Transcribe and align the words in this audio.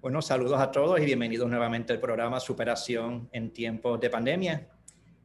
Bueno, 0.00 0.22
saludos 0.22 0.60
a 0.60 0.70
todos 0.70 1.00
y 1.00 1.04
bienvenidos 1.04 1.50
nuevamente 1.50 1.92
al 1.92 1.98
programa 1.98 2.38
Superación 2.38 3.28
en 3.32 3.52
tiempos 3.52 3.98
de 3.98 4.08
pandemia. 4.08 4.68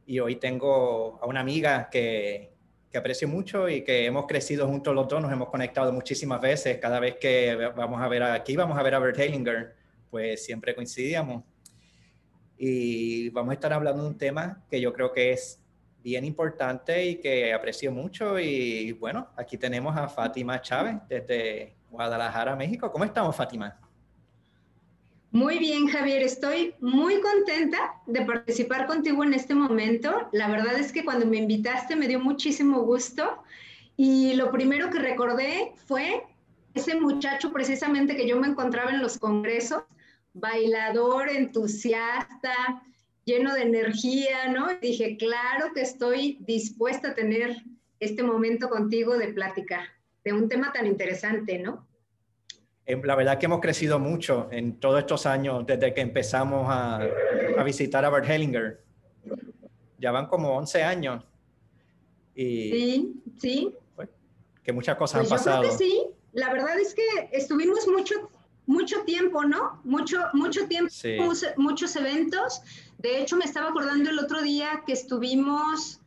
Y 0.04 0.18
hoy 0.18 0.34
tengo 0.34 1.20
a 1.22 1.26
una 1.26 1.38
amiga 1.38 1.88
que, 1.88 2.52
que 2.90 2.98
aprecio 2.98 3.28
mucho 3.28 3.68
y 3.68 3.84
que 3.84 4.04
hemos 4.04 4.26
crecido 4.26 4.66
juntos 4.66 4.92
los 4.92 5.06
dos, 5.06 5.22
nos 5.22 5.30
hemos 5.30 5.48
conectado 5.48 5.92
muchísimas 5.92 6.40
veces. 6.40 6.78
Cada 6.78 6.98
vez 6.98 7.18
que 7.20 7.54
vamos 7.76 8.02
a 8.02 8.08
ver 8.08 8.24
aquí, 8.24 8.56
vamos 8.56 8.76
a 8.76 8.82
ver 8.82 8.96
a 8.96 8.98
Bert 8.98 9.16
Hellinger, 9.16 9.76
pues 10.10 10.44
siempre 10.44 10.74
coincidíamos. 10.74 11.44
Y 12.58 13.30
vamos 13.30 13.52
a 13.52 13.54
estar 13.54 13.72
hablando 13.72 14.02
de 14.02 14.08
un 14.08 14.18
tema 14.18 14.64
que 14.68 14.80
yo 14.80 14.92
creo 14.92 15.12
que 15.12 15.34
es 15.34 15.62
bien 16.02 16.24
importante 16.24 17.06
y 17.06 17.20
que 17.20 17.54
aprecio 17.54 17.92
mucho. 17.92 18.40
Y 18.40 18.90
bueno, 18.90 19.28
aquí 19.36 19.56
tenemos 19.56 19.96
a 19.96 20.08
Fátima 20.08 20.60
Chávez 20.60 20.96
desde 21.08 21.76
Guadalajara, 21.88 22.56
México. 22.56 22.90
¿Cómo 22.90 23.04
estamos, 23.04 23.36
Fátima? 23.36 23.83
Muy 25.34 25.58
bien, 25.58 25.88
Javier, 25.88 26.22
estoy 26.22 26.76
muy 26.78 27.20
contenta 27.20 28.00
de 28.06 28.24
participar 28.24 28.86
contigo 28.86 29.24
en 29.24 29.34
este 29.34 29.52
momento. 29.52 30.28
La 30.30 30.46
verdad 30.46 30.78
es 30.78 30.92
que 30.92 31.04
cuando 31.04 31.26
me 31.26 31.38
invitaste 31.38 31.96
me 31.96 32.06
dio 32.06 32.20
muchísimo 32.20 32.82
gusto 32.82 33.42
y 33.96 34.34
lo 34.34 34.52
primero 34.52 34.90
que 34.90 35.00
recordé 35.00 35.72
fue 35.86 36.22
ese 36.74 36.94
muchacho 37.00 37.52
precisamente 37.52 38.14
que 38.14 38.28
yo 38.28 38.38
me 38.38 38.46
encontraba 38.46 38.92
en 38.92 39.02
los 39.02 39.18
congresos, 39.18 39.82
bailador, 40.34 41.28
entusiasta, 41.28 42.84
lleno 43.24 43.54
de 43.54 43.62
energía, 43.62 44.46
¿no? 44.52 44.68
dije, 44.80 45.16
claro 45.16 45.72
que 45.74 45.80
estoy 45.80 46.38
dispuesta 46.42 47.08
a 47.08 47.14
tener 47.16 47.56
este 47.98 48.22
momento 48.22 48.68
contigo 48.68 49.18
de 49.18 49.32
plática 49.32 49.82
de 50.22 50.32
un 50.32 50.48
tema 50.48 50.72
tan 50.72 50.86
interesante, 50.86 51.58
¿no? 51.58 51.88
Eh, 52.86 53.00
la 53.02 53.14
verdad 53.14 53.38
que 53.38 53.46
hemos 53.46 53.60
crecido 53.60 53.98
mucho 53.98 54.48
en 54.50 54.78
todos 54.78 54.98
estos 54.98 55.24
años 55.26 55.64
desde 55.66 55.94
que 55.94 56.02
empezamos 56.02 56.66
a, 56.68 57.00
visitar 57.64 58.04
a 58.04 58.10
Bert 58.10 58.28
Hellinger. 58.28 58.82
Ya 59.98 60.10
van 60.10 60.26
como 60.26 60.54
11 60.56 60.82
años. 60.82 61.24
Y 62.34 62.70
sí, 62.70 63.22
sí. 63.38 63.74
Pues, 63.94 64.08
que 64.62 64.72
muchas 64.72 64.96
cosas 64.96 65.20
pues 65.20 65.32
han 65.32 65.38
pasado. 65.38 65.60
Creo 65.60 65.72
que 65.72 65.78
sí, 65.78 66.06
la 66.32 66.52
verdad 66.52 66.78
es 66.78 66.94
que 66.94 67.02
estuvimos 67.32 67.86
mucho, 67.88 68.30
mucho 68.66 69.02
tiempo, 69.04 69.44
¿no? 69.44 69.80
Mucho, 69.84 70.20
mucho 70.34 70.66
tiempo, 70.66 70.92
muchos 71.56 71.96
eventos. 71.96 72.60
De 72.98 73.20
hecho, 73.20 73.36
me 73.36 73.44
estaba 73.46 73.70
acordando 73.70 74.10
el 74.10 74.18
otro 74.18 74.42
día 74.42 74.82
que 74.86 74.92
estuvimos, 74.92 76.00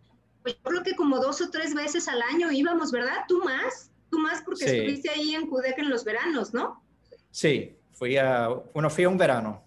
pues 0.43 0.55
yo 0.55 0.61
creo 0.63 0.83
que 0.83 0.95
como 0.95 1.19
dos 1.19 1.41
o 1.41 1.49
tres 1.49 1.73
veces 1.73 2.07
al 2.07 2.21
año 2.21 2.51
íbamos, 2.51 2.91
¿verdad? 2.91 3.23
¿Tú 3.27 3.43
más? 3.43 3.86
Tú 4.09 4.19
más 4.19 4.41
porque 4.41 4.65
estuviste 4.65 5.09
ahí 5.09 5.35
en 5.35 5.47
Cudec 5.47 5.77
en 5.77 5.89
los 5.89 6.03
veranos, 6.03 6.53
¿no? 6.53 6.83
Sí, 7.31 7.75
fui 7.93 8.17
a, 8.17 8.47
bueno, 8.47 8.89
fui 8.89 9.03
a 9.03 9.09
un 9.09 9.17
verano, 9.17 9.63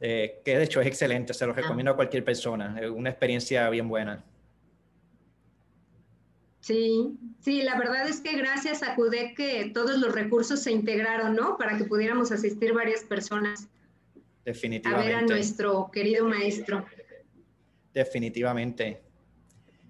eh, 0.00 0.42
que 0.44 0.58
de 0.58 0.64
hecho 0.64 0.80
es 0.80 0.86
excelente, 0.86 1.32
se 1.32 1.46
lo 1.46 1.52
ah. 1.52 1.56
recomiendo 1.56 1.92
a 1.92 1.96
cualquier 1.96 2.24
persona, 2.24 2.78
es 2.80 2.90
una 2.90 3.10
experiencia 3.10 3.68
bien 3.70 3.88
buena. 3.88 4.22
Sí, 6.60 7.18
sí, 7.40 7.62
la 7.62 7.78
verdad 7.78 8.08
es 8.08 8.20
que 8.20 8.36
gracias 8.36 8.82
a 8.82 8.94
CUDEC 8.94 9.36
que 9.36 9.70
todos 9.74 9.98
los 9.98 10.14
recursos 10.14 10.62
se 10.62 10.72
integraron, 10.72 11.36
¿no? 11.36 11.58
Para 11.58 11.76
que 11.76 11.84
pudiéramos 11.84 12.32
asistir 12.32 12.72
varias 12.72 13.04
personas. 13.04 13.68
Definitivamente. 14.46 15.12
A 15.12 15.16
ver 15.16 15.24
a 15.24 15.26
nuestro 15.26 15.90
querido 15.92 16.26
maestro. 16.26 16.86
Definitivamente. 17.92 19.02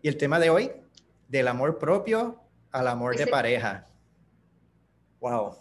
Y 0.03 0.09
el 0.09 0.17
tema 0.17 0.41
de 0.41 0.51
hoy, 0.51 0.73
del 1.29 1.47
amor 1.47 1.79
propio 1.79 2.41
al 2.75 2.89
amor 2.89 3.17
de 3.17 3.27
pareja. 3.29 3.87
Wow. 5.21 5.55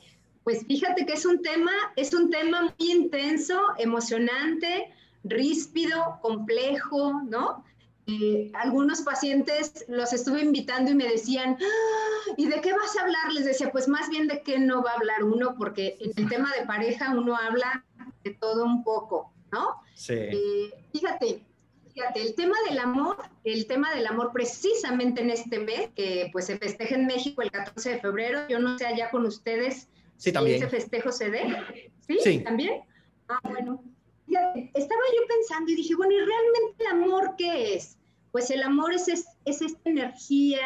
Pues 0.44 0.66
fíjate 0.66 1.06
que 1.06 1.14
es 1.14 1.26
un 1.26 1.42
tema, 1.42 1.72
es 1.96 2.14
un 2.14 2.30
tema 2.32 2.64
muy 2.64 2.92
intenso, 2.92 3.62
emocionante, 3.78 4.92
ríspido, 5.24 6.20
complejo, 6.22 7.22
¿no? 7.30 7.64
Eh, 8.08 8.52
algunos 8.56 9.02
pacientes 9.02 9.86
los 9.88 10.12
estuve 10.12 10.42
invitando 10.42 10.92
y 10.92 10.96
me 10.96 11.08
decían, 11.08 11.56
ah, 11.62 12.34
¿y 12.36 12.48
de 12.48 12.60
qué 12.62 12.74
vas 12.74 12.98
a 12.98 13.04
hablar? 13.04 13.32
Les 13.32 13.46
decía, 13.46 13.72
pues 13.72 13.88
más 13.88 14.10
bien 14.10 14.28
de 14.28 14.42
qué 14.42 14.58
no 14.60 14.84
va 14.84 14.92
a 14.92 14.96
hablar 14.96 15.24
uno, 15.24 15.56
porque 15.56 15.96
en 16.00 16.12
el 16.18 16.28
tema 16.28 16.52
de 16.60 16.66
pareja 16.66 17.14
uno 17.16 17.38
habla 17.38 17.86
de 18.24 18.32
todo 18.34 18.66
un 18.66 18.84
poco, 18.84 19.32
¿no? 19.52 19.84
Sí. 19.94 20.16
Eh, 20.16 20.74
fíjate, 20.92 21.46
fíjate, 21.94 22.22
el 22.22 22.36
tema 22.36 22.56
del 22.68 22.80
amor, 22.80 23.18
el 23.44 23.68
tema 23.68 23.94
del 23.94 24.08
amor 24.08 24.32
precisamente 24.34 25.22
en 25.22 25.30
este 25.30 25.60
mes, 25.60 25.90
que 25.96 26.30
pues 26.32 26.46
se 26.46 26.58
festeja 26.58 26.96
en 26.96 27.06
México 27.06 27.42
el 27.42 27.52
14 27.52 27.92
de 27.92 28.00
febrero, 28.00 28.48
yo 28.50 28.60
no 28.60 28.78
sé 28.78 28.86
allá 28.86 29.12
con 29.12 29.26
ustedes 29.26 29.88
sí, 30.18 30.32
también. 30.32 30.58
ese 30.58 30.70
festejo 30.70 31.12
se 31.12 31.30
dé. 31.30 31.92
¿Sí? 32.08 32.40
¿También? 32.42 32.82
Ah, 33.30 33.40
bueno. 33.44 33.84
Fíjate, 34.26 34.72
estaba 34.74 35.02
yo 35.16 35.28
pensando 35.28 35.72
y 35.72 35.76
dije, 35.76 35.96
bueno, 35.96 36.14
¿y 36.14 36.20
realmente 36.20 36.84
el 36.84 36.88
amor 36.88 37.36
qué 37.38 37.76
es? 37.76 37.98
Pues 38.32 38.50
el 38.50 38.64
amor 38.64 38.94
es, 38.94 39.08
es, 39.08 39.28
es 39.46 39.62
esta 39.62 39.90
energía, 39.90 40.62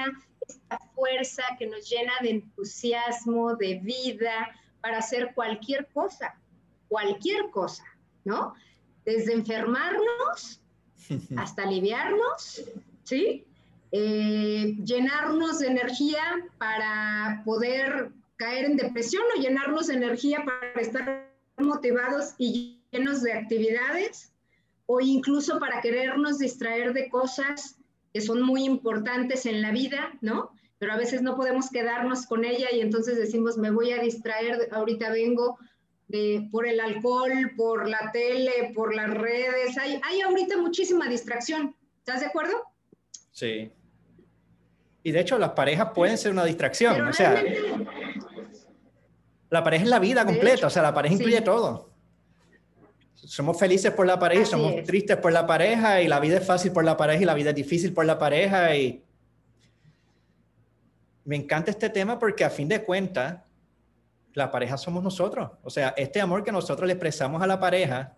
esta 0.47 0.79
fuerza 0.95 1.43
que 1.59 1.67
nos 1.67 1.89
llena 1.89 2.13
de 2.21 2.29
entusiasmo, 2.31 3.55
de 3.55 3.79
vida, 3.79 4.49
para 4.81 4.99
hacer 4.99 5.33
cualquier 5.35 5.87
cosa, 5.87 6.39
cualquier 6.87 7.49
cosa, 7.49 7.83
¿no? 8.23 8.53
Desde 9.03 9.33
enfermarnos 9.33 10.61
hasta 11.37 11.63
aliviarnos, 11.63 12.63
¿sí? 13.03 13.45
Eh, 13.91 14.75
llenarnos 14.83 15.59
de 15.59 15.67
energía 15.67 16.21
para 16.57 17.41
poder 17.45 18.11
caer 18.35 18.65
en 18.65 18.77
depresión 18.77 19.23
o 19.35 19.41
llenarnos 19.41 19.87
de 19.87 19.95
energía 19.95 20.43
para 20.45 20.81
estar 20.81 21.31
motivados 21.57 22.33
y 22.37 22.81
llenos 22.91 23.21
de 23.21 23.33
actividades 23.33 24.31
o 24.85 25.01
incluso 25.01 25.59
para 25.59 25.81
querernos 25.81 26.39
distraer 26.39 26.93
de 26.93 27.09
cosas 27.09 27.77
que 28.13 28.21
son 28.21 28.41
muy 28.41 28.63
importantes 28.65 29.45
en 29.45 29.61
la 29.61 29.71
vida, 29.71 30.11
¿no? 30.21 30.51
Pero 30.79 30.93
a 30.93 30.97
veces 30.97 31.21
no 31.21 31.35
podemos 31.35 31.69
quedarnos 31.69 32.25
con 32.25 32.45
ella 32.45 32.67
y 32.71 32.81
entonces 32.81 33.17
decimos, 33.17 33.57
me 33.57 33.71
voy 33.71 33.91
a 33.91 34.01
distraer, 34.01 34.69
ahorita 34.71 35.11
vengo 35.11 35.57
por 36.51 36.67
el 36.67 36.79
alcohol, 36.79 37.51
por 37.55 37.87
la 37.87 38.11
tele, 38.11 38.71
por 38.73 38.95
las 38.95 39.09
redes. 39.13 39.77
Hay, 39.77 39.99
hay 40.03 40.21
ahorita 40.21 40.57
muchísima 40.57 41.07
distracción. 41.07 41.75
¿Estás 41.99 42.21
de 42.21 42.27
acuerdo? 42.27 42.53
Sí. 43.31 43.71
Y 45.03 45.11
de 45.11 45.19
hecho 45.19 45.37
las 45.37 45.51
parejas 45.51 45.89
pueden 45.93 46.17
ser 46.17 46.31
una 46.31 46.45
distracción. 46.45 47.07
o 47.07 47.13
sea, 47.13 47.43
la 49.49 49.63
pareja 49.63 49.83
es 49.83 49.89
la 49.89 49.99
vida 49.99 50.25
completa, 50.25 50.67
o 50.67 50.69
sea, 50.69 50.83
la 50.83 50.93
pareja 50.93 51.15
incluye 51.15 51.41
todo. 51.41 51.89
Somos 53.13 53.59
felices 53.59 53.91
por 53.91 54.05
la 54.05 54.17
pareja, 54.19 54.45
somos 54.45 54.83
tristes 54.83 55.17
por 55.17 55.33
la 55.33 55.45
pareja 55.45 56.01
y 56.01 56.07
la 56.07 56.19
vida 56.19 56.37
es 56.37 56.45
fácil 56.45 56.71
por 56.71 56.85
la 56.85 56.95
pareja 56.95 57.21
y 57.21 57.25
la 57.25 57.33
vida 57.33 57.49
es 57.49 57.55
difícil 57.55 57.93
por 57.93 58.05
la 58.05 58.17
pareja 58.17 58.75
y 58.75 59.03
me 61.25 61.35
encanta 61.35 61.71
este 61.71 61.89
tema 61.89 62.17
porque 62.17 62.45
a 62.45 62.49
fin 62.49 62.69
de 62.69 62.83
cuentas 62.83 63.41
la 64.37 64.51
pareja 64.51 64.77
somos 64.77 65.03
nosotros. 65.03 65.49
O 65.63 65.69
sea, 65.71 65.95
este 65.97 66.21
amor 66.21 66.43
que 66.43 66.51
nosotros 66.51 66.85
le 66.85 66.93
expresamos 66.93 67.41
a 67.41 67.47
la 67.47 67.59
pareja 67.59 68.15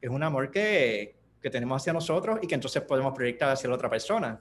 es 0.00 0.08
un 0.08 0.22
amor 0.22 0.52
que, 0.52 1.18
que 1.42 1.50
tenemos 1.50 1.82
hacia 1.82 1.92
nosotros 1.92 2.38
y 2.40 2.46
que 2.46 2.54
entonces 2.54 2.80
podemos 2.82 3.12
proyectar 3.12 3.50
hacia 3.50 3.68
la 3.68 3.74
otra 3.74 3.90
persona. 3.90 4.40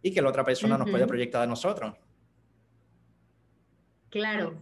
Y 0.00 0.10
que 0.10 0.22
la 0.22 0.30
otra 0.30 0.42
persona 0.42 0.78
nos 0.78 0.88
puede 0.88 1.06
proyectar 1.06 1.42
a 1.42 1.46
nosotros. 1.46 1.94
Claro, 4.08 4.54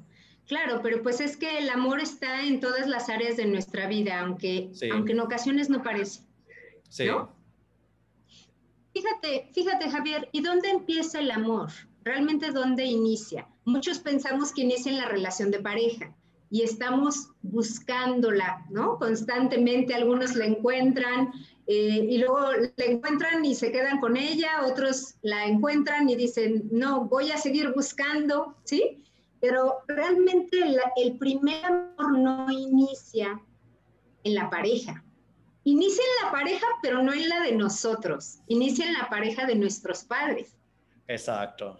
claro, 0.48 0.80
pero 0.82 1.02
pues 1.04 1.20
es 1.20 1.36
que 1.36 1.58
el 1.58 1.70
amor 1.70 2.00
está 2.00 2.42
en 2.42 2.58
todas 2.58 2.88
las 2.88 3.08
áreas 3.08 3.36
de 3.36 3.46
nuestra 3.46 3.86
vida, 3.86 4.18
aunque, 4.18 4.72
aunque 4.92 5.12
en 5.12 5.20
ocasiones 5.20 5.70
no 5.70 5.84
parece. 5.84 6.22
Sí. 6.88 7.06
Fíjate, 8.92 9.50
fíjate, 9.54 9.88
Javier, 9.88 10.28
¿y 10.32 10.42
dónde 10.42 10.68
empieza 10.68 11.20
el 11.20 11.30
amor? 11.30 11.70
¿Realmente 12.02 12.50
dónde 12.50 12.84
inicia? 12.84 13.46
Muchos 13.64 13.98
pensamos 13.98 14.52
que 14.52 14.62
inicia 14.62 14.90
en 14.90 14.98
la 14.98 15.08
relación 15.08 15.50
de 15.50 15.60
pareja 15.60 16.14
y 16.50 16.62
estamos 16.62 17.28
buscándola, 17.42 18.66
¿no? 18.70 18.98
Constantemente 18.98 19.94
algunos 19.94 20.34
la 20.34 20.46
encuentran 20.46 21.32
eh, 21.66 22.06
y 22.10 22.18
luego 22.18 22.40
la 22.76 22.84
encuentran 22.84 23.44
y 23.44 23.54
se 23.54 23.70
quedan 23.70 24.00
con 24.00 24.16
ella, 24.16 24.64
otros 24.66 25.14
la 25.22 25.46
encuentran 25.46 26.08
y 26.08 26.16
dicen, 26.16 26.68
no, 26.72 27.04
voy 27.04 27.30
a 27.30 27.36
seguir 27.36 27.72
buscando, 27.72 28.56
¿sí? 28.64 29.04
Pero 29.40 29.78
realmente 29.86 30.58
el 30.96 31.16
primer 31.18 31.64
amor 31.64 32.18
no 32.18 32.50
inicia 32.50 33.40
en 34.24 34.34
la 34.34 34.50
pareja. 34.50 35.04
Inicia 35.64 36.02
en 36.02 36.26
la 36.26 36.32
pareja, 36.32 36.66
pero 36.82 37.02
no 37.02 37.12
en 37.12 37.28
la 37.28 37.40
de 37.40 37.52
nosotros. 37.52 38.40
Inicia 38.48 38.86
en 38.86 38.94
la 38.94 39.08
pareja 39.08 39.46
de 39.46 39.54
nuestros 39.54 40.04
padres. 40.04 40.56
Exacto. 41.06 41.78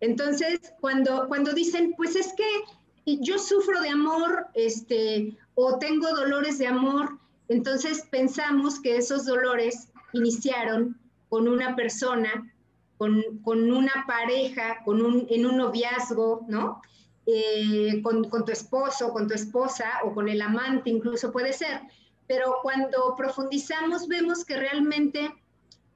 Entonces, 0.00 0.60
cuando, 0.80 1.26
cuando 1.28 1.52
dicen, 1.52 1.94
pues 1.96 2.16
es 2.16 2.32
que 2.34 3.16
yo 3.20 3.38
sufro 3.38 3.80
de 3.80 3.88
amor, 3.88 4.46
este, 4.54 5.36
o 5.54 5.78
tengo 5.78 6.08
dolores 6.14 6.58
de 6.58 6.66
amor, 6.66 7.18
entonces 7.48 8.04
pensamos 8.10 8.80
que 8.80 8.96
esos 8.96 9.24
dolores 9.24 9.88
iniciaron 10.12 10.98
con 11.28 11.48
una 11.48 11.76
persona, 11.76 12.52
con, 12.98 13.22
una 13.46 14.04
pareja, 14.06 14.82
con 14.84 15.02
un, 15.02 15.26
en 15.30 15.46
un 15.46 15.58
noviazgo, 15.58 16.44
¿no? 16.48 16.80
eh, 17.26 18.00
con, 18.02 18.28
con 18.30 18.44
tu 18.44 18.52
esposo, 18.52 19.12
con 19.12 19.26
tu 19.26 19.34
esposa 19.34 20.00
o 20.04 20.14
con 20.14 20.28
el 20.28 20.40
amante 20.40 20.90
incluso 20.90 21.32
puede 21.32 21.52
ser. 21.52 21.80
Pero 22.26 22.56
cuando 22.62 23.14
profundizamos 23.16 24.08
vemos 24.08 24.44
que 24.44 24.56
realmente 24.56 25.34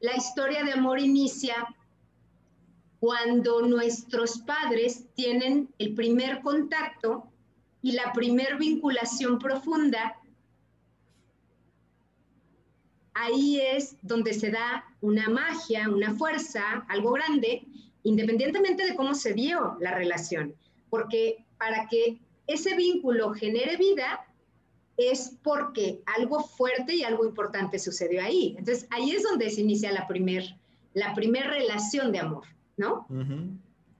la 0.00 0.16
historia 0.16 0.64
de 0.64 0.73
amor 0.73 0.99
inicia 0.99 1.66
cuando 3.00 3.62
nuestros 3.62 4.38
padres 4.38 5.06
tienen 5.14 5.70
el 5.79 5.94
primer 5.94 6.43
contacto 6.43 7.26
y 7.81 7.93
la 7.93 8.12
primer 8.12 8.58
vinculación 8.58 9.38
profunda, 9.38 10.19
ahí 13.14 13.58
es 13.58 13.97
donde 14.02 14.35
se 14.35 14.50
da 14.50 14.85
una 15.00 15.31
magia, 15.31 15.88
una 15.88 16.14
fuerza, 16.14 16.85
algo 16.88 17.12
grande, 17.12 17.62
independientemente 18.02 18.85
de 18.85 18.94
cómo 18.94 19.14
se 19.14 19.32
dio 19.32 19.79
la 19.81 19.94
relación. 19.94 20.55
Porque 20.91 21.44
para 21.56 21.88
que 21.88 22.20
ese 22.47 22.76
vínculo 22.76 23.32
genere 23.32 23.79
vida, 23.79 24.26
es 24.99 25.38
porque 25.43 26.02
algo 26.05 26.41
fuerte 26.41 26.94
y 26.94 27.05
algo 27.05 27.25
importante 27.25 27.79
sucedió 27.79 28.23
ahí. 28.23 28.55
Entonces, 28.58 28.87
ahí 28.91 29.12
es 29.12 29.23
donde 29.23 29.49
se 29.49 29.62
inicia 29.62 29.91
la 29.93 30.06
primer, 30.06 30.44
la 30.93 31.14
primer 31.14 31.47
relación 31.47 32.12
de 32.12 32.19
amor. 32.19 32.44
¿No? 32.81 33.06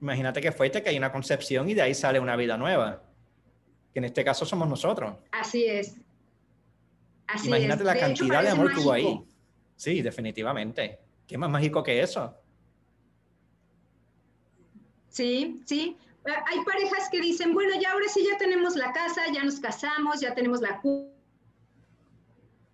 Imagínate 0.00 0.41
que 0.41 0.50
fuiste, 0.50 0.82
que 0.82 0.88
hay 0.88 0.97
una 0.97 1.12
concepción 1.12 1.69
y 1.69 1.75
de 1.75 1.82
ahí 1.82 1.94
sale 1.94 2.19
una 2.19 2.35
vida 2.35 2.56
nueva, 2.56 3.03
que 3.93 3.99
en 3.99 4.06
este 4.06 4.25
caso 4.25 4.47
somos 4.47 4.69
nosotros. 4.69 5.17
Así 5.31 5.67
es. 5.67 5.97
Imagínate 7.44 7.85
la 7.85 7.97
cantidad 7.97 8.43
de 8.43 8.49
amor 8.49 8.75
que 8.75 8.81
hubo 8.81 8.93
ahí. 8.93 9.21
Sí, 9.77 10.03
definitivamente. 10.03 10.99
¿Qué 11.27 11.38
más 11.38 11.50
mágico 11.50 11.82
que 11.82 12.03
eso? 12.03 12.35
Sí, 15.09 15.62
sí. 15.67 15.97
Eh, 16.26 16.31
hay 16.47 16.65
parejas 16.65 17.09
que 17.11 17.21
dicen, 17.21 17.53
bueno, 17.53 17.79
ya 17.81 17.93
ahora 17.93 18.06
sí 18.09 18.26
ya 18.29 18.37
tenemos 18.38 18.76
la 18.76 18.93
casa, 18.93 19.23
ya 19.33 19.44
nos 19.44 19.61
casamos, 19.61 20.21
ya 20.21 20.35
tenemos 20.35 20.61
la 20.61 20.81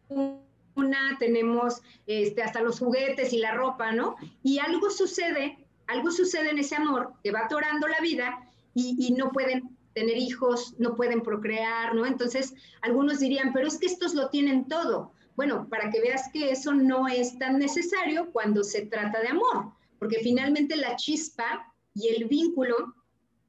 cuna, 0.09 1.17
tenemos 1.19 1.82
este, 2.06 2.43
hasta 2.43 2.61
los 2.61 2.79
juguetes 2.79 3.32
y 3.32 3.38
la 3.38 3.52
ropa, 3.55 3.93
¿no? 3.93 4.17
Y 4.43 4.59
algo 4.59 4.91
sucede 4.91 5.65
algo 5.87 6.11
sucede 6.11 6.50
en 6.50 6.59
ese 6.59 6.77
amor 6.77 7.15
que 7.23 7.31
va 7.31 7.41
atorando 7.41 7.87
la 7.88 8.00
vida 8.00 8.41
y, 8.75 9.15
no 9.17 9.31
pueden 9.33 9.77
tener 9.94 10.19
hijos, 10.19 10.75
no 10.79 10.94
pueden 10.94 11.23
procrear, 11.23 11.94
¿no? 11.94 12.05
Entonces, 12.05 12.55
algunos 12.83 13.21
dirían, 13.21 13.53
pero 13.55 13.67
es 13.67 13.79
que 13.79 13.87
estos 13.87 14.15
lo 14.15 14.29
tienen 14.29 14.69
todo. 14.69 15.12
Bueno, 15.35 15.67
para 15.71 15.91
que 15.91 16.00
veas 16.00 16.29
que 16.31 16.50
eso 16.50 16.75
no 16.75 17.09
es 17.09 17.38
tan 17.38 17.59
necesario 17.59 18.31
cuando 18.33 18.62
se 18.62 18.85
trata 18.87 19.21
de 19.21 19.29
amor, 19.29 19.73
porque 19.99 20.19
finalmente 20.19 20.77
la 20.77 20.97
chispa 20.97 21.73
y 21.94 22.09
el 22.09 22.27
vínculo 22.27 22.94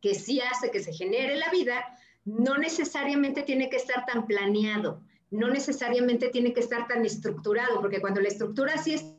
que 0.01 0.13
sí 0.15 0.39
hace 0.39 0.71
que 0.71 0.81
se 0.81 0.93
genere 0.93 1.35
la 1.35 1.49
vida, 1.49 1.83
no 2.23 2.57
necesariamente 2.57 3.43
tiene 3.43 3.69
que 3.69 3.77
estar 3.77 4.05
tan 4.05 4.25
planeado, 4.25 5.01
no 5.31 5.49
necesariamente 5.49 6.29
tiene 6.29 6.53
que 6.53 6.61
estar 6.61 6.87
tan 6.87 7.05
estructurado, 7.05 7.81
porque 7.81 7.99
cuando 7.99 8.21
la 8.21 8.29
estructura 8.29 8.77
sí 8.77 8.93
es 8.93 9.16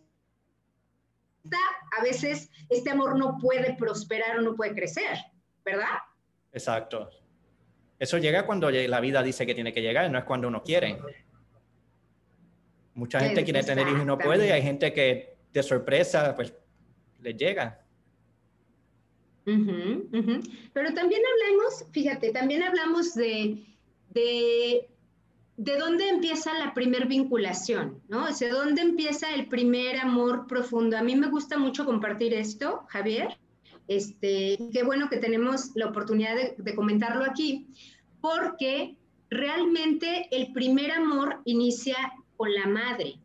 a 1.56 2.02
veces 2.02 2.50
este 2.68 2.90
amor 2.90 3.18
no 3.18 3.38
puede 3.38 3.74
prosperar 3.74 4.38
o 4.38 4.42
no 4.42 4.54
puede 4.54 4.74
crecer, 4.74 5.18
¿verdad? 5.64 5.98
Exacto. 6.52 7.10
Eso 7.98 8.18
llega 8.18 8.46
cuando 8.46 8.70
la 8.70 9.00
vida 9.00 9.22
dice 9.22 9.46
que 9.46 9.54
tiene 9.54 9.72
que 9.72 9.82
llegar, 9.82 10.10
no 10.10 10.18
es 10.18 10.24
cuando 10.24 10.48
uno 10.48 10.62
quiere. 10.62 10.98
Mucha 12.94 13.20
gente 13.20 13.44
quiere 13.44 13.62
tener 13.62 13.86
hijos 13.88 14.02
y 14.02 14.04
no 14.04 14.18
puede, 14.18 14.48
y 14.48 14.50
hay 14.50 14.62
gente 14.62 14.92
que 14.92 15.36
de 15.52 15.62
sorpresa, 15.62 16.34
pues, 16.34 16.54
le 17.20 17.34
llega. 17.34 17.84
Pero 19.44 20.94
también 20.94 21.22
hablamos, 21.24 21.86
fíjate, 21.90 22.32
también 22.32 22.62
hablamos 22.62 23.14
de, 23.14 23.64
de 24.10 24.90
¿de 25.58 25.76
dónde 25.76 26.08
empieza 26.08 26.56
la 26.56 26.72
primer 26.72 27.08
vinculación? 27.08 28.00
¿no? 28.08 28.24
O 28.24 28.32
sea, 28.32 28.50
¿dónde 28.50 28.80
empieza 28.80 29.34
el 29.34 29.48
primer 29.48 29.98
amor 29.98 30.46
profundo? 30.46 30.96
A 30.96 31.02
mí 31.02 31.16
me 31.16 31.28
gusta 31.28 31.58
mucho 31.58 31.84
compartir 31.84 32.32
esto, 32.32 32.84
Javier. 32.88 33.36
Este, 33.88 34.56
qué 34.72 34.82
bueno 34.84 35.08
que 35.10 35.16
tenemos 35.16 35.72
la 35.74 35.86
oportunidad 35.86 36.36
de, 36.56 36.74
comentarlo 36.74 37.24
aquí, 37.24 37.66
porque 38.20 38.96
realmente 39.30 40.28
el 40.30 40.52
primer 40.52 40.92
amor 40.92 41.40
inicia 41.44 41.96
con 42.36 42.54
la 42.54 42.66
madre. 42.66 43.18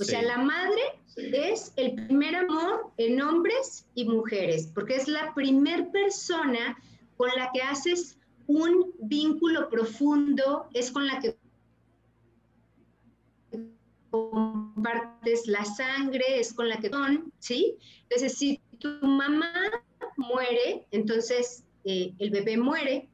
O 0.00 0.02
sea, 0.02 0.22
la 0.22 0.38
madre 0.38 0.80
es 1.16 1.72
el 1.76 1.94
primer 1.94 2.34
amor 2.34 2.90
en 2.96 3.22
hombres 3.22 3.86
y 3.94 4.06
mujeres, 4.06 4.72
porque 4.74 4.96
es 4.96 5.06
la 5.06 5.32
primer 5.34 5.92
persona 5.92 6.76
con 7.16 7.28
la 7.36 7.50
que 7.54 7.62
haces 7.62 8.18
un 8.48 8.92
vínculo 8.98 9.68
profundo, 9.68 10.66
es 10.72 10.90
con 10.90 11.06
la 11.06 11.20
que 11.20 11.36
compartes 14.14 15.46
la 15.48 15.64
sangre, 15.64 16.24
es 16.38 16.52
con 16.52 16.68
la 16.68 16.78
que 16.78 16.88
son, 16.88 17.32
¿sí? 17.40 17.76
Entonces, 18.02 18.38
si 18.38 18.60
tu 18.78 18.88
mamá 19.02 19.52
muere, 20.16 20.86
entonces 20.92 21.64
eh, 21.84 22.12
el 22.18 22.30
bebé 22.30 22.56
muere. 22.56 23.08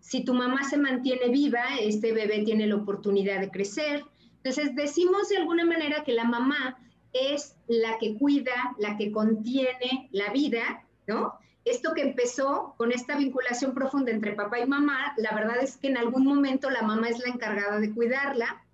Si 0.00 0.24
tu 0.24 0.32
mamá 0.32 0.64
se 0.64 0.78
mantiene 0.78 1.28
viva, 1.28 1.62
este 1.80 2.12
bebé 2.12 2.42
tiene 2.44 2.66
la 2.66 2.76
oportunidad 2.76 3.40
de 3.40 3.50
crecer. 3.50 4.04
Entonces, 4.36 4.74
decimos 4.74 5.28
de 5.28 5.36
alguna 5.36 5.66
manera 5.66 6.02
que 6.04 6.12
la 6.12 6.24
mamá 6.24 6.78
es 7.12 7.56
la 7.66 7.98
que 7.98 8.16
cuida, 8.16 8.74
la 8.78 8.96
que 8.96 9.12
contiene 9.12 10.08
la 10.12 10.32
vida, 10.32 10.86
¿no? 11.06 11.34
Esto 11.64 11.92
que 11.92 12.00
empezó 12.00 12.74
con 12.78 12.92
esta 12.92 13.18
vinculación 13.18 13.74
profunda 13.74 14.10
entre 14.10 14.32
papá 14.32 14.60
y 14.60 14.66
mamá, 14.66 15.12
la 15.18 15.34
verdad 15.34 15.58
es 15.60 15.76
que 15.76 15.88
en 15.88 15.98
algún 15.98 16.24
momento 16.24 16.70
la 16.70 16.82
mamá 16.82 17.10
es 17.10 17.18
la 17.18 17.28
encargada 17.28 17.78
de 17.78 17.92
cuidarla, 17.92 18.64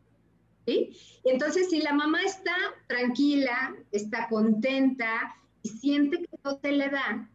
¿sí? 0.67 0.97
Entonces, 1.25 1.71
si 1.71 1.81
la 1.81 1.93
mamá 1.93 2.23
está 2.23 2.55
tranquila, 2.87 3.75
está 3.93 4.29
contenta 4.29 5.35
y 5.63 5.69
siente 5.69 6.19
que 6.19 6.37
todo 6.43 6.59
se 6.61 6.73
le 6.73 6.89
da, 6.91 7.29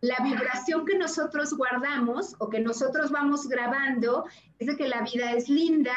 la 0.00 0.22
vibración 0.22 0.84
que 0.84 0.98
nosotros 0.98 1.54
guardamos 1.54 2.34
o 2.38 2.48
que 2.48 2.60
nosotros 2.60 3.10
vamos 3.10 3.48
grabando 3.48 4.24
es 4.58 4.66
de 4.66 4.76
que 4.76 4.88
la 4.88 5.02
vida 5.02 5.32
es 5.32 5.48
linda, 5.48 5.96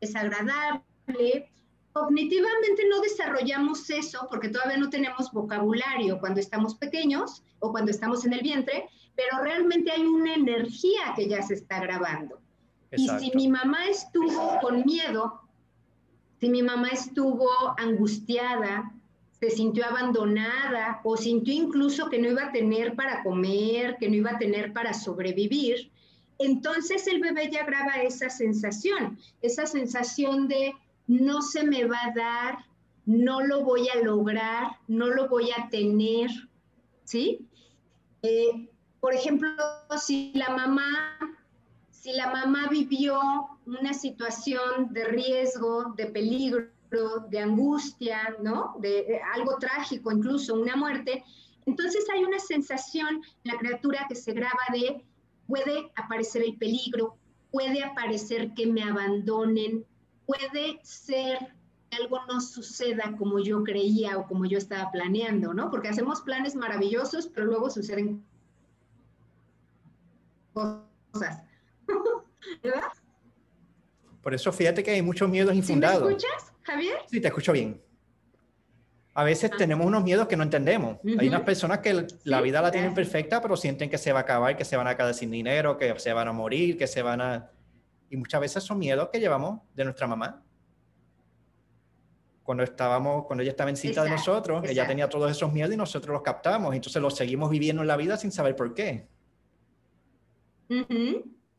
es 0.00 0.14
agradable. 0.14 1.50
Cognitivamente 1.92 2.88
no 2.88 3.00
desarrollamos 3.00 3.88
eso 3.90 4.26
porque 4.30 4.48
todavía 4.48 4.78
no 4.78 4.88
tenemos 4.88 5.30
vocabulario 5.32 6.18
cuando 6.20 6.40
estamos 6.40 6.74
pequeños 6.76 7.42
o 7.58 7.70
cuando 7.70 7.90
estamos 7.90 8.24
en 8.24 8.32
el 8.32 8.40
vientre, 8.40 8.88
pero 9.14 9.42
realmente 9.42 9.92
hay 9.92 10.02
una 10.02 10.34
energía 10.34 11.12
que 11.14 11.28
ya 11.28 11.42
se 11.42 11.54
está 11.54 11.80
grabando. 11.80 12.40
Y 12.92 13.08
si 13.08 13.32
mi 13.34 13.48
mamá 13.48 13.86
estuvo 13.88 14.58
con 14.60 14.84
miedo 14.84 15.40
si 16.44 16.50
mi 16.50 16.62
mamá 16.62 16.90
estuvo 16.90 17.48
angustiada, 17.78 18.92
se 19.40 19.48
sintió 19.48 19.86
abandonada 19.86 21.00
o 21.02 21.16
sintió 21.16 21.54
incluso 21.54 22.10
que 22.10 22.18
no 22.18 22.28
iba 22.28 22.44
a 22.44 22.52
tener 22.52 22.94
para 22.94 23.22
comer, 23.22 23.96
que 23.98 24.10
no 24.10 24.16
iba 24.16 24.32
a 24.32 24.38
tener 24.38 24.74
para 24.74 24.92
sobrevivir, 24.92 25.90
entonces 26.38 27.06
el 27.06 27.22
bebé 27.22 27.50
ya 27.50 27.64
graba 27.64 28.02
esa 28.02 28.28
sensación, 28.28 29.18
esa 29.40 29.64
sensación 29.64 30.46
de 30.46 30.74
no 31.06 31.40
se 31.40 31.64
me 31.64 31.86
va 31.86 31.98
a 32.04 32.12
dar, 32.14 32.58
no 33.06 33.40
lo 33.40 33.64
voy 33.64 33.88
a 33.88 34.02
lograr, 34.02 34.76
no 34.86 35.06
lo 35.06 35.30
voy 35.30 35.50
a 35.50 35.70
tener, 35.70 36.30
¿sí? 37.04 37.48
Eh, 38.20 38.68
por 39.00 39.14
ejemplo, 39.14 39.48
si 39.96 40.30
la 40.34 40.50
mamá 40.50 41.18
si 41.90 42.12
la 42.12 42.30
mamá 42.30 42.68
vivió 42.68 43.18
una 43.66 43.94
situación 43.94 44.92
de 44.92 45.04
riesgo, 45.04 45.94
de 45.96 46.06
peligro, 46.06 46.68
de 47.28 47.38
angustia, 47.40 48.36
¿no? 48.42 48.76
De, 48.78 49.20
algo 49.34 49.56
trágico, 49.58 50.12
incluso 50.12 50.54
una 50.54 50.76
muerte, 50.76 51.24
entonces 51.66 52.04
hay 52.12 52.24
una 52.24 52.38
sensación 52.38 53.22
en 53.44 53.52
la 53.52 53.58
criatura 53.58 54.06
que 54.08 54.14
se 54.14 54.32
graba 54.32 54.60
de 54.72 55.04
puede 55.46 55.90
aparecer 55.96 56.42
el 56.42 56.56
peligro, 56.56 57.16
puede 57.50 57.82
aparecer 57.82 58.52
que 58.54 58.66
me 58.66 58.82
abandonen, 58.82 59.84
puede 60.26 60.80
ser 60.82 61.38
que 61.90 61.96
algo 61.96 62.18
no 62.26 62.40
suceda 62.40 63.14
como 63.16 63.38
yo 63.38 63.62
creía 63.62 64.18
o 64.18 64.26
como 64.26 64.46
yo 64.46 64.58
estaba 64.58 64.90
planeando, 64.90 65.54
¿no? 65.54 65.70
Porque 65.70 65.88
hacemos 65.88 66.20
planes 66.22 66.54
maravillosos, 66.54 67.28
pero 67.28 67.46
luego 67.46 67.70
suceden 67.70 68.24
cosas. 70.52 71.42
¿Verdad? 72.62 72.82
Por 74.24 74.32
eso 74.32 74.50
fíjate 74.50 74.82
que 74.82 74.90
hay 74.90 75.02
muchos 75.02 75.28
miedos 75.28 75.54
infundados. 75.54 75.98
¿Sí 75.98 76.04
me 76.04 76.12
escuchas, 76.14 76.52
Javier? 76.62 76.96
Sí, 77.10 77.20
te 77.20 77.28
escucho 77.28 77.52
bien. 77.52 77.80
A 79.12 79.22
veces 79.22 79.50
ah. 79.52 79.56
tenemos 79.58 79.86
unos 79.86 80.02
miedos 80.02 80.26
que 80.26 80.34
no 80.34 80.42
entendemos. 80.42 80.98
Hay 81.18 81.28
unas 81.28 81.42
personas 81.42 81.80
que 81.80 82.06
la 82.24 82.40
vida 82.40 82.62
la 82.62 82.70
tienen 82.70 82.94
perfecta, 82.94 83.42
pero 83.42 83.54
sienten 83.54 83.90
que 83.90 83.98
se 83.98 84.12
va 84.14 84.20
a 84.20 84.22
acabar, 84.22 84.56
que 84.56 84.64
se 84.64 84.78
van 84.78 84.88
a 84.88 84.96
quedar 84.96 85.12
sin 85.12 85.30
dinero, 85.30 85.76
que 85.76 85.98
se 86.00 86.12
van 86.14 86.26
a 86.26 86.32
morir, 86.32 86.78
que 86.78 86.86
se 86.86 87.02
van 87.02 87.20
a... 87.20 87.50
Y 88.08 88.16
muchas 88.16 88.40
veces 88.40 88.64
son 88.64 88.78
miedos 88.78 89.10
que 89.12 89.20
llevamos 89.20 89.60
de 89.74 89.84
nuestra 89.84 90.06
mamá. 90.06 90.42
Cuando 92.42 92.64
estábamos, 92.64 93.26
cuando 93.26 93.42
ella 93.42 93.50
estaba 93.50 93.68
en 93.68 93.76
cita 93.76 94.04
de 94.04 94.10
nosotros, 94.10 94.64
ella 94.66 94.86
tenía 94.86 95.06
todos 95.06 95.30
esos 95.30 95.52
miedos 95.52 95.74
y 95.74 95.76
nosotros 95.76 96.14
los 96.14 96.22
captamos. 96.22 96.74
Entonces 96.74 97.00
los 97.00 97.14
seguimos 97.14 97.50
viviendo 97.50 97.82
en 97.82 97.88
la 97.88 97.96
vida 97.98 98.16
sin 98.16 98.32
saber 98.32 98.56
por 98.56 98.72
qué. 98.72 99.06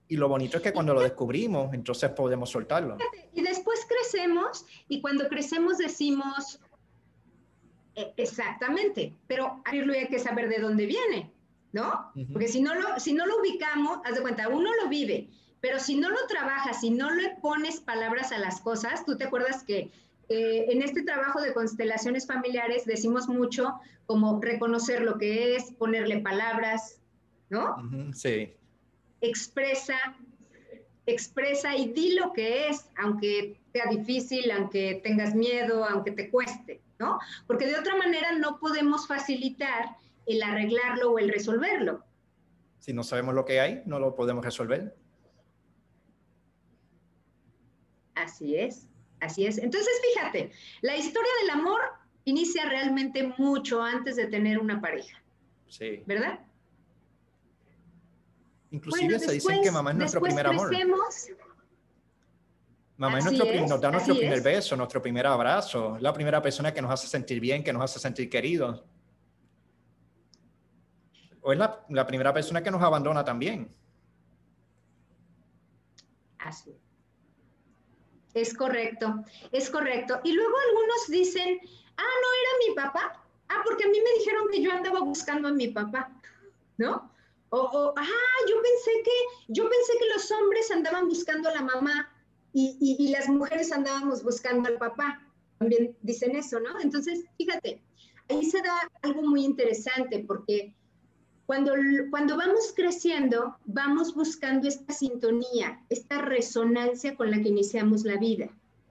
Y 0.08 0.18
lo 0.18 0.30
bonito 0.30 0.58
es 0.58 0.64
que 0.64 0.72
cuando 0.72 0.94
lo 0.94 1.02
descubrimos, 1.02 1.74
entonces 1.74 2.12
podemos 2.12 2.50
soltarlo. 2.50 2.98
Y 3.34 3.42
después 3.42 3.86
crecemos 3.88 4.66
y 4.88 5.02
cuando 5.02 5.28
crecemos 5.28 5.78
decimos, 5.78 6.60
e, 7.96 8.14
exactamente, 8.18 9.14
pero 9.28 9.62
hay 9.66 10.08
que 10.08 10.20
saber 10.20 10.48
de 10.50 10.60
dónde 10.60 10.86
viene, 10.86 11.32
¿no? 11.72 12.12
Porque 12.32 12.48
si 12.48 12.62
no, 12.62 12.76
lo, 12.76 13.00
si 13.00 13.14
no 13.14 13.26
lo 13.26 13.40
ubicamos, 13.40 14.00
haz 14.06 14.16
de 14.16 14.22
cuenta, 14.22 14.48
uno 14.48 14.70
lo 14.84 14.90
vive, 14.90 15.28
pero 15.60 15.80
si 15.80 15.96
no 15.96 16.10
lo 16.10 16.28
trabajas, 16.28 16.82
si 16.82 16.92
no 16.92 17.10
le 17.10 17.38
pones 17.42 17.80
palabras 17.80 18.32
a 18.32 18.38
las 18.38 18.62
cosas, 18.62 19.06
tú 19.06 19.18
te 19.18 19.24
acuerdas 19.24 19.64
que 19.64 19.90
eh, 20.30 20.66
en 20.70 20.84
este 20.84 21.04
trabajo 21.04 21.42
de 21.42 21.54
constelaciones 21.54 22.28
familiares 22.28 22.86
decimos 22.86 23.28
mucho 23.28 23.80
como 24.06 24.40
reconocer 24.40 25.02
lo 25.02 25.18
que 25.18 25.56
es, 25.56 25.72
ponerle 25.74 26.20
palabras, 26.20 27.00
¿no? 27.50 27.76
sí. 28.14 28.54
Expresa, 29.26 29.98
expresa 31.06 31.76
y 31.76 31.92
di 31.94 32.14
lo 32.14 32.32
que 32.34 32.70
es, 32.70 32.90
aunque 32.98 33.60
sea 33.74 33.86
difícil, 33.90 34.52
aunque 34.52 35.02
tengas 35.04 35.34
miedo, 35.34 35.84
aunque 35.86 36.12
te 36.12 36.30
cueste, 36.30 36.82
¿no? 37.00 37.20
Porque 37.48 37.66
de 37.66 37.78
otra 37.78 37.96
manera 37.96 38.34
no 38.38 38.60
podemos 38.60 39.08
facilitar 39.08 39.98
el 40.26 40.42
arreglarlo 40.44 41.12
o 41.12 41.20
el 41.20 41.30
resolverlo. 41.30 42.04
Si 42.80 42.94
no 42.94 43.04
sabemos 43.04 43.34
lo 43.34 43.46
que 43.46 43.60
hay, 43.60 43.82
no 43.86 44.00
lo 44.00 44.16
podemos 44.16 44.46
resolver. 44.46 44.96
Así 48.14 48.56
es, 48.56 48.88
así 49.20 49.46
es. 49.46 49.58
Entonces, 49.58 49.94
fíjate, 50.14 50.52
la 50.82 50.96
historia 50.96 51.32
del 51.42 51.50
amor 51.60 51.82
inicia 52.26 52.66
realmente 52.70 53.34
mucho 53.38 53.82
antes 53.82 54.16
de 54.16 54.28
tener 54.28 54.60
una 54.60 54.80
pareja. 54.82 55.22
Sí. 55.68 56.04
¿Verdad? 56.06 56.40
Inclusive 58.76 59.20
se 59.20 59.32
dicen 59.32 59.62
que 59.64 59.72
mamá 59.72 59.92
es 59.92 59.98
nuestro 59.98 60.22
primer 60.22 60.48
amor. 60.48 60.70
Mamá 62.98 63.20
es 63.20 63.26
nuestro, 63.26 63.68
nos 63.68 63.82
da 63.82 63.92
nuestro 63.92 64.16
primer 64.16 64.42
beso, 64.42 64.76
nuestro 64.76 65.02
primer 65.02 65.26
abrazo, 65.28 65.98
la 66.00 66.12
primera 66.14 66.42
persona 66.42 66.74
que 66.74 66.82
nos 66.82 66.92
hace 66.92 67.08
sentir 67.08 67.40
bien, 67.40 67.64
que 67.64 67.72
nos 67.72 67.84
hace 67.84 68.00
sentir 68.00 68.30
queridos. 68.30 68.84
O 71.42 71.54
es 71.54 71.58
la, 71.58 71.86
la 71.90 72.06
primera 72.06 72.34
persona 72.34 72.62
que 72.62 72.72
nos 72.72 72.82
abandona 72.82 73.24
también. 73.24 73.70
Así. 76.40 76.76
Es 78.34 78.54
correcto, 78.54 79.24
es 79.54 79.70
correcto. 79.70 80.20
Y 80.26 80.34
luego 80.34 80.56
algunos 80.68 81.08
dicen, 81.08 81.60
ah, 81.98 82.16
no 82.24 82.30
era 82.42 82.68
mi 82.68 82.76
papá. 82.76 83.24
Ah, 83.48 83.62
porque 83.64 83.86
a 83.86 83.88
mí 83.88 84.00
me 84.02 84.20
dijeron 84.20 84.48
que 84.52 84.62
yo 84.62 84.72
andaba 84.72 85.00
buscando 85.00 85.48
a 85.48 85.54
mi 85.54 85.70
papá, 85.70 86.12
¿no? 86.78 87.15
O, 87.58 87.94
ah, 87.96 88.38
yo 88.50 88.56
pensé 88.62 88.92
que, 89.04 89.54
yo 89.54 89.64
pensé 89.70 89.94
que 89.98 90.14
los 90.14 90.30
hombres 90.32 90.72
andaban 90.72 91.08
buscando 91.08 91.48
a 91.48 91.54
la 91.54 91.62
mamá 91.62 92.12
y, 92.52 92.78
y, 93.00 93.10
las 93.10 93.30
mujeres 93.30 93.72
andábamos 93.72 94.24
buscando 94.24 94.68
al 94.68 94.78
papá. 94.78 95.22
También 95.58 95.96
dicen 96.02 96.36
eso, 96.36 96.60
¿no? 96.60 96.80
Entonces, 96.82 97.24
fíjate, 97.38 97.82
ahí 98.30 98.44
se 98.46 98.62
da 98.62 98.90
algo 99.04 99.22
muy 99.22 99.46
interesante 99.46 100.24
porque 100.28 100.74
cuando, 101.46 101.74
cuando 102.10 102.38
vamos 102.38 102.74
creciendo, 102.76 103.56
vamos 103.66 104.14
buscando 104.16 104.68
esta 104.68 104.94
sintonía, 104.94 105.82
esta 105.90 106.22
resonancia 106.22 107.16
con 107.16 107.32
la 107.32 107.42
que 107.42 107.50
iniciamos 107.50 108.04
la 108.04 108.18
vida. 108.18 108.50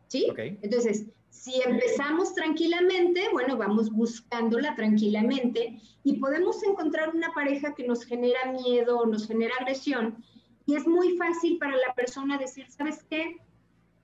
¿Sí? 0.09 0.27
Entonces, 0.37 1.07
si 1.35 1.61
empezamos 1.61 2.33
tranquilamente, 2.35 3.29
bueno, 3.33 3.57
vamos 3.57 3.91
buscándola 3.91 4.77
tranquilamente 4.77 5.81
y 6.05 6.15
podemos 6.19 6.63
encontrar 6.63 7.15
una 7.15 7.33
pareja 7.35 7.75
que 7.75 7.87
nos 7.87 8.05
genera 8.05 8.53
miedo 8.53 9.01
o 9.01 9.07
nos 9.07 9.27
genera 9.27 9.55
agresión. 9.61 10.25
Y 10.65 10.77
es 10.77 10.87
muy 10.87 11.19
fácil 11.19 11.59
para 11.59 11.77
la 11.77 11.93
persona 11.95 12.39
decir, 12.39 12.71
¿sabes 12.71 13.05
qué? 13.11 13.37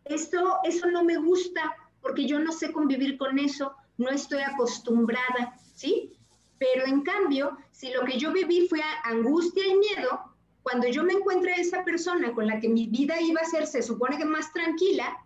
Esto, 0.05 0.59
eso 0.65 0.91
no 0.91 1.05
me 1.05 1.17
gusta 1.19 1.75
porque 2.03 2.27
yo 2.27 2.41
no 2.41 2.51
sé 2.53 2.73
convivir 2.73 3.17
con 3.17 3.39
eso, 3.39 3.75
no 3.97 4.11
estoy 4.11 4.41
acostumbrada, 4.41 5.57
¿sí? 5.75 6.13
Pero 6.59 6.85
en 6.85 7.03
cambio, 7.03 7.57
si 7.71 7.91
lo 7.91 8.05
que 8.05 8.19
yo 8.19 8.33
viví 8.33 8.67
fue 8.69 8.81
angustia 9.05 9.67
y 9.67 9.77
miedo, 9.77 10.21
cuando 10.63 10.89
yo 10.89 11.05
me 11.05 11.15
encuentre 11.15 11.55
a 11.55 11.57
esa 11.57 11.85
persona 11.85 12.35
con 12.35 12.49
la 12.49 12.61
que 12.61 12.69
mi 12.69 12.89
vida 12.89 13.19
iba 13.21 13.41
a 13.41 13.45
ser, 13.45 13.67
se 13.67 13.83
supone 13.83 14.19
que 14.19 14.25
más 14.25 14.53
tranquila, 14.53 15.17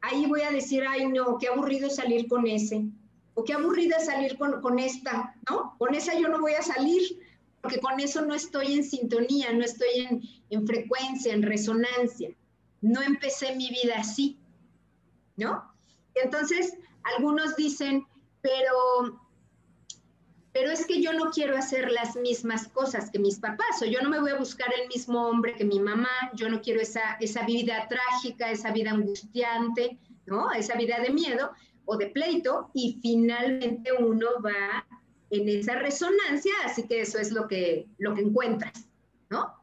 ahí 0.00 0.26
voy 0.26 0.42
a 0.42 0.50
decir, 0.50 0.84
ay 0.88 1.06
no, 1.08 1.38
qué 1.38 1.48
aburrido 1.48 1.90
salir 1.90 2.28
con 2.28 2.46
ese, 2.46 2.84
o 3.34 3.44
qué 3.44 3.54
aburrida 3.54 4.00
salir 4.00 4.36
con, 4.38 4.60
con 4.60 4.78
esta, 4.78 5.34
¿no? 5.48 5.74
Con 5.78 5.94
esa 5.94 6.18
yo 6.18 6.28
no 6.28 6.40
voy 6.40 6.54
a 6.54 6.62
salir, 6.62 7.02
porque 7.60 7.80
con 7.80 8.00
eso 8.00 8.22
no 8.22 8.34
estoy 8.34 8.74
en 8.74 8.84
sintonía, 8.84 9.52
no 9.52 9.64
estoy 9.64 9.88
en, 9.96 10.22
en 10.50 10.66
frecuencia, 10.66 11.32
en 11.32 11.42
resonancia. 11.42 12.30
No 12.80 13.02
empecé 13.02 13.56
mi 13.56 13.68
vida 13.70 13.96
así, 13.98 14.38
¿no? 15.36 15.64
entonces, 16.14 16.74
algunos 17.16 17.54
dicen, 17.56 18.06
pero 18.40 19.20
pero 20.58 20.72
es 20.72 20.86
que 20.86 21.00
yo 21.00 21.12
no 21.12 21.30
quiero 21.30 21.56
hacer 21.56 21.88
las 21.92 22.16
mismas 22.16 22.66
cosas 22.66 23.10
que 23.10 23.20
mis 23.20 23.38
papás, 23.38 23.80
o 23.80 23.84
yo 23.84 24.02
no 24.02 24.10
me 24.10 24.18
voy 24.18 24.32
a 24.32 24.38
buscar 24.38 24.68
el 24.74 24.88
mismo 24.88 25.28
hombre 25.28 25.54
que 25.54 25.64
mi 25.64 25.78
mamá, 25.78 26.10
yo 26.34 26.48
no 26.48 26.60
quiero 26.60 26.80
esa, 26.80 27.12
esa 27.20 27.46
vida 27.46 27.86
trágica, 27.88 28.50
esa 28.50 28.72
vida 28.72 28.90
angustiante, 28.90 30.00
¿no? 30.26 30.50
Esa 30.50 30.74
vida 30.74 30.98
de 30.98 31.10
miedo 31.10 31.52
o 31.84 31.96
de 31.96 32.08
pleito, 32.08 32.72
y 32.74 32.98
finalmente 33.00 33.92
uno 33.92 34.26
va 34.44 34.84
en 35.30 35.48
esa 35.48 35.76
resonancia, 35.76 36.52
así 36.64 36.88
que 36.88 37.02
eso 37.02 37.20
es 37.20 37.30
lo 37.30 37.46
que, 37.46 37.86
lo 37.98 38.16
que 38.16 38.22
encuentras, 38.22 38.88
¿no? 39.30 39.54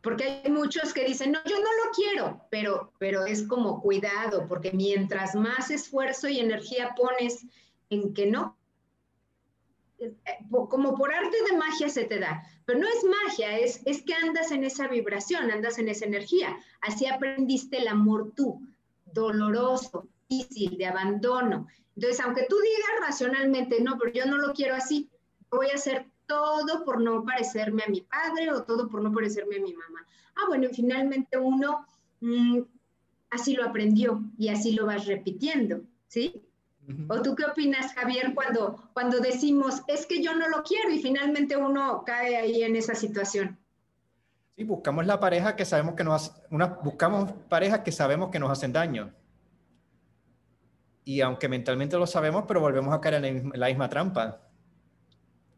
Porque 0.00 0.42
hay 0.44 0.52
muchos 0.52 0.94
que 0.94 1.04
dicen, 1.04 1.32
no, 1.32 1.40
yo 1.44 1.56
no 1.56 1.64
lo 1.64 1.90
quiero, 1.92 2.46
pero, 2.50 2.92
pero 2.98 3.26
es 3.26 3.42
como 3.42 3.82
cuidado, 3.82 4.46
porque 4.46 4.70
mientras 4.70 5.34
más 5.34 5.72
esfuerzo 5.72 6.28
y 6.28 6.38
energía 6.38 6.94
pones 6.96 7.44
en 7.90 8.14
que 8.14 8.26
no, 8.26 8.56
eh, 9.98 10.14
como 10.50 10.94
por 10.94 11.12
arte 11.12 11.36
de 11.50 11.56
magia 11.56 11.88
se 11.88 12.04
te 12.04 12.18
da, 12.18 12.42
pero 12.64 12.78
no 12.78 12.86
es 12.86 13.04
magia, 13.04 13.58
es, 13.58 13.80
es 13.86 14.02
que 14.02 14.14
andas 14.14 14.50
en 14.50 14.64
esa 14.64 14.88
vibración, 14.88 15.50
andas 15.50 15.78
en 15.78 15.88
esa 15.88 16.04
energía. 16.04 16.58
Así 16.80 17.06
aprendiste 17.06 17.78
el 17.78 17.88
amor 17.88 18.32
tú, 18.36 18.60
doloroso, 19.04 20.08
difícil, 20.28 20.76
de 20.76 20.86
abandono. 20.86 21.66
Entonces, 21.94 22.20
aunque 22.20 22.46
tú 22.48 22.56
digas 22.58 23.08
racionalmente, 23.08 23.80
no, 23.80 23.96
pero 23.98 24.12
yo 24.12 24.26
no 24.26 24.36
lo 24.36 24.52
quiero 24.52 24.74
así, 24.74 25.08
voy 25.50 25.70
a 25.70 25.74
hacer 25.76 26.06
todo 26.26 26.84
por 26.84 27.00
no 27.00 27.24
parecerme 27.24 27.84
a 27.84 27.88
mi 27.88 28.02
padre 28.02 28.52
o 28.52 28.64
todo 28.64 28.88
por 28.88 29.00
no 29.02 29.12
parecerme 29.12 29.56
a 29.56 29.60
mi 29.60 29.72
mamá. 29.72 30.06
Ah, 30.34 30.44
bueno, 30.48 30.68
y 30.70 30.74
finalmente 30.74 31.38
uno 31.38 31.86
mm, 32.20 32.60
así 33.30 33.54
lo 33.54 33.64
aprendió 33.64 34.22
y 34.36 34.48
así 34.48 34.72
lo 34.72 34.86
vas 34.86 35.06
repitiendo, 35.06 35.82
¿sí? 36.08 36.42
¿O 37.08 37.20
tú 37.20 37.34
qué 37.34 37.44
opinas, 37.44 37.92
Javier, 37.94 38.32
cuando, 38.34 38.90
cuando 38.92 39.18
decimos, 39.18 39.82
es 39.88 40.06
que 40.06 40.22
yo 40.22 40.34
no 40.36 40.48
lo 40.48 40.62
quiero 40.62 40.90
y 40.90 41.00
finalmente 41.00 41.56
uno 41.56 42.04
cae 42.04 42.36
ahí 42.36 42.62
en 42.62 42.76
esa 42.76 42.94
situación? 42.94 43.58
Sí, 44.56 44.64
buscamos 44.64 45.04
la 45.04 45.18
pareja 45.18 45.56
que 45.56 45.64
sabemos 45.64 45.94
que 45.94 46.04
nos 46.04 46.32
una, 46.50 46.66
buscamos 46.66 47.32
parejas 47.48 47.80
que 47.80 47.92
sabemos 47.92 48.30
que 48.30 48.38
nos 48.38 48.50
hacen 48.50 48.72
daño. 48.72 49.12
Y 51.04 51.20
aunque 51.20 51.48
mentalmente 51.48 51.96
lo 51.96 52.06
sabemos, 52.06 52.44
pero 52.46 52.60
volvemos 52.60 52.94
a 52.94 53.00
caer 53.00 53.24
en 53.24 53.52
la 53.54 53.66
misma 53.66 53.88
trampa. 53.88 54.40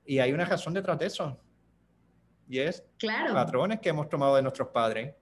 Y 0.05 0.19
hay 0.19 0.33
una 0.33 0.47
razón 0.47 0.75
detrás 0.75 0.99
de 0.99 1.07
eso. 1.07 1.39
Y 2.49 2.59
es 2.59 2.85
claro. 2.97 3.35
patrones 3.35 3.81
que 3.81 3.91
hemos 3.91 4.09
tomado 4.09 4.37
de 4.37 4.43
nuestros 4.43 4.69
padres. 4.69 5.15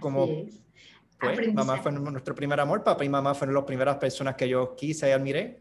Como 0.00 0.26
pues, 1.18 1.54
mamá 1.54 1.78
fue 1.78 1.92
nuestro 1.92 2.34
primer 2.34 2.60
amor, 2.60 2.84
papá 2.84 3.04
y 3.04 3.08
mamá 3.08 3.34
fueron 3.34 3.54
las 3.54 3.64
primeras 3.64 3.96
personas 3.96 4.34
que 4.34 4.48
yo 4.48 4.74
quise 4.76 5.08
y 5.08 5.12
admiré 5.12 5.60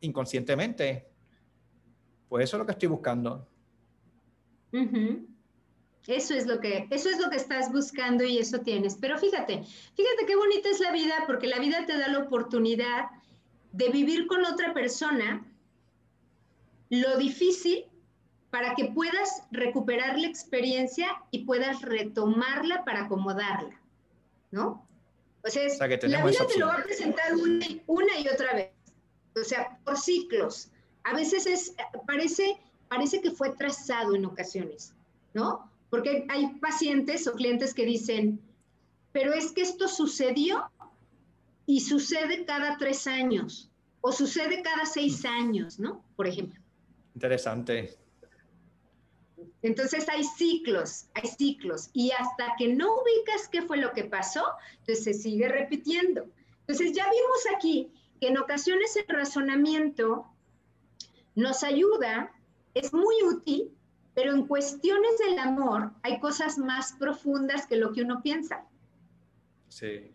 inconscientemente. 0.00 1.08
Pues 2.28 2.44
eso 2.44 2.56
es 2.56 2.58
lo 2.58 2.66
que 2.66 2.72
estoy 2.72 2.88
buscando. 2.88 3.46
Eso 6.06 6.34
es 6.34 6.46
lo 6.46 6.60
que, 6.60 6.86
eso 6.90 7.10
es 7.10 7.20
lo 7.20 7.28
que 7.28 7.36
estás 7.36 7.70
buscando 7.70 8.24
y 8.24 8.38
eso 8.38 8.60
tienes. 8.60 8.96
Pero 8.96 9.18
fíjate, 9.18 9.62
fíjate 9.94 10.26
qué 10.26 10.36
bonita 10.36 10.70
es 10.70 10.80
la 10.80 10.92
vida, 10.92 11.14
porque 11.26 11.46
la 11.46 11.58
vida 11.58 11.84
te 11.86 11.98
da 11.98 12.08
la 12.08 12.20
oportunidad 12.20 13.06
de 13.72 13.90
vivir 13.90 14.26
con 14.26 14.44
otra 14.44 14.72
persona 14.72 15.44
lo 16.88 17.18
difícil 17.18 17.84
para 18.50 18.74
que 18.74 18.86
puedas 18.86 19.42
recuperar 19.50 20.18
la 20.18 20.26
experiencia 20.26 21.08
y 21.30 21.44
puedas 21.44 21.82
retomarla 21.82 22.84
para 22.84 23.04
acomodarla. 23.04 23.77
¿No? 24.50 24.86
O 25.44 25.50
sea, 25.50 25.68
la 26.02 26.24
vida 26.26 26.46
te 26.46 26.58
lo 26.58 26.66
va 26.66 26.74
a 26.74 26.82
presentar 26.82 27.34
una 27.86 28.18
y, 28.18 28.28
otra 28.28 28.54
vez, 28.54 28.70
o 29.36 29.44
sea, 29.44 29.78
por 29.84 29.96
ciclos. 29.96 30.70
A 31.04 31.14
veces 31.14 31.46
es, 31.46 31.74
parece, 32.06 32.58
parece 32.88 33.20
que 33.20 33.30
fue 33.30 33.50
trazado 33.50 34.14
en 34.14 34.26
ocasiones, 34.26 34.92
¿no? 35.34 35.70
Porque 35.90 36.26
hay 36.28 36.48
pacientes 36.60 37.26
o 37.26 37.32
clientes 37.32 37.72
que 37.72 37.86
dicen, 37.86 38.40
pero 39.12 39.32
es 39.32 39.52
que 39.52 39.62
esto 39.62 39.88
sucedió 39.88 40.70
y 41.66 41.80
sucede 41.80 42.44
cada 42.44 42.76
tres 42.76 43.06
años 43.06 43.70
o 44.00 44.12
sucede 44.12 44.62
cada 44.62 44.86
seis 44.86 45.24
años, 45.24 45.78
¿no? 45.78 46.04
Por 46.16 46.26
ejemplo. 46.26 46.60
Interesante. 47.14 47.96
Entonces 49.62 50.08
hay 50.08 50.24
ciclos, 50.24 51.06
hay 51.14 51.28
ciclos, 51.28 51.90
y 51.92 52.10
hasta 52.12 52.54
que 52.56 52.74
no 52.74 52.94
ubicas 52.94 53.48
qué 53.48 53.62
fue 53.62 53.78
lo 53.78 53.92
que 53.92 54.04
pasó, 54.04 54.44
entonces 54.80 55.04
se 55.04 55.14
sigue 55.14 55.48
repitiendo. 55.48 56.26
Entonces 56.60 56.92
ya 56.92 57.04
vimos 57.04 57.56
aquí 57.56 57.92
que 58.20 58.28
en 58.28 58.38
ocasiones 58.38 58.96
el 58.96 59.06
razonamiento 59.08 60.26
nos 61.34 61.62
ayuda, 61.62 62.32
es 62.74 62.92
muy 62.92 63.14
útil, 63.22 63.70
pero 64.14 64.32
en 64.32 64.46
cuestiones 64.46 65.18
del 65.18 65.38
amor 65.38 65.92
hay 66.02 66.18
cosas 66.18 66.58
más 66.58 66.92
profundas 66.94 67.66
que 67.66 67.76
lo 67.76 67.92
que 67.92 68.02
uno 68.02 68.22
piensa. 68.22 68.66
Sí. 69.68 70.12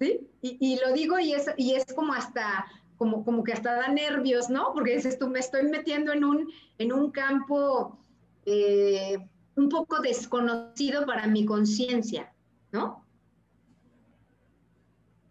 ¿Sí? 0.00 0.30
Y, 0.40 0.78
lo 0.78 0.92
digo 0.92 1.18
y 1.18 1.32
es, 1.32 1.46
y 1.56 1.74
es 1.74 1.92
como 1.92 2.12
hasta 2.12 2.66
como, 2.98 3.24
como 3.24 3.44
que 3.44 3.52
hasta 3.52 3.76
da 3.76 3.88
nervios, 3.88 4.50
¿no? 4.50 4.72
Porque 4.74 4.96
dices 4.96 5.18
tú, 5.18 5.28
me 5.28 5.38
estoy 5.38 5.62
metiendo 5.68 6.12
en 6.12 6.24
un, 6.24 6.52
en 6.78 6.92
un 6.92 7.10
campo 7.10 7.98
eh, 8.44 9.16
un 9.54 9.68
poco 9.68 10.00
desconocido 10.00 11.06
para 11.06 11.26
mi 11.26 11.46
conciencia, 11.46 12.32
¿no? 12.72 13.04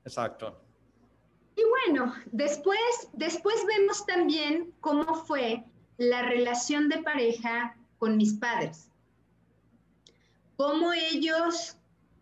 Exacto. 0.05 0.61
Y 1.55 1.61
bueno, 1.63 2.13
después, 2.31 3.09
después 3.13 3.55
vemos 3.65 4.05
también 4.05 4.73
cómo 4.79 5.15
fue 5.25 5.65
la 5.97 6.21
relación 6.21 6.87
de 6.87 6.99
pareja 6.99 7.75
con 7.97 8.15
mis 8.15 8.33
padres. 8.33 8.89
Cómo 10.55 10.93
ellos, 10.93 11.75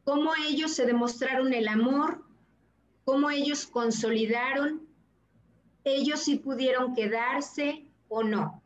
cómo 0.03 0.33
ellos 0.47 0.73
se 0.73 0.85
demostraron 0.85 1.53
el 1.53 1.67
amor, 1.67 2.23
cómo 3.03 3.29
ellos 3.29 3.67
consolidaron 3.67 4.84
ellos 5.85 6.23
sí 6.23 6.35
pudieron 6.35 6.93
quedarse 6.93 7.85
o 8.09 8.23
no. 8.23 8.61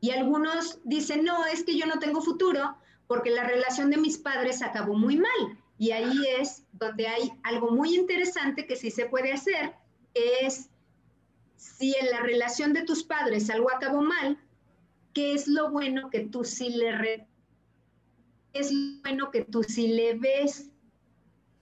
Y 0.00 0.10
algunos 0.10 0.80
dicen, 0.84 1.24
no, 1.24 1.46
es 1.46 1.64
que 1.64 1.78
yo 1.78 1.86
no 1.86 1.98
tengo 1.98 2.20
futuro 2.20 2.76
porque 3.06 3.30
la 3.30 3.44
relación 3.44 3.90
de 3.90 3.96
mis 3.96 4.18
padres 4.18 4.62
acabó 4.62 4.94
muy 4.94 5.16
mal. 5.16 5.58
Y 5.78 5.92
ahí 5.92 6.26
es 6.38 6.64
donde 6.72 7.06
hay 7.06 7.32
algo 7.44 7.70
muy 7.70 7.94
interesante 7.94 8.66
que 8.66 8.76
sí 8.76 8.90
se 8.90 9.06
puede 9.06 9.32
hacer, 9.32 9.74
es 10.14 10.70
si 11.56 11.94
en 11.96 12.10
la 12.10 12.20
relación 12.20 12.72
de 12.72 12.82
tus 12.82 13.02
padres 13.02 13.50
algo 13.50 13.70
acabó 13.70 14.02
mal, 14.02 14.38
¿qué 15.12 15.34
es 15.34 15.46
lo 15.46 15.70
bueno 15.70 16.10
que 16.10 16.20
tú 16.20 16.44
sí 16.44 16.70
le 16.70 17.26
es 18.52 18.72
lo 18.72 19.02
bueno 19.02 19.30
que 19.30 19.44
tú 19.44 19.62
sí 19.62 19.88
le 19.88 20.14
ves? 20.14 20.70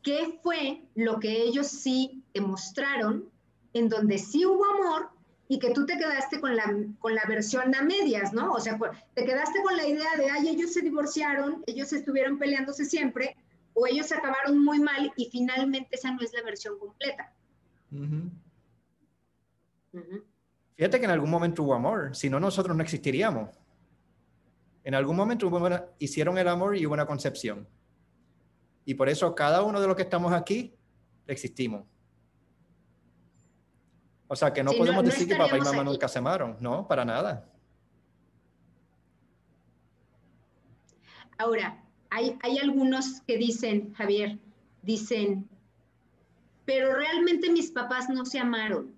¿Qué 0.02 0.38
fue 0.42 0.84
lo 0.94 1.18
que 1.18 1.42
ellos 1.42 1.66
sí 1.66 2.22
demostraron 2.32 3.30
en 3.74 3.88
donde 3.88 4.18
sí 4.18 4.46
hubo 4.46 4.64
amor 4.64 5.10
y 5.48 5.58
que 5.58 5.72
tú 5.72 5.84
te 5.84 5.98
quedaste 5.98 6.40
con 6.40 6.56
la, 6.56 6.64
con 7.00 7.14
la 7.14 7.24
versión 7.28 7.74
a 7.74 7.82
medias, 7.82 8.32
¿no? 8.32 8.52
O 8.52 8.60
sea, 8.60 8.78
te 9.14 9.24
quedaste 9.24 9.62
con 9.62 9.76
la 9.76 9.86
idea 9.86 10.16
de, 10.16 10.30
ay, 10.30 10.48
ellos 10.48 10.72
se 10.72 10.80
divorciaron, 10.80 11.62
ellos 11.66 11.92
estuvieron 11.92 12.38
peleándose 12.38 12.84
siempre, 12.84 13.36
o 13.74 13.86
ellos 13.86 14.06
se 14.06 14.14
acabaron 14.14 14.64
muy 14.64 14.78
mal 14.78 15.12
y 15.16 15.28
finalmente 15.30 15.88
esa 15.92 16.12
no 16.12 16.20
es 16.22 16.32
la 16.32 16.42
versión 16.42 16.78
completa. 16.78 17.32
Fíjate 20.76 20.98
que 20.98 21.04
en 21.04 21.10
algún 21.10 21.30
momento 21.30 21.62
hubo 21.62 21.74
amor, 21.74 22.16
si 22.16 22.30
no 22.30 22.40
nosotros 22.40 22.76
no 22.76 22.82
existiríamos. 22.82 23.50
En 24.84 24.94
algún 24.94 25.16
momento 25.16 25.50
hicieron 25.98 26.38
el 26.38 26.48
amor 26.48 26.76
y 26.76 26.86
hubo 26.86 26.94
una 26.94 27.06
concepción. 27.06 27.66
Y 28.84 28.94
por 28.94 29.08
eso 29.08 29.34
cada 29.34 29.62
uno 29.62 29.80
de 29.80 29.86
los 29.86 29.96
que 29.96 30.02
estamos 30.02 30.32
aquí 30.32 30.74
existimos. 31.26 31.84
O 34.34 34.36
sea, 34.36 34.52
que 34.52 34.64
no 34.64 34.72
podemos 34.72 35.04
decir 35.04 35.28
que 35.28 35.36
papá 35.36 35.56
y 35.56 35.60
mamá 35.60 35.84
nunca 35.84 36.08
se 36.08 36.18
amaron, 36.18 36.56
no, 36.58 36.88
para 36.88 37.04
nada. 37.04 37.48
Ahora, 41.38 41.80
hay, 42.10 42.36
hay 42.42 42.58
algunos 42.58 43.20
que 43.28 43.38
dicen, 43.38 43.94
Javier, 43.94 44.40
dicen, 44.82 45.48
pero 46.64 46.96
realmente 46.96 47.48
mis 47.48 47.70
papás 47.70 48.08
no 48.08 48.24
se 48.24 48.40
amaron, 48.40 48.92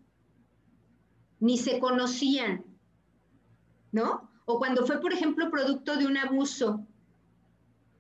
ni 1.39 1.59
se 1.59 1.79
conocían, 1.81 2.65
¿no? 3.93 4.31
O 4.47 4.59
cuando 4.59 4.87
fue, 4.87 5.03
por 5.03 5.13
ejemplo, 5.13 5.51
producto 5.51 5.99
de 5.99 6.07
un 6.07 6.17
abuso, 6.17 6.81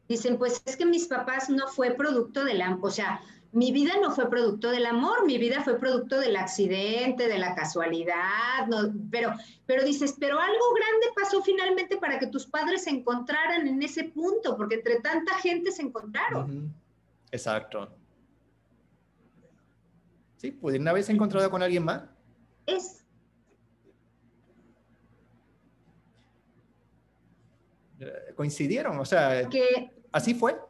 dicen, 0.08 0.38
pues 0.38 0.62
es 0.64 0.74
que 0.74 0.86
mis 0.86 1.06
papás 1.06 1.50
no 1.50 1.68
fue 1.68 1.90
producto 1.90 2.46
de 2.46 2.54
la, 2.54 2.78
o 2.80 2.90
sea, 2.90 3.20
mi 3.56 3.72
vida 3.72 3.94
no 4.02 4.10
fue 4.10 4.28
producto 4.28 4.70
del 4.70 4.84
amor, 4.84 5.24
mi 5.24 5.38
vida 5.38 5.62
fue 5.64 5.78
producto 5.78 6.20
del 6.20 6.36
accidente, 6.36 7.26
de 7.26 7.38
la 7.38 7.54
casualidad, 7.54 8.68
pero, 9.10 9.32
pero 9.64 9.82
dices, 9.82 10.14
pero 10.20 10.38
algo 10.38 10.74
grande 10.74 11.06
pasó 11.16 11.42
finalmente 11.42 11.96
para 11.96 12.18
que 12.18 12.26
tus 12.26 12.44
padres 12.44 12.84
se 12.84 12.90
encontraran 12.90 13.66
en 13.66 13.82
ese 13.82 14.04
punto, 14.04 14.58
porque 14.58 14.74
entre 14.74 15.00
tanta 15.00 15.38
gente 15.38 15.72
se 15.72 15.80
encontraron. 15.80 16.70
Exacto. 17.30 17.96
Sí, 20.36 20.50
¿pudieron 20.50 20.88
haberse 20.88 21.12
encontrado 21.12 21.50
con 21.50 21.62
alguien 21.62 21.82
más? 21.82 22.02
Es. 22.66 23.06
Eh, 28.00 28.34
coincidieron, 28.36 28.98
o 28.98 29.04
sea, 29.06 29.48
que, 29.48 29.94
así 30.12 30.34
fue. 30.34 30.60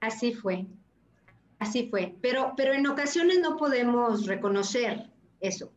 Así 0.00 0.32
fue, 0.32 0.66
así 1.58 1.88
fue. 1.88 2.16
Pero, 2.22 2.54
pero 2.56 2.72
en 2.72 2.86
ocasiones 2.86 3.40
no 3.40 3.56
podemos 3.56 4.26
reconocer 4.26 5.10
eso 5.40 5.72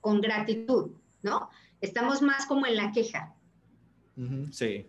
con 0.00 0.20
gratitud, 0.20 0.92
¿no? 1.22 1.48
Estamos 1.80 2.22
más 2.22 2.46
como 2.46 2.66
en 2.66 2.76
la 2.76 2.92
queja. 2.92 3.34
sí. 4.50 4.86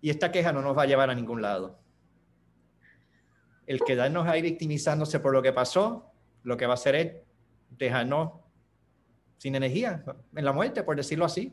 Y 0.00 0.10
esta 0.10 0.30
queja 0.30 0.52
no 0.52 0.60
nos 0.60 0.76
va 0.76 0.82
a 0.82 0.86
llevar 0.86 1.08
a 1.08 1.14
ningún 1.14 1.40
lado. 1.40 1.78
El 3.66 3.80
quedarnos 3.80 4.26
ahí 4.26 4.42
victimizándose 4.42 5.18
por 5.20 5.32
lo 5.32 5.40
que 5.40 5.52
pasó, 5.52 6.12
lo 6.42 6.58
que 6.58 6.66
va 6.66 6.72
a 6.72 6.74
hacer 6.74 6.94
es 6.94 7.12
dejarnos 7.70 8.32
sin 9.38 9.54
energía, 9.54 10.04
en 10.34 10.44
la 10.44 10.52
muerte, 10.52 10.82
por 10.82 10.96
decirlo 10.96 11.24
así. 11.24 11.52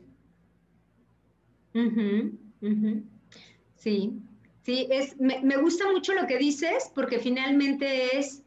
Sí, 3.76 4.22
Sí, 4.62 4.86
es, 4.90 5.18
me, 5.18 5.40
me, 5.40 5.56
gusta 5.56 5.90
mucho 5.90 6.14
lo 6.14 6.26
que 6.26 6.38
dices 6.38 6.90
porque 6.94 7.18
finalmente 7.18 8.16
es, 8.16 8.42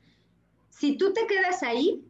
si 0.69 0.97
tú 0.97 1.11
te 1.11 1.27
quedas 1.27 1.61
ahí, 1.61 2.05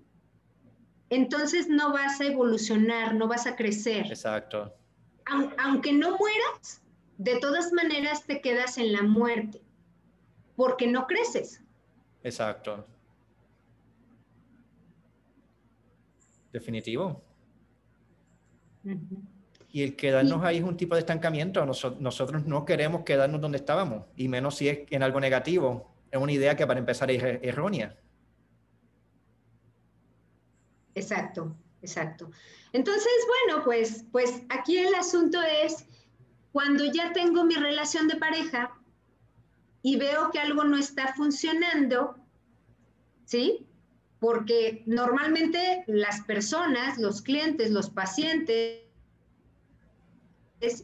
entonces 1.10 1.68
no 1.68 1.92
vas 1.92 2.22
a 2.22 2.26
evolucionar, 2.26 3.16
no 3.16 3.28
vas 3.28 3.48
a 3.48 3.56
crecer. 3.56 4.06
Exacto. 4.08 4.76
aunque 5.58 5.92
no 5.92 6.18
mueras, 6.18 6.82
de 7.18 7.40
todas 7.40 7.72
maneras 7.74 8.26
te 8.26 8.42
quedas 8.42 8.78
en 8.78 8.92
la 8.92 9.02
muerte, 9.02 9.62
porque 10.56 10.88
no 10.88 11.08
creces. 11.08 11.62
Exacto. 12.24 12.86
Definitivo. 16.52 17.22
Y 19.76 19.84
el 19.84 19.98
quedarnos 19.98 20.42
ahí 20.42 20.60
es 20.60 20.64
un 20.64 20.78
tipo 20.78 20.96
de 20.96 21.02
estancamiento. 21.02 21.66
nosotros 21.66 22.46
no 22.46 22.64
queremos 22.64 23.04
quedarnos 23.04 23.42
donde 23.42 23.58
estábamos, 23.58 24.06
y 24.16 24.30
menos 24.30 24.56
si 24.56 24.70
es 24.70 24.80
en 24.90 25.04
algo 25.04 25.20
negativo. 25.20 25.92
Es 26.10 26.18
una 26.18 26.32
idea 26.32 26.56
que 26.56 26.66
para 26.66 26.80
empezar 26.80 27.12
es 27.12 27.22
er-, 27.22 27.42
errónea. 27.44 27.94
Exacto, 30.94 31.54
exacto. 31.82 32.32
Entonces, 32.72 33.12
bueno, 33.28 33.66
pues, 33.66 34.06
pues 34.14 34.44
aquí 34.48 34.78
el 34.78 34.96
asunto 34.96 35.42
es, 35.42 35.86
cuando 36.54 36.86
ya 36.86 37.12
tengo 37.12 37.44
mi 37.44 37.56
relación 37.56 38.08
de 38.08 38.16
pareja 38.16 38.74
y 39.82 39.98
veo 39.98 40.32
que 40.32 40.40
algo 40.40 40.64
no 40.64 40.78
está 40.78 41.14
funcionando, 41.16 42.16
¿sí? 43.26 43.68
Porque 44.22 44.84
normalmente 44.86 45.84
las 45.88 46.22
personas, 46.22 46.98
los 46.98 47.22
clientes, 47.22 47.72
los 47.72 47.90
pacientes, 47.90 48.85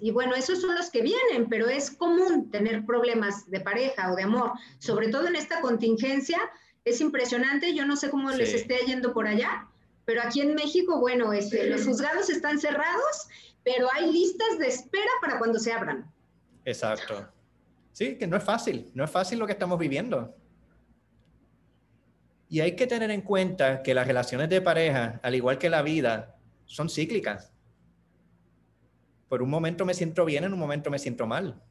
y 0.02 0.12
bueno, 0.12 0.36
esos 0.36 0.62
son 0.62 0.76
los 0.76 0.90
que 0.90 1.02
vienen, 1.02 1.50
pero 1.50 1.68
es 1.68 1.92
común 1.92 2.50
tener 2.50 2.86
problemas 2.86 3.50
de 3.50 3.60
pareja 3.60 4.12
o 4.12 4.16
de 4.16 4.24
amor, 4.24 4.54
sobre 4.80 5.10
todo 5.10 5.28
en 5.28 5.36
esta 5.36 5.62
contingencia. 5.62 6.40
Es 6.84 7.02
impresionante, 7.02 7.74
yo 7.74 7.86
no 7.86 7.96
sé 7.96 8.10
cómo 8.10 8.32
les 8.32 8.54
esté 8.54 8.80
yendo 8.86 9.14
por 9.14 9.28
allá, 9.28 9.68
pero 10.06 10.22
aquí 10.24 10.42
en 10.42 10.56
México, 10.56 11.00
bueno, 11.00 11.32
este, 11.34 11.70
los 11.70 11.86
juzgados 11.86 12.30
están 12.30 12.60
cerrados, 12.60 13.28
pero 13.64 13.88
hay 13.94 14.12
listas 14.12 14.58
de 14.58 14.68
espera 14.68 15.12
para 15.22 15.38
cuando 15.38 15.60
se 15.60 15.72
abran. 15.72 16.12
Exacto. 16.66 17.28
Sí, 17.94 18.18
que 18.18 18.26
no 18.26 18.38
es 18.38 18.44
fácil, 18.44 18.90
no 18.94 19.04
es 19.04 19.12
fácil 19.12 19.38
lo 19.38 19.46
que 19.46 19.54
estamos 19.54 19.78
viviendo. 19.78 20.36
Y 22.50 22.60
hay 22.62 22.76
que 22.76 22.88
tener 22.88 23.12
en 23.12 23.22
cuenta 23.22 23.84
que 23.84 23.94
las 23.94 24.08
relaciones 24.08 24.50
de 24.50 24.62
pareja, 24.62 25.20
al 25.24 25.36
igual 25.36 25.58
que 25.58 25.70
la 25.70 25.82
vida, 25.82 26.36
son 26.66 26.90
cíclicas 26.90 27.51
por 29.32 29.42
un 29.42 29.50
momento 29.50 29.86
me 29.86 29.94
siento 29.94 30.26
bien, 30.26 30.44
en 30.44 30.52
un 30.52 30.60
momento 30.60 30.92
me 30.92 31.00
siento 31.00 31.26
mal. 31.26 31.64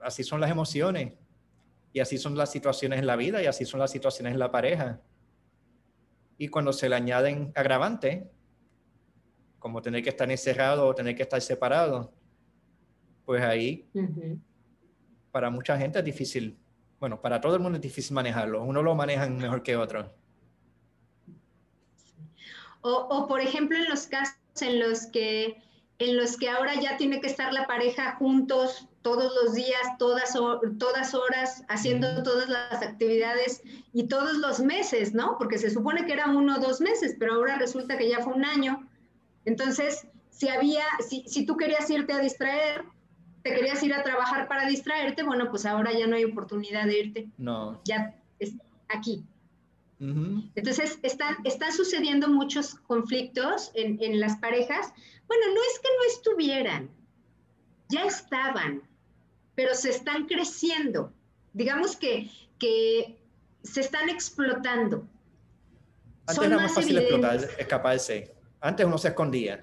Así 0.00 0.24
son 0.24 0.40
las 0.40 0.50
emociones 0.50 1.12
y 1.92 2.00
así 2.00 2.18
son 2.18 2.36
las 2.36 2.50
situaciones 2.50 2.98
en 2.98 3.06
la 3.06 3.14
vida 3.14 3.40
y 3.40 3.46
así 3.46 3.64
son 3.64 3.78
las 3.78 3.92
situaciones 3.92 4.32
en 4.32 4.40
la 4.40 4.50
pareja. 4.50 5.00
Y 6.36 6.48
cuando 6.48 6.72
se 6.72 6.88
le 6.88 6.96
añaden 6.96 7.52
agravantes, 7.54 8.24
como 9.60 9.80
tener 9.82 10.02
que 10.02 10.08
estar 10.08 10.28
encerrado 10.28 10.88
o 10.88 10.96
tener 10.96 11.14
que 11.14 11.22
estar 11.22 11.40
separado, 11.40 12.12
pues 13.24 13.40
ahí 13.44 13.88
para 15.30 15.50
mucha 15.50 15.78
gente 15.78 16.00
es 16.00 16.04
difícil. 16.04 16.58
Bueno, 16.98 17.22
para 17.22 17.40
todo 17.40 17.54
el 17.54 17.60
mundo 17.60 17.76
es 17.76 17.82
difícil 17.82 18.16
manejarlo. 18.16 18.64
Uno 18.64 18.82
lo 18.82 18.96
maneja 18.96 19.28
mejor 19.28 19.62
que 19.62 19.76
otro. 19.76 20.12
O, 22.80 22.90
o, 22.90 23.28
por 23.28 23.40
ejemplo, 23.40 23.78
en 23.78 23.88
los 23.88 24.08
casos 24.08 24.34
en 24.60 24.80
los 24.80 25.06
que 25.06 25.67
en 25.98 26.16
los 26.16 26.36
que 26.36 26.48
ahora 26.48 26.74
ya 26.80 26.96
tiene 26.96 27.20
que 27.20 27.26
estar 27.26 27.52
la 27.52 27.66
pareja 27.66 28.14
juntos 28.16 28.88
todos 29.02 29.32
los 29.42 29.54
días, 29.54 29.98
todas, 29.98 30.32
todas 30.78 31.14
horas, 31.14 31.64
haciendo 31.68 32.22
todas 32.22 32.48
las 32.48 32.82
actividades 32.82 33.62
y 33.92 34.06
todos 34.06 34.36
los 34.38 34.60
meses, 34.60 35.12
¿no? 35.14 35.36
Porque 35.38 35.58
se 35.58 35.70
supone 35.70 36.06
que 36.06 36.12
era 36.12 36.28
uno 36.28 36.56
o 36.56 36.60
dos 36.60 36.80
meses, 36.80 37.16
pero 37.18 37.34
ahora 37.34 37.58
resulta 37.58 37.98
que 37.98 38.08
ya 38.08 38.20
fue 38.20 38.34
un 38.34 38.44
año. 38.44 38.88
Entonces, 39.44 40.06
si 40.30 40.48
había, 40.48 40.84
si, 41.08 41.24
si 41.26 41.44
tú 41.46 41.56
querías 41.56 41.88
irte 41.90 42.12
a 42.12 42.18
distraer, 42.18 42.84
te 43.42 43.54
querías 43.54 43.82
ir 43.82 43.94
a 43.94 44.02
trabajar 44.04 44.46
para 44.46 44.68
distraerte, 44.68 45.22
bueno, 45.22 45.50
pues 45.50 45.66
ahora 45.66 45.92
ya 45.92 46.06
no 46.06 46.16
hay 46.16 46.24
oportunidad 46.24 46.86
de 46.86 46.98
irte. 46.98 47.28
No. 47.38 47.80
Ya 47.84 48.14
es 48.38 48.54
aquí. 48.88 49.24
Entonces, 50.00 50.98
están, 51.02 51.36
están 51.44 51.72
sucediendo 51.72 52.28
muchos 52.28 52.74
conflictos 52.74 53.72
en, 53.74 54.00
en 54.00 54.20
las 54.20 54.36
parejas. 54.36 54.92
Bueno, 55.26 55.46
no 55.48 55.60
es 55.60 55.78
que 55.80 55.88
no 55.88 56.12
estuvieran, 56.12 56.90
ya 57.88 58.04
estaban, 58.04 58.82
pero 59.54 59.74
se 59.74 59.90
están 59.90 60.26
creciendo. 60.26 61.12
Digamos 61.52 61.96
que, 61.96 62.30
que 62.58 63.18
se 63.62 63.80
están 63.80 64.08
explotando. 64.08 65.06
Antes 66.26 66.44
era 66.44 66.56
más 66.56 66.74
fácil 66.74 66.98
explotar, 66.98 67.40
escaparse. 67.58 68.34
Antes 68.60 68.86
uno 68.86 68.98
se 68.98 69.08
escondía. 69.08 69.62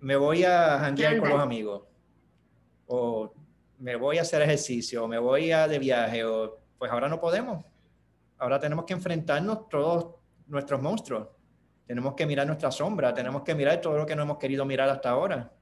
Me 0.00 0.16
voy 0.16 0.44
a 0.44 0.78
janguear 0.80 1.18
con 1.18 1.30
los 1.30 1.40
amigos. 1.40 1.82
O 2.88 3.32
me 3.78 3.96
voy 3.96 4.18
a 4.18 4.22
hacer 4.22 4.42
ejercicio, 4.42 5.04
o 5.04 5.08
me 5.08 5.18
voy 5.18 5.50
a 5.50 5.66
de 5.66 5.78
viaje, 5.78 6.24
o 6.24 6.58
pues 6.78 6.90
ahora 6.90 7.08
no 7.08 7.20
podemos. 7.20 7.64
Ahora 8.38 8.60
tenemos 8.60 8.84
que 8.84 8.92
enfrentarnos 8.92 9.68
todos 9.68 10.16
nuestros 10.46 10.80
monstruos. 10.80 11.28
Tenemos 11.86 12.14
que 12.14 12.26
mirar 12.26 12.46
nuestra 12.46 12.70
sombra, 12.70 13.14
tenemos 13.14 13.42
que 13.42 13.54
mirar 13.54 13.80
todo 13.80 13.96
lo 13.96 14.06
que 14.06 14.16
no 14.16 14.22
hemos 14.22 14.38
querido 14.38 14.64
mirar 14.64 14.88
hasta 14.88 15.10
ahora. 15.10 15.52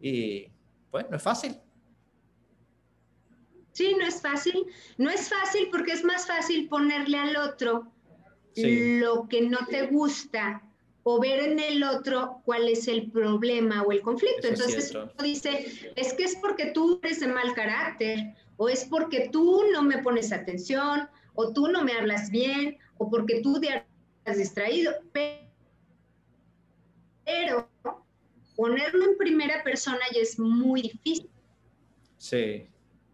Y 0.00 0.46
pues 0.90 1.08
no 1.10 1.16
es 1.16 1.22
fácil. 1.22 1.56
Sí, 3.72 3.94
no 3.98 4.06
es 4.06 4.20
fácil. 4.20 4.66
No 4.96 5.10
es 5.10 5.28
fácil 5.28 5.68
porque 5.70 5.92
es 5.92 6.02
más 6.02 6.26
fácil 6.26 6.68
ponerle 6.68 7.18
al 7.18 7.36
otro 7.36 7.92
lo 8.56 9.28
que 9.28 9.42
no 9.42 9.58
te 9.66 9.86
gusta 9.86 10.62
o 11.04 11.20
ver 11.20 11.40
en 11.40 11.58
el 11.58 11.82
otro 11.84 12.42
cuál 12.44 12.68
es 12.68 12.88
el 12.88 13.10
problema 13.10 13.82
o 13.82 13.92
el 13.92 14.02
conflicto. 14.02 14.48
Entonces 14.48 14.94
uno 14.94 15.10
dice, 15.22 15.92
es 15.94 16.12
que 16.14 16.24
es 16.24 16.36
porque 16.36 16.72
tú 16.72 17.00
eres 17.02 17.20
de 17.20 17.28
mal 17.28 17.54
carácter, 17.54 18.34
o 18.58 18.68
es 18.68 18.84
porque 18.84 19.30
tú 19.32 19.62
no 19.72 19.82
me 19.82 19.98
pones 19.98 20.32
atención, 20.32 21.08
o 21.34 21.52
tú 21.52 21.68
no 21.68 21.82
me 21.84 21.92
hablas 21.92 22.30
bien, 22.30 22.76
o 22.98 23.08
porque 23.08 23.40
tú 23.40 23.60
te 23.60 23.86
has 24.24 24.36
distraído. 24.36 24.92
Pero 27.24 27.68
ponerlo 28.56 29.04
en 29.04 29.16
primera 29.16 29.62
persona 29.62 30.00
ya 30.12 30.20
es 30.20 30.38
muy 30.38 30.82
difícil. 30.82 31.30
Sí. 32.16 32.68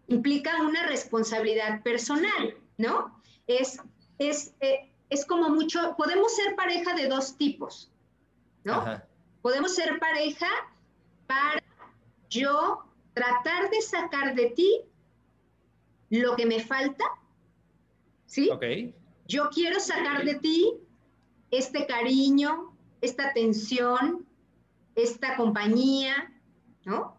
Implica 0.07 0.63
una 0.63 0.87
responsabilidad 0.87 1.83
personal, 1.83 2.57
¿no? 2.77 3.21
Es, 3.45 3.79
es, 4.17 4.55
eh, 4.61 4.91
es 5.11 5.25
como 5.25 5.49
mucho, 5.49 5.93
podemos 5.95 6.35
ser 6.35 6.55
pareja 6.55 6.95
de 6.95 7.07
dos 7.07 7.37
tipos, 7.37 7.91
¿no? 8.63 8.83
Podemos 9.43 9.75
ser 9.75 9.99
pareja 9.99 10.49
para 11.27 11.61
yo 12.31 12.83
tratar 13.13 13.69
de 13.69 13.81
sacar 13.81 14.33
de 14.33 14.49
ti 14.49 14.81
lo 16.09 16.35
que 16.35 16.45
me 16.45 16.59
falta, 16.59 17.03
¿sí? 18.25 18.49
Ok. 18.51 18.63
Yo 19.27 19.49
quiero 19.49 19.79
sacar 19.79 20.23
de 20.23 20.35
ti 20.35 20.73
este 21.51 21.85
cariño, 21.87 22.75
esta 23.01 23.29
atención, 23.29 24.25
esta 24.95 25.35
compañía, 25.35 26.31
¿no? 26.85 27.17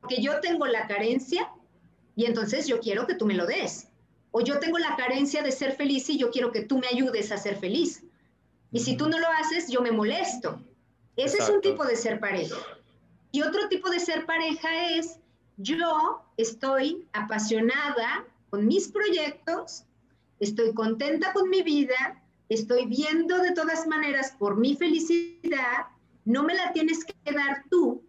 Porque 0.00 0.20
yo 0.20 0.40
tengo 0.40 0.66
la 0.66 0.86
carencia 0.86 1.52
y 2.16 2.24
entonces 2.24 2.66
yo 2.66 2.80
quiero 2.80 3.06
que 3.06 3.14
tú 3.14 3.26
me 3.26 3.34
lo 3.34 3.46
des. 3.46 3.88
O 4.32 4.40
yo 4.40 4.58
tengo 4.58 4.78
la 4.78 4.96
carencia 4.96 5.42
de 5.42 5.52
ser 5.52 5.72
feliz 5.76 6.08
y 6.08 6.18
yo 6.18 6.30
quiero 6.30 6.50
que 6.52 6.62
tú 6.62 6.78
me 6.78 6.88
ayudes 6.88 7.30
a 7.30 7.36
ser 7.36 7.56
feliz. 7.56 8.02
Y 8.72 8.80
si 8.80 8.96
tú 8.96 9.08
no 9.08 9.18
lo 9.18 9.28
haces, 9.28 9.68
yo 9.68 9.82
me 9.82 9.92
molesto. 9.92 10.60
Ese 11.16 11.38
es 11.38 11.48
un 11.50 11.60
tipo 11.60 11.84
de 11.84 11.96
ser 11.96 12.18
pareja. 12.18 12.56
Y 13.30 13.42
otro 13.42 13.68
tipo 13.68 13.90
de 13.90 14.00
ser 14.00 14.24
pareja 14.24 14.88
es 14.94 15.18
yo 15.56 16.22
estoy 16.36 17.06
apasionada 17.12 18.24
con 18.50 18.66
mis 18.66 18.88
proyectos, 18.88 19.84
estoy 20.40 20.74
contenta 20.74 21.32
con 21.32 21.48
mi 21.48 21.62
vida, 21.62 22.22
estoy 22.48 22.86
viendo 22.86 23.38
de 23.38 23.52
todas 23.52 23.86
maneras 23.86 24.34
por 24.38 24.56
mi 24.56 24.76
felicidad, 24.76 25.86
no 26.24 26.42
me 26.42 26.54
la 26.54 26.72
tienes 26.72 27.04
que 27.04 27.32
dar 27.32 27.64
tú 27.70 28.02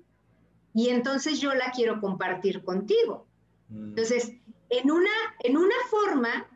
y 0.74 0.90
entonces 0.90 1.40
yo 1.40 1.54
la 1.54 1.72
quiero 1.72 2.02
compartir 2.02 2.64
contigo. 2.64 3.26
Mm. 3.70 3.90
Entonces, 3.90 4.34
en 4.70 4.92
una, 4.92 5.12
en 5.44 5.58
una 5.58 5.76
forma 5.90 6.48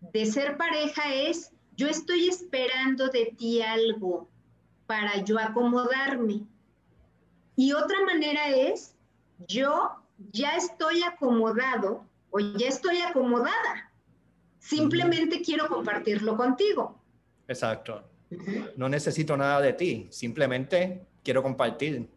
de 0.00 0.26
ser 0.26 0.56
pareja 0.56 1.12
es, 1.12 1.52
yo 1.76 1.88
estoy 1.88 2.28
esperando 2.28 3.08
de 3.08 3.34
ti 3.36 3.62
algo 3.62 4.28
para 4.86 5.22
yo 5.24 5.38
acomodarme. 5.38 6.46
Y 7.56 7.72
otra 7.72 8.04
manera 8.04 8.48
es, 8.48 8.94
yo 9.46 9.90
ya 10.32 10.56
estoy 10.56 11.02
acomodado 11.02 12.04
o 12.30 12.38
ya 12.40 12.68
estoy 12.68 12.98
acomodada. 13.00 13.90
Simplemente 14.58 15.40
quiero 15.40 15.68
compartirlo 15.68 16.36
contigo. 16.36 17.00
Exacto. 17.46 18.04
No 18.76 18.88
necesito 18.88 19.36
nada 19.36 19.60
de 19.60 19.72
ti, 19.72 20.06
simplemente 20.10 21.06
quiero 21.24 21.42
compartir. 21.42 22.08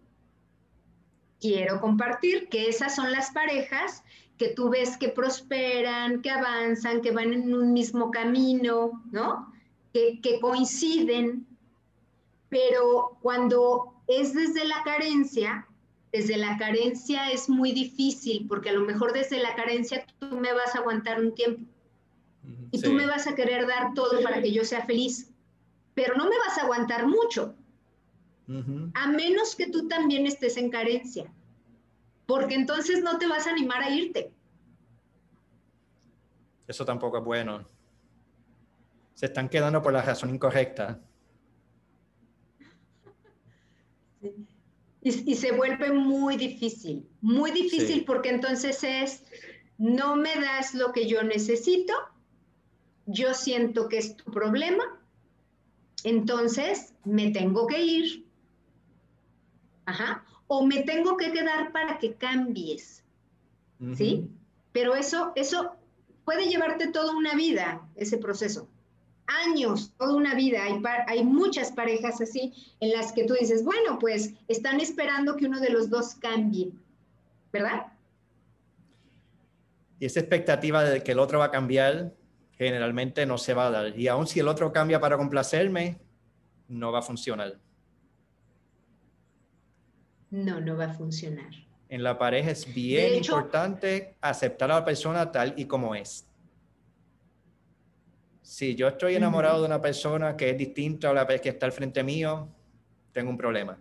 Quiero 1.39 1.79
compartir 1.79 2.49
que 2.49 2.67
esas 2.67 2.95
son 2.95 3.11
las 3.11 3.31
parejas 3.31 4.03
que 4.37 4.49
tú 4.49 4.69
ves 4.69 4.97
que 4.97 5.09
prosperan, 5.09 6.21
que 6.21 6.29
avanzan, 6.29 7.01
que 7.01 7.11
van 7.11 7.31
en 7.33 7.53
un 7.53 7.73
mismo 7.73 8.11
camino, 8.11 9.03
¿no? 9.11 9.53
Que, 9.93 10.19
que 10.21 10.39
coinciden. 10.39 11.47
Pero 12.49 13.17
cuando 13.21 14.01
es 14.07 14.33
desde 14.33 14.65
la 14.65 14.83
carencia, 14.83 15.67
desde 16.11 16.37
la 16.37 16.57
carencia 16.57 17.31
es 17.31 17.49
muy 17.49 17.71
difícil, 17.71 18.45
porque 18.47 18.69
a 18.69 18.73
lo 18.73 18.81
mejor 18.81 19.13
desde 19.13 19.41
la 19.41 19.55
carencia 19.55 20.05
tú 20.19 20.35
me 20.37 20.53
vas 20.53 20.75
a 20.75 20.79
aguantar 20.79 21.19
un 21.19 21.33
tiempo 21.33 21.65
y 22.71 22.81
tú 22.81 22.91
me 22.91 23.05
vas 23.05 23.27
a 23.27 23.35
querer 23.35 23.67
dar 23.67 23.93
todo 23.93 24.21
para 24.23 24.41
que 24.41 24.51
yo 24.51 24.63
sea 24.63 24.85
feliz, 24.85 25.31
pero 25.93 26.15
no 26.15 26.25
me 26.25 26.37
vas 26.37 26.57
a 26.57 26.63
aguantar 26.63 27.07
mucho, 27.07 27.55
a 28.93 29.07
menos 29.07 29.55
que 29.55 29.69
tú 29.69 29.87
también 29.87 30.25
estés 30.25 30.57
en 30.57 30.69
carencia, 30.69 31.31
porque 32.25 32.55
entonces 32.55 33.01
no 33.03 33.17
te 33.17 33.27
vas 33.27 33.47
a 33.47 33.51
animar 33.51 33.81
a 33.81 33.89
irte. 33.89 34.31
Eso 36.67 36.85
tampoco 36.85 37.17
es 37.17 37.23
bueno. 37.23 37.67
Se 39.13 39.27
están 39.27 39.49
quedando 39.49 39.81
por 39.81 39.93
la 39.93 40.01
razón 40.01 40.29
incorrecta. 40.29 40.99
Y, 45.03 45.35
se 45.35 45.51
vuelve 45.51 45.91
muy 45.91 46.37
difícil, 46.37 47.07
muy 47.21 47.51
difícil 47.51 48.05
porque 48.05 48.29
entonces 48.29 48.83
es, 48.83 49.23
no 49.79 50.15
me 50.15 50.35
das 50.35 50.75
lo 50.75 50.91
que 50.91 51.07
yo 51.07 51.23
necesito, 51.23 51.93
yo 53.07 53.33
siento 53.33 53.89
que 53.89 53.97
es 53.97 54.15
tu 54.15 54.31
problema, 54.31 54.83
entonces 56.03 56.93
me 57.03 57.31
tengo 57.31 57.65
que 57.65 57.81
ir. 57.81 58.27
Ajá. 59.85 60.23
O 60.45 60.65
me 60.65 60.83
tengo 60.83 61.17
que 61.17 61.31
quedar 61.31 61.71
para 61.71 61.97
que 61.97 62.13
cambies. 62.13 63.03
¿Sí? 63.95 64.29
Pero 64.71 64.93
eso, 64.93 65.31
eso 65.35 65.71
puede 66.25 66.47
llevarte 66.47 66.89
toda 66.89 67.15
una 67.15 67.33
vida, 67.33 67.89
ese 67.95 68.19
proceso 68.19 68.69
años, 69.27 69.93
toda 69.97 70.15
una 70.15 70.35
vida. 70.35 70.63
Hay, 70.63 70.81
hay 71.07 71.23
muchas 71.23 71.71
parejas 71.71 72.21
así 72.21 72.53
en 72.79 72.91
las 72.91 73.11
que 73.11 73.25
tú 73.25 73.33
dices, 73.33 73.63
bueno, 73.63 73.99
pues 73.99 74.33
están 74.47 74.79
esperando 74.79 75.35
que 75.35 75.45
uno 75.45 75.59
de 75.59 75.69
los 75.69 75.89
dos 75.89 76.15
cambie, 76.15 76.71
¿verdad? 77.51 77.87
Y 79.99 80.05
esa 80.05 80.19
expectativa 80.19 80.83
de 80.83 81.03
que 81.03 81.11
el 81.11 81.19
otro 81.19 81.39
va 81.39 81.45
a 81.45 81.51
cambiar 81.51 82.13
generalmente 82.57 83.25
no 83.25 83.37
se 83.37 83.53
va 83.53 83.67
a 83.67 83.71
dar. 83.71 83.99
Y 83.99 84.07
aun 84.07 84.27
si 84.27 84.39
el 84.39 84.47
otro 84.47 84.71
cambia 84.71 84.99
para 84.99 85.17
complacerme, 85.17 85.99
no 86.67 86.91
va 86.91 86.99
a 86.99 87.01
funcionar. 87.01 87.57
No, 90.29 90.61
no 90.61 90.77
va 90.77 90.85
a 90.85 90.93
funcionar. 90.93 91.49
En 91.89 92.03
la 92.03 92.17
pareja 92.17 92.51
es 92.51 92.71
bien 92.73 93.15
importante 93.15 94.15
aceptar 94.21 94.71
a 94.71 94.75
la 94.75 94.85
persona 94.85 95.31
tal 95.31 95.53
y 95.57 95.65
como 95.65 95.93
es 95.93 96.30
Si 98.51 98.75
yo 98.75 98.89
estoy 98.89 99.15
enamorado 99.15 99.61
de 99.61 99.65
una 99.65 99.79
persona 99.79 100.35
que 100.35 100.49
es 100.49 100.57
distinta 100.57 101.09
a 101.09 101.13
la 101.13 101.25
que 101.25 101.47
está 101.47 101.67
al 101.67 101.71
frente 101.71 102.03
mío, 102.03 102.49
tengo 103.13 103.29
un 103.29 103.37
problema. 103.37 103.77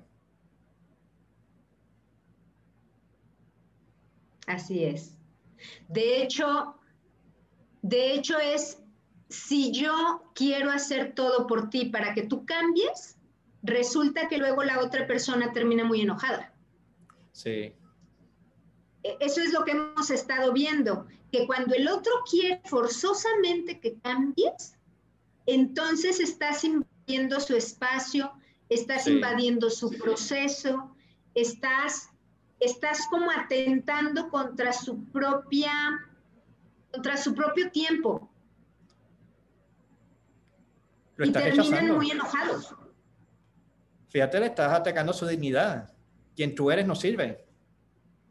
Así 4.46 4.84
es. 4.84 5.16
De 5.88 6.22
hecho, 6.22 6.76
de 7.82 8.12
hecho 8.12 8.38
es, 8.38 8.80
si 9.28 9.72
yo 9.72 10.30
quiero 10.36 10.70
hacer 10.70 11.16
todo 11.16 11.48
por 11.48 11.68
ti 11.68 11.86
para 11.86 12.14
que 12.14 12.22
tú 12.22 12.46
cambies, 12.46 13.18
resulta 13.64 14.28
que 14.28 14.38
luego 14.38 14.62
la 14.62 14.78
otra 14.78 15.04
persona 15.04 15.52
termina 15.52 15.82
muy 15.82 16.02
enojada. 16.02 16.54
Sí. 17.32 17.74
E, 19.02 19.16
eso 19.18 19.40
es 19.40 19.52
lo 19.52 19.64
que 19.64 19.72
hemos 19.72 20.12
estado 20.12 20.52
viendo, 20.52 21.08
que 21.30 21.46
cuando 21.46 21.74
el 21.74 21.88
otro 21.88 22.12
quiere 22.28 22.60
forzosamente 22.64 23.80
que 23.80 23.98
cambies, 24.00 24.74
entonces 25.46 26.20
estás 26.20 26.64
invadiendo 26.64 27.40
su 27.40 27.54
espacio, 27.54 28.32
estás 28.68 29.06
invadiendo 29.06 29.70
su 29.70 29.90
proceso, 29.90 30.94
estás 31.34 32.10
estás 32.60 33.06
como 33.08 33.30
atentando 33.30 34.28
contra 34.28 34.72
su 34.72 35.04
propia, 35.06 35.72
contra 36.92 37.16
su 37.16 37.34
propio 37.34 37.70
tiempo. 37.70 38.30
y 41.18 41.32
terminan 41.32 41.96
muy 41.96 42.10
enojados. 42.10 42.74
Fíjate, 44.08 44.40
le 44.40 44.46
estás 44.46 44.72
atacando 44.72 45.12
su 45.12 45.26
dignidad. 45.26 45.92
Quien 46.34 46.54
tú 46.54 46.70
eres 46.70 46.86
no 46.86 46.94
sirve. 46.94 47.44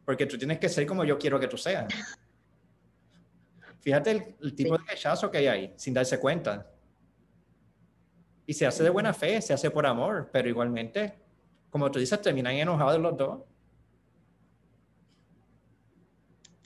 Porque 0.04 0.26
tú 0.26 0.36
tienes 0.36 0.58
que 0.58 0.68
ser 0.68 0.86
como 0.86 1.04
yo 1.04 1.18
quiero 1.18 1.38
que 1.38 1.46
tú 1.46 1.56
seas. 1.56 1.86
Fíjate 3.80 4.36
el, 4.40 4.54
tipo 4.54 4.76
de 4.76 4.84
rechazo 4.84 5.30
que 5.30 5.38
hay 5.38 5.46
ahí, 5.46 5.74
sin 5.76 5.94
darse 5.94 6.20
cuenta. 6.20 6.70
Y 8.46 8.54
se 8.54 8.66
hace 8.66 8.82
de 8.82 8.90
buena 8.90 9.14
fe, 9.14 9.40
se 9.40 9.52
hace 9.52 9.70
por 9.70 9.86
amor, 9.86 10.28
pero 10.32 10.48
igualmente, 10.48 11.14
como 11.70 11.90
tú 11.90 11.98
dices, 11.98 12.20
terminan 12.20 12.54
enojados 12.54 13.00
los 13.00 13.16
dos. 13.16 13.40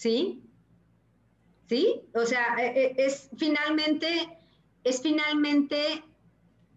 ¿sí? 0.05 0.43
¿Sí? 1.67 2.03
O 2.15 2.27
sea, 2.27 2.57
e, 2.59 2.67
e, 2.79 2.95
es 2.99 3.31
finalmente, 3.39 4.39
es 4.85 5.01
finalmente, 5.01 6.05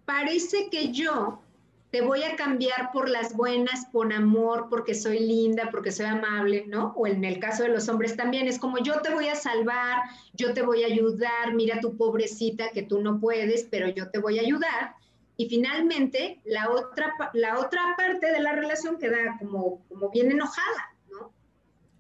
parece 0.05 0.69
que 0.69 0.93
yo 0.93 1.43
te 1.91 2.01
voy 2.01 2.23
a 2.23 2.35
cambiar 2.35 2.91
por 2.91 3.09
las 3.09 3.35
buenas, 3.35 3.85
por 3.85 4.11
amor, 4.11 4.67
porque 4.69 4.93
soy 4.93 5.19
linda, 5.19 5.69
porque 5.71 5.91
soy 5.91 6.05
amable, 6.05 6.65
¿no? 6.67 6.93
O 6.97 7.07
en 7.07 7.23
el 7.23 7.39
caso 7.39 7.63
de 7.63 7.69
los 7.69 7.87
hombres 7.87 8.17
también, 8.17 8.47
es 8.47 8.59
como 8.59 8.77
yo 8.79 9.01
te 9.01 9.13
voy 9.13 9.29
a 9.29 9.35
salvar, 9.35 10.03
yo 10.33 10.53
te 10.53 10.63
voy 10.63 10.83
a 10.83 10.87
ayudar, 10.87 11.53
mira 11.53 11.79
tu 11.79 11.95
pobrecita 11.95 12.71
que 12.71 12.83
tú 12.83 13.01
no 13.01 13.19
puedes, 13.19 13.63
pero 13.71 13.87
yo 13.87 14.09
te 14.09 14.19
voy 14.19 14.37
a 14.39 14.41
ayudar. 14.41 14.95
Y 15.37 15.47
finalmente, 15.47 16.41
la 16.45 16.69
otra, 16.69 17.13
la 17.33 17.59
otra 17.59 17.95
parte 17.95 18.31
de 18.33 18.41
la 18.41 18.53
relación 18.53 18.97
queda 18.97 19.37
como, 19.39 19.83
como 19.87 20.09
bien 20.09 20.31
enojada, 20.31 20.95
¿no? 21.09 21.31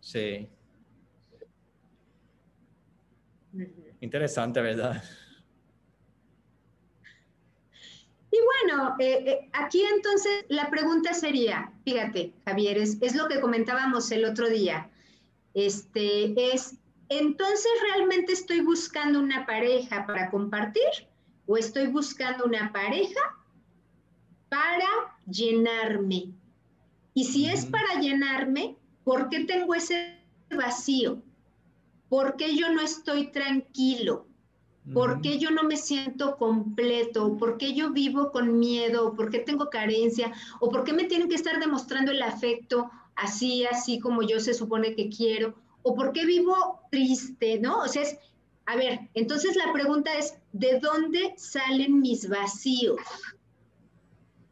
Sí. 0.01 0.49
Interesante, 4.01 4.59
¿verdad? 4.59 5.01
Y 8.37 8.69
bueno, 8.69 8.95
eh, 8.99 9.23
eh, 9.25 9.49
aquí 9.53 9.81
entonces 9.83 10.45
la 10.49 10.69
pregunta 10.69 11.13
sería, 11.13 11.71
fíjate, 11.83 12.33
Javier, 12.45 12.77
es, 12.77 12.97
es, 13.01 13.15
lo 13.15 13.27
que 13.27 13.39
comentábamos 13.39 14.11
el 14.11 14.25
otro 14.25 14.47
día, 14.47 14.89
este, 15.53 16.53
es, 16.53 16.75
entonces 17.09 17.71
realmente 17.81 18.33
estoy 18.33 18.59
buscando 18.61 19.19
una 19.19 19.45
pareja 19.45 20.05
para 20.05 20.29
compartir 20.29 20.83
o 21.47 21.57
estoy 21.57 21.87
buscando 21.87 22.45
una 22.45 22.71
pareja 22.71 23.21
para 24.49 25.17
llenarme. 25.25 26.31
Y 27.15 27.25
si 27.25 27.49
es 27.49 27.65
para 27.65 27.99
llenarme, 27.99 28.75
¿por 29.03 29.29
qué 29.29 29.45
tengo 29.45 29.73
ese 29.73 30.19
vacío? 30.55 31.23
¿Por 32.09 32.35
qué 32.35 32.55
yo 32.55 32.71
no 32.71 32.81
estoy 32.81 33.31
tranquilo? 33.31 34.26
¿Por 34.93 35.21
qué 35.21 35.37
yo 35.37 35.51
no 35.51 35.63
me 35.63 35.75
siento 35.75 36.37
completo? 36.37 37.37
¿Por 37.37 37.57
qué 37.57 37.73
yo 37.73 37.91
vivo 37.91 38.31
con 38.31 38.57
miedo? 38.57 39.13
¿Por 39.13 39.29
qué 39.29 39.39
tengo 39.39 39.69
carencia? 39.69 40.33
¿O 40.59 40.69
por 40.69 40.83
qué 40.83 40.93
me 40.93 41.05
tienen 41.05 41.27
que 41.27 41.35
estar 41.35 41.59
demostrando 41.59 42.11
el 42.11 42.21
afecto 42.21 42.89
así, 43.15 43.65
así 43.65 43.99
como 43.99 44.21
yo 44.21 44.39
se 44.39 44.53
supone 44.53 44.95
que 44.95 45.09
quiero? 45.09 45.55
¿O 45.81 45.93
por 45.93 46.13
qué 46.13 46.25
vivo 46.25 46.79
triste? 46.89 47.59
¿No? 47.59 47.79
O 47.79 47.87
sea, 47.87 48.03
es, 48.03 48.17
a 48.65 48.75
ver, 48.75 49.09
entonces 49.13 49.55
la 49.55 49.73
pregunta 49.73 50.17
es, 50.17 50.37
¿de 50.53 50.79
dónde 50.79 51.33
salen 51.37 51.99
mis 51.99 52.29
vacíos? 52.29 53.01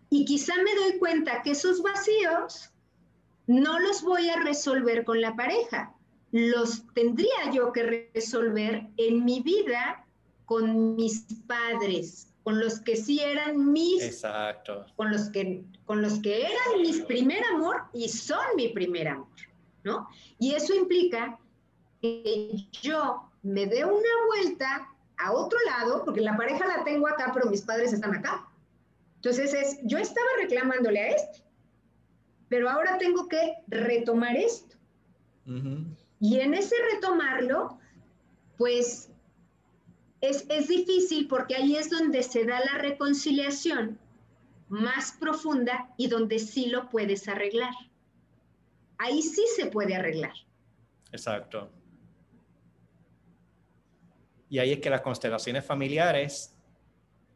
Y 0.10 0.26
quizá 0.26 0.54
me 0.63 0.76
doy 0.76 0.98
cuenta 1.00 1.41
que 1.43 1.52
esos 1.52 1.82
vacíos 1.82 2.71
no 3.48 3.80
los 3.80 4.02
voy 4.02 4.30
a 4.30 4.39
resolver 4.41 5.04
con 5.06 5.21
la 5.21 5.36
pareja, 5.36 5.93
los 6.32 6.84
tendría 6.93 7.52
yo 7.54 7.71
que 7.71 8.10
resolver 8.13 8.88
en 8.98 9.24
mi 9.24 9.41
vida 9.41 10.04
con 10.45 10.95
mis 10.95 11.25
padres, 11.47 12.27
con 12.43 12.60
los 12.60 12.79
que 12.79 12.95
sí 12.95 13.19
eran 13.19 13.71
mis, 13.71 14.03
Exacto. 14.03 14.86
con 14.95 15.12
los 15.12 15.29
que, 15.29 15.63
con 15.86 16.01
los 16.01 16.19
que 16.19 16.41
eran 16.41 16.81
mis 16.81 17.01
primer 17.01 17.43
amor 17.45 17.84
y 17.93 18.08
son 18.08 18.45
mi 18.55 18.69
primer 18.69 19.08
amor, 19.08 19.27
¿no? 19.84 20.08
Y 20.39 20.53
eso 20.53 20.73
implica 20.75 21.39
que 22.01 22.67
yo 22.81 23.29
me 23.41 23.65
dé 23.65 23.84
una 23.86 24.10
vuelta 24.27 24.88
a 25.17 25.31
otro 25.31 25.58
lado, 25.65 26.03
porque 26.03 26.21
la 26.21 26.38
pareja 26.38 26.67
la 26.67 26.84
tengo 26.84 27.08
acá, 27.08 27.31
pero 27.34 27.49
mis 27.49 27.62
padres 27.62 27.93
están 27.93 28.13
acá. 28.15 28.47
Entonces 29.15 29.53
es, 29.53 29.79
yo 29.84 29.97
estaba 29.97 30.27
reclamándole 30.39 30.99
a 30.99 31.08
este, 31.10 31.43
pero 32.49 32.69
ahora 32.69 32.97
tengo 32.97 33.27
que 33.27 33.55
retomar 33.67 34.36
esto. 34.36 34.75
Y 36.19 36.39
en 36.39 36.53
ese 36.55 36.75
retomarlo, 36.93 37.77
pues 38.58 39.10
es, 40.29 40.67
difícil 40.67 41.27
porque 41.27 41.55
ahí 41.55 41.75
es 41.75 41.89
donde 41.89 42.23
se 42.23 42.45
da 42.45 42.59
la 42.59 42.77
reconciliación 42.77 43.99
más 44.67 45.13
profunda 45.19 45.93
y 45.97 46.07
donde 46.07 46.39
sí 46.39 46.67
lo 46.67 46.89
puedes 46.89 47.27
arreglar. 47.27 47.73
Ahí 48.97 49.21
sí 49.21 49.43
se 49.55 49.67
puede 49.67 49.95
arreglar. 49.95 50.33
Exacto. 51.11 51.69
Y 54.49 54.59
ahí 54.59 54.71
es 54.71 54.79
que 54.79 54.89
las 54.89 55.01
constelaciones 55.01 55.65
familiares 55.65 56.55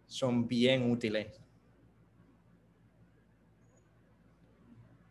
son 0.06 0.48
bien 0.48 0.90
útiles. 0.90 1.40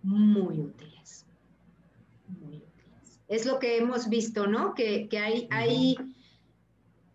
Muy 0.02 0.60
útiles. 0.60 1.26
Muy 2.28 2.62
es 3.28 3.44
lo 3.44 3.58
que 3.58 3.76
hemos 3.76 4.08
visto, 4.08 4.46
¿no? 4.46 4.74
Que, 4.74 5.08
hay, 5.12 5.46
hay, 5.50 5.96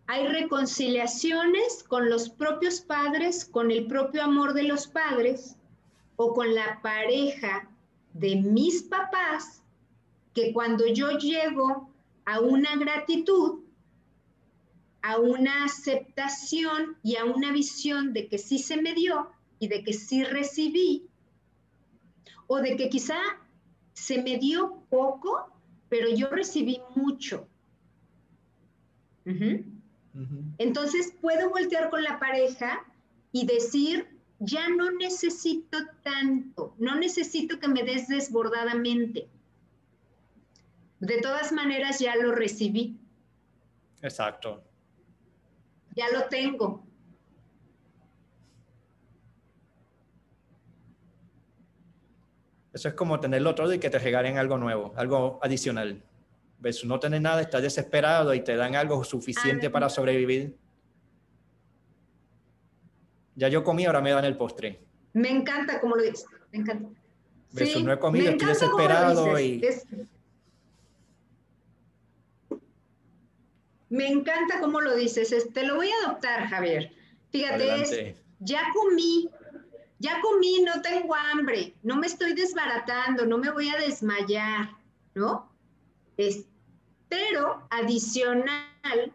hay 0.06 0.26
reconciliaciones 0.28 1.82
con 1.82 2.10
los 2.10 2.28
propios 2.28 2.80
padres, 2.80 3.44
con 3.44 3.70
el 3.70 3.86
propio 3.86 4.22
amor 4.22 4.52
de 4.52 4.64
los 4.64 4.86
padres 4.86 5.56
o 6.16 6.34
con 6.34 6.54
la 6.54 6.80
pareja 6.82 7.68
de 8.12 8.36
mis 8.36 8.82
papás, 8.82 9.62
que 10.34 10.52
cuando 10.52 10.86
yo 10.86 11.18
llego 11.18 11.90
a 12.26 12.40
una 12.40 12.76
gratitud, 12.76 13.60
a 15.02 15.18
una 15.18 15.64
aceptación 15.64 16.96
y 17.02 17.16
a 17.16 17.24
una 17.24 17.52
visión 17.52 18.12
de 18.12 18.28
que 18.28 18.38
sí 18.38 18.58
se 18.58 18.80
me 18.80 18.94
dio 18.94 19.30
y 19.58 19.68
de 19.68 19.82
que 19.82 19.92
sí 19.92 20.22
recibí, 20.22 21.06
o 22.46 22.58
de 22.58 22.76
que 22.76 22.88
quizá 22.88 23.18
se 23.94 24.22
me 24.22 24.38
dio 24.38 24.82
poco, 24.90 25.50
pero 25.88 26.08
yo 26.10 26.28
recibí 26.28 26.80
mucho. 26.94 27.48
Entonces 30.58 31.12
puedo 31.20 31.50
voltear 31.50 31.90
con 31.90 32.02
la 32.02 32.18
pareja 32.18 32.84
y 33.32 33.46
decir, 33.46 34.06
ya 34.38 34.68
no 34.68 34.90
necesito 34.92 35.78
tanto, 36.02 36.74
no 36.78 36.94
necesito 36.94 37.58
que 37.58 37.68
me 37.68 37.82
des 37.82 38.06
desbordadamente. 38.08 39.28
De 41.00 41.20
todas 41.20 41.52
maneras, 41.52 41.98
ya 41.98 42.14
lo 42.16 42.32
recibí. 42.32 42.96
Exacto. 44.02 44.62
Ya 45.96 46.10
lo 46.10 46.28
tengo. 46.28 46.84
Eso 52.72 52.88
es 52.88 52.94
como 52.94 53.20
tenerlo 53.20 53.54
todo 53.54 53.72
y 53.72 53.78
que 53.78 53.88
te 53.90 53.98
regalen 53.98 54.36
algo 54.36 54.58
nuevo, 54.58 54.92
algo 54.96 55.38
adicional. 55.42 56.02
¿Ves? 56.64 56.82
No 56.82 56.98
tener 56.98 57.20
nada, 57.20 57.42
estás 57.42 57.60
desesperado 57.60 58.32
y 58.32 58.42
te 58.42 58.56
dan 58.56 58.74
algo 58.74 59.04
suficiente 59.04 59.68
para 59.68 59.90
sobrevivir. 59.90 60.56
Ya 63.34 63.48
yo 63.48 63.62
comí, 63.62 63.84
ahora 63.84 64.00
me 64.00 64.12
dan 64.12 64.24
el 64.24 64.38
postre. 64.38 64.80
Me 65.12 65.28
encanta 65.28 65.78
como 65.78 65.94
lo 65.94 66.02
dices, 66.02 66.24
me 66.52 66.60
encanta. 66.60 66.88
no 67.82 67.92
he 67.92 67.98
comido, 67.98 68.30
estoy 68.30 68.48
desesperado 68.48 69.38
y... 69.38 69.62
Me 73.90 74.08
encanta 74.08 74.58
cómo 74.58 74.80
lo 74.80 74.96
dices. 74.96 75.52
Te 75.52 75.66
lo 75.66 75.76
voy 75.76 75.90
a 75.90 76.06
adoptar, 76.06 76.48
Javier. 76.48 76.92
Fíjate, 77.30 77.82
es, 77.82 78.16
ya 78.38 78.62
comí, 78.72 79.28
ya 79.98 80.18
comí, 80.22 80.62
no 80.62 80.80
tengo 80.80 81.14
hambre, 81.14 81.74
no 81.82 81.96
me 81.96 82.06
estoy 82.06 82.32
desbaratando, 82.32 83.26
no 83.26 83.36
me 83.36 83.50
voy 83.50 83.68
a 83.68 83.76
desmayar, 83.76 84.70
¿no? 85.14 85.52
Es, 86.16 86.46
pero 87.14 87.62
adicional, 87.70 89.12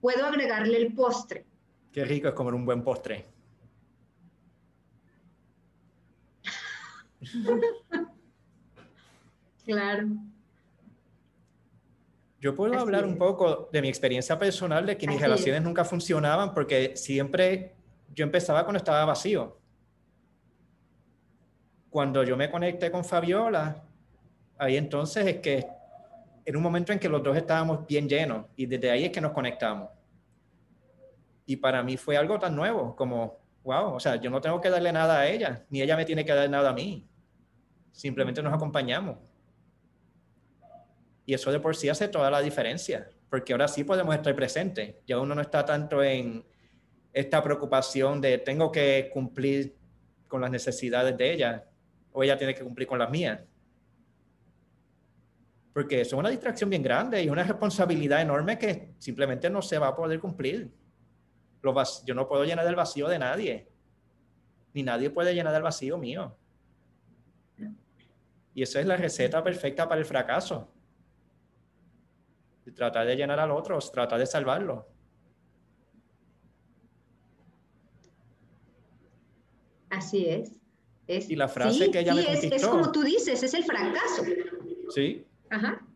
puedo 0.00 0.26
agregarle 0.26 0.78
el 0.78 0.92
postre. 0.94 1.46
Qué 1.92 2.04
rico 2.04 2.26
es 2.28 2.34
comer 2.34 2.54
un 2.54 2.64
buen 2.64 2.82
postre. 2.82 3.26
claro. 9.64 10.08
Yo 12.40 12.54
puedo 12.56 12.76
hablar 12.78 13.04
un 13.04 13.16
poco 13.18 13.68
de 13.70 13.82
mi 13.82 13.88
experiencia 13.88 14.36
personal, 14.38 14.86
de 14.86 14.96
que 14.96 15.06
mis 15.06 15.20
relaciones 15.20 15.62
nunca 15.62 15.84
funcionaban 15.84 16.52
porque 16.54 16.96
siempre 16.96 17.74
yo 18.12 18.24
empezaba 18.24 18.64
cuando 18.64 18.78
estaba 18.78 19.04
vacío. 19.04 19.58
Cuando 21.90 22.24
yo 22.24 22.36
me 22.36 22.50
conecté 22.50 22.90
con 22.90 23.04
Fabiola, 23.04 23.84
ahí 24.58 24.76
entonces 24.76 25.26
es 25.26 25.36
que 25.38 25.79
en 26.50 26.56
un 26.56 26.64
momento 26.64 26.92
en 26.92 26.98
que 26.98 27.08
los 27.08 27.22
dos 27.22 27.36
estábamos 27.36 27.86
bien 27.86 28.08
llenos 28.08 28.46
y 28.56 28.66
desde 28.66 28.90
ahí 28.90 29.04
es 29.04 29.12
que 29.12 29.20
nos 29.20 29.30
conectamos. 29.30 29.88
Y 31.46 31.54
para 31.54 31.80
mí 31.84 31.96
fue 31.96 32.16
algo 32.16 32.40
tan 32.40 32.56
nuevo 32.56 32.96
como, 32.96 33.38
wow, 33.62 33.94
o 33.94 34.00
sea, 34.00 34.16
yo 34.16 34.30
no 34.30 34.40
tengo 34.40 34.60
que 34.60 34.68
darle 34.68 34.90
nada 34.90 35.20
a 35.20 35.28
ella, 35.28 35.64
ni 35.70 35.80
ella 35.80 35.96
me 35.96 36.04
tiene 36.04 36.24
que 36.24 36.34
dar 36.34 36.50
nada 36.50 36.70
a 36.70 36.72
mí. 36.72 37.08
Simplemente 37.92 38.42
nos 38.42 38.52
acompañamos. 38.52 39.16
Y 41.24 41.34
eso 41.34 41.52
de 41.52 41.60
por 41.60 41.76
sí 41.76 41.88
hace 41.88 42.08
toda 42.08 42.28
la 42.32 42.40
diferencia, 42.40 43.08
porque 43.28 43.52
ahora 43.52 43.68
sí 43.68 43.84
podemos 43.84 44.12
estar 44.12 44.34
presentes. 44.34 44.96
Ya 45.06 45.20
uno 45.20 45.36
no 45.36 45.42
está 45.42 45.64
tanto 45.64 46.02
en 46.02 46.44
esta 47.12 47.44
preocupación 47.44 48.20
de 48.20 48.38
tengo 48.38 48.72
que 48.72 49.08
cumplir 49.12 49.76
con 50.26 50.40
las 50.40 50.50
necesidades 50.50 51.16
de 51.16 51.32
ella 51.32 51.64
o 52.10 52.24
ella 52.24 52.36
tiene 52.36 52.56
que 52.56 52.64
cumplir 52.64 52.88
con 52.88 52.98
las 52.98 53.08
mías. 53.08 53.40
Porque 55.72 56.00
eso 56.00 56.16
es 56.16 56.20
una 56.20 56.30
distracción 56.30 56.68
bien 56.68 56.82
grande 56.82 57.22
y 57.22 57.28
una 57.28 57.44
responsabilidad 57.44 58.20
enorme 58.20 58.58
que 58.58 58.94
simplemente 58.98 59.48
no 59.48 59.62
se 59.62 59.78
va 59.78 59.88
a 59.88 59.96
poder 59.96 60.18
cumplir. 60.18 60.70
yo 62.04 62.14
no 62.14 62.26
puedo 62.26 62.44
llenar 62.44 62.66
el 62.66 62.74
vacío 62.74 63.08
de 63.08 63.18
nadie, 63.18 63.68
ni 64.74 64.82
nadie 64.82 65.10
puede 65.10 65.34
llenar 65.34 65.54
el 65.54 65.62
vacío 65.62 65.96
mío. 65.96 66.36
Y 68.52 68.62
esa 68.62 68.80
es 68.80 68.86
la 68.86 68.96
receta 68.96 69.44
perfecta 69.44 69.88
para 69.88 70.00
el 70.00 70.06
fracaso. 70.06 70.72
Tratar 72.74 73.06
de 73.06 73.16
llenar 73.16 73.38
al 73.38 73.50
otro, 73.50 73.78
tratar 73.78 74.18
de 74.18 74.26
salvarlo. 74.26 74.88
Así 79.88 80.26
es. 80.26 81.28
y 81.28 81.34
la 81.34 81.48
frase 81.48 81.90
que 81.90 82.00
ella 82.00 82.14
me 82.14 82.24
conquistó. 82.24 82.56
Es, 82.56 82.62
es 82.62 82.68
como 82.68 82.92
tú 82.92 83.02
dices, 83.02 83.42
es 83.42 83.54
el 83.54 83.64
fracaso. 83.64 84.22
Sí. 84.94 85.26
Ajá. 85.50 85.86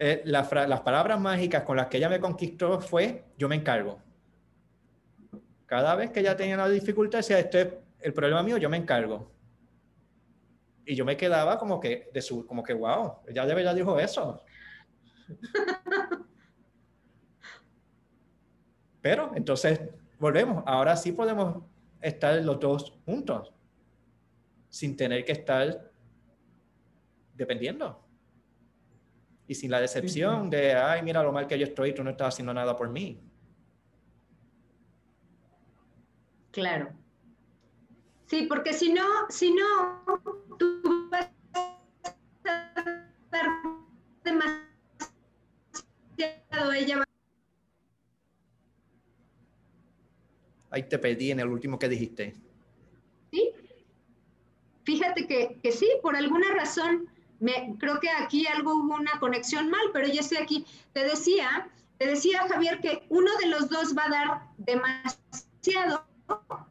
Eh, 0.00 0.22
las 0.24 0.48
palabras 0.48 1.20
mágicas 1.20 1.64
con 1.64 1.76
las 1.76 1.88
que 1.88 1.96
ella 1.96 2.08
me 2.08 2.20
conquistó 2.20 2.80
fue 2.80 3.24
yo 3.36 3.48
me 3.48 3.56
encargo. 3.56 4.00
Cada 5.66 5.96
vez 5.96 6.10
que 6.10 6.20
ella 6.20 6.36
tenía 6.36 6.54
una 6.54 6.68
dificultad, 6.68 7.18
decía, 7.18 7.38
este 7.40 7.60
es 7.60 7.74
el 8.00 8.12
problema 8.14 8.42
mío, 8.42 8.56
yo 8.56 8.70
me 8.70 8.76
encargo. 8.76 9.30
Y 10.86 10.94
yo 10.94 11.04
me 11.04 11.16
quedaba 11.16 11.58
como 11.58 11.80
que, 11.80 12.08
de 12.14 12.22
su, 12.22 12.46
como 12.46 12.62
que, 12.62 12.72
wow, 12.72 13.16
ella 13.26 13.44
de 13.44 13.54
verdad 13.54 13.74
dijo 13.74 13.98
eso. 13.98 14.42
Pero 19.02 19.32
entonces, 19.34 19.80
volvemos, 20.18 20.62
ahora 20.66 20.96
sí 20.96 21.12
podemos 21.12 21.64
estar 22.00 22.42
los 22.42 22.58
dos 22.58 22.98
juntos, 23.04 23.52
sin 24.70 24.96
tener 24.96 25.24
que 25.24 25.32
estar 25.32 25.90
dependiendo. 27.34 28.07
Y 29.48 29.54
sin 29.54 29.70
la 29.70 29.80
decepción 29.80 30.50
de, 30.50 30.74
ay, 30.74 31.02
mira 31.02 31.22
lo 31.22 31.32
mal 31.32 31.46
que 31.46 31.58
yo 31.58 31.64
estoy, 31.64 31.94
tú 31.94 32.04
no 32.04 32.10
estás 32.10 32.34
haciendo 32.34 32.52
nada 32.52 32.76
por 32.76 32.90
mí. 32.90 33.18
Claro. 36.50 36.92
Sí, 38.26 38.46
porque 38.46 38.74
si 38.74 38.92
no, 38.92 39.04
si 39.30 39.54
no, 39.54 40.04
tú 40.58 41.08
vas 41.10 41.30
a 42.44 42.74
estar 43.24 43.46
demasiado, 44.22 44.68
ella 46.74 46.98
va 46.98 47.04
Ahí 50.70 50.82
te 50.82 50.98
pedí 50.98 51.30
en 51.30 51.40
el 51.40 51.48
último 51.48 51.78
que 51.78 51.88
dijiste. 51.88 52.34
Sí. 53.32 53.50
Fíjate 54.84 55.26
que, 55.26 55.58
que 55.62 55.72
sí, 55.72 55.88
por 56.02 56.14
alguna 56.16 56.52
razón, 56.54 57.08
me, 57.40 57.76
creo 57.78 58.00
que 58.00 58.10
aquí 58.10 58.46
algo 58.46 58.74
hubo 58.74 58.94
una 58.94 59.18
conexión 59.20 59.70
mal, 59.70 59.90
pero 59.92 60.08
ya 60.08 60.20
estoy 60.20 60.38
aquí. 60.38 60.66
Te 60.92 61.04
decía, 61.04 61.68
te 61.98 62.06
decía 62.06 62.46
Javier 62.48 62.80
que 62.80 63.06
uno 63.08 63.30
de 63.40 63.46
los 63.46 63.68
dos 63.68 63.96
va 63.96 64.04
a 64.06 64.10
dar 64.10 64.42
demasiado 64.58 66.04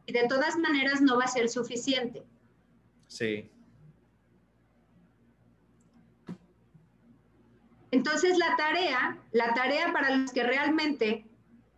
y 0.06 0.12
de 0.12 0.26
todas 0.28 0.56
maneras 0.56 1.00
no 1.00 1.18
va 1.18 1.24
a 1.24 1.28
ser 1.28 1.48
suficiente. 1.48 2.22
Sí. 3.06 3.50
Entonces 7.90 8.36
la 8.36 8.54
tarea, 8.56 9.18
la 9.32 9.54
tarea 9.54 9.92
para 9.92 10.14
los 10.14 10.30
que 10.32 10.42
realmente 10.42 11.24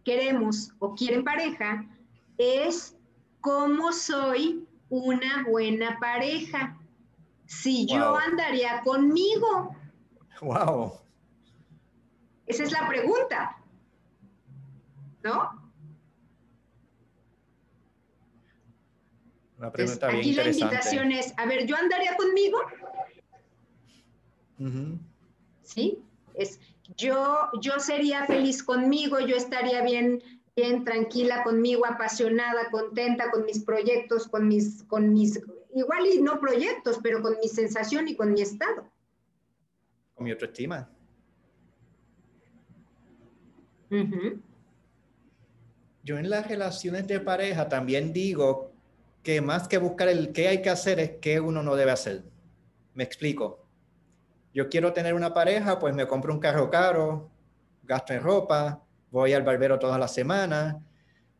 queremos 0.04 0.72
o 0.80 0.94
quieren 0.94 1.22
pareja 1.22 1.86
es 2.38 2.96
cómo 3.40 3.92
soy 3.92 4.66
una 4.88 5.44
buena 5.48 5.98
pareja. 6.00 6.76
Si 7.50 7.84
yo 7.84 8.16
andaría 8.16 8.80
conmigo. 8.82 9.74
Wow. 10.40 10.92
Esa 12.46 12.62
es 12.62 12.70
la 12.70 12.86
pregunta. 12.86 13.56
¿No? 15.24 15.72
Una 19.58 19.72
pregunta 19.72 20.06
bien 20.06 20.20
aquí 20.20 20.32
la 20.32 20.48
invitación 20.48 21.10
es, 21.10 21.34
a 21.36 21.46
ver, 21.46 21.66
¿yo 21.66 21.74
andaría 21.74 22.16
conmigo? 22.16 22.58
¿Sí? 25.64 25.98
Es, 26.34 26.60
yo, 26.96 27.50
yo 27.60 27.80
sería 27.80 28.26
feliz 28.26 28.62
conmigo, 28.62 29.18
yo 29.18 29.34
estaría 29.34 29.82
bien 29.82 30.22
bien 30.54 30.84
tranquila 30.84 31.42
conmigo, 31.42 31.86
apasionada, 31.86 32.70
contenta 32.70 33.30
con 33.30 33.44
mis 33.44 33.64
proyectos, 33.64 34.28
con 34.28 34.46
mis, 34.46 34.84
con 34.84 35.12
mis, 35.12 35.40
igual 35.74 36.06
y 36.06 36.20
no 36.20 36.40
proyectos, 36.40 36.98
pero 37.02 37.22
con 37.22 37.38
mi 37.38 37.48
sensación 37.48 38.08
y 38.08 38.16
con 38.16 38.32
mi 38.32 38.42
estado. 38.42 38.90
Con 40.14 40.24
mi 40.24 40.30
autoestima. 40.30 40.90
Yo 46.02 46.18
en 46.18 46.30
las 46.30 46.46
relaciones 46.46 47.06
de 47.06 47.20
pareja 47.20 47.68
también 47.68 48.12
digo 48.12 48.72
que 49.22 49.40
más 49.40 49.68
que 49.68 49.78
buscar 49.78 50.08
el 50.08 50.32
qué 50.32 50.48
hay 50.48 50.62
que 50.62 50.70
hacer 50.70 51.00
es 51.00 51.10
qué 51.20 51.40
uno 51.40 51.62
no 51.62 51.76
debe 51.76 51.90
hacer. 51.90 52.22
Me 52.94 53.04
explico. 53.04 53.66
Yo 54.54 54.68
quiero 54.68 54.92
tener 54.92 55.14
una 55.14 55.34
pareja, 55.34 55.78
pues 55.78 55.94
me 55.94 56.06
compro 56.06 56.32
un 56.32 56.40
carro 56.40 56.70
caro, 56.70 57.30
gasto 57.82 58.12
en 58.12 58.22
ropa, 58.22 58.82
voy 59.10 59.32
al 59.32 59.42
barbero 59.42 59.78
todas 59.78 59.98
las 59.98 60.12
semanas, 60.12 60.76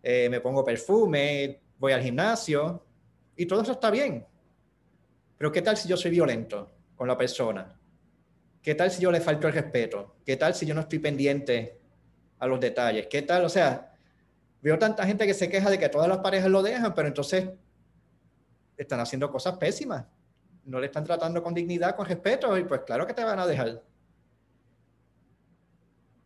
eh, 0.03 0.29
me 0.31 0.41
pongo 0.41 0.65
perfume, 0.65 1.61
voy 1.79 1.93
al 1.93 2.03
gimnasio 2.03 2.85
y 3.41 3.47
todo 3.47 3.63
eso 3.63 3.73
está 3.73 3.91
bien. 3.91 4.27
Pero 5.39 5.51
¿qué 5.51 5.63
tal 5.63 5.75
si 5.75 5.89
yo 5.89 5.97
soy 5.97 6.11
violento 6.11 6.71
con 6.95 7.09
la 7.09 7.17
persona? 7.17 7.75
¿Qué 8.61 8.75
tal 8.75 8.91
si 8.91 9.01
yo 9.01 9.11
le 9.11 9.23
falto 9.23 9.47
el 9.47 9.55
respeto? 9.55 10.17
¿Qué 10.27 10.37
tal 10.37 10.55
si 10.55 10.67
yo 10.67 10.75
no 10.75 10.83
estoy 10.83 10.99
pendiente 10.99 11.81
a 12.39 12.47
los 12.47 12.61
detalles? 12.61 13.07
¿Qué 13.07 13.23
tal? 13.23 13.47
O 13.47 13.49
sea, 13.49 13.95
veo 14.61 14.79
tanta 14.79 15.07
gente 15.07 15.27
que 15.27 15.33
se 15.33 15.49
queja 15.49 15.71
de 15.71 15.79
que 15.79 15.89
todas 15.89 16.07
las 16.07 16.19
parejas 16.19 16.51
lo 16.51 16.63
dejan, 16.63 16.95
pero 16.95 17.09
entonces 17.09 17.49
están 18.77 19.01
haciendo 19.01 19.31
cosas 19.31 19.57
pésimas. 19.57 20.05
No 20.67 20.79
le 20.79 20.89
están 20.89 21.05
tratando 21.05 21.43
con 21.43 21.55
dignidad, 21.55 21.97
con 21.97 22.05
respeto, 22.05 22.59
y 22.59 22.65
pues 22.65 22.83
claro 22.83 23.07
que 23.07 23.15
te 23.15 23.25
van 23.25 23.39
a 23.39 23.47
dejar. 23.47 23.83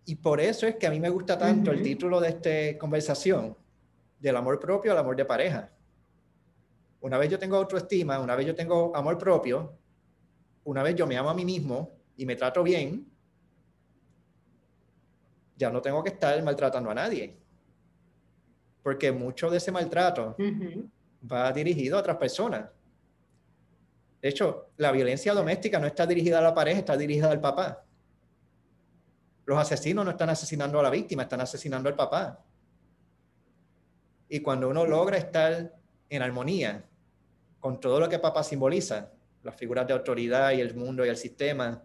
Y 0.05 0.17
por 0.17 0.41
eso 0.41 0.67
es 0.67 0.75
que 0.75 0.89
a 0.89 0.91
mí 0.91 0.99
me 0.99 1.11
gusta 1.11 1.39
tanto 1.39 1.71
el 1.71 1.81
título 1.81 2.21
de 2.21 2.31
esta 2.31 2.77
conversación, 2.77 3.57
del 4.19 4.37
amor 4.37 4.59
propio 4.59 4.91
al 4.91 4.99
amor 4.99 5.15
de 5.15 5.25
pareja. 5.25 5.71
Una 7.05 7.19
vez 7.19 7.29
yo 7.29 7.39
tengo 7.39 7.59
autoestima, 7.59 8.19
una 8.19 8.35
vez 8.35 8.47
yo 8.47 8.55
tengo 8.55 8.97
amor 8.97 9.19
propio, 9.19 9.77
una 10.65 10.83
vez 10.83 10.95
yo 10.95 11.07
me 11.07 11.19
amo 11.19 11.29
a 11.29 11.35
mí 11.35 11.45
mismo 11.45 11.99
y 12.17 12.25
me 12.25 12.35
trato 12.35 12.63
bien, 12.63 13.07
ya 15.55 15.69
no 15.69 15.83
tengo 15.83 16.03
que 16.03 16.09
estar 16.09 16.43
maltratando 16.43 16.91
a 16.91 16.95
nadie. 16.95 17.37
Porque 18.83 19.13
mucho 19.13 19.51
de 19.51 19.59
ese 19.59 19.71
maltrato 19.71 20.35
va 21.31 21.53
dirigido 21.53 21.99
a 21.99 22.01
otras 22.01 22.17
personas. 22.17 22.71
De 24.23 24.31
hecho, 24.31 24.71
la 24.79 24.91
violencia 24.91 25.35
doméstica 25.35 25.79
no 25.79 25.87
está 25.87 26.07
dirigida 26.07 26.39
a 26.39 26.43
la 26.43 26.55
pareja, 26.55 26.79
está 26.79 26.97
dirigida 26.97 27.31
al 27.31 27.41
papá. 27.43 27.85
Los 29.45 29.59
asesinos 29.59 30.07
no 30.07 30.13
están 30.13 30.31
asesinando 30.31 30.81
a 30.81 30.83
la 30.83 30.89
víctima, 30.89 31.25
están 31.25 31.43
asesinando 31.43 31.91
al 31.91 31.97
papá. 31.97 32.43
Y 34.27 34.41
cuando 34.41 34.71
uno 34.71 34.87
logra 34.87 35.19
estar 35.19 35.71
en 36.09 36.23
armonía 36.23 36.83
con 37.65 37.81
todo 37.81 37.99
lo 37.99 38.11
que 38.11 38.19
papá 38.19 38.43
simboliza, 38.43 39.11
las 39.43 39.57
figuras 39.57 39.87
de 39.87 39.95
autoridad 39.95 40.53
y 40.53 40.61
el 40.61 40.75
mundo 40.75 41.03
y 41.03 41.09
el 41.09 41.17
sistema, 41.17 41.83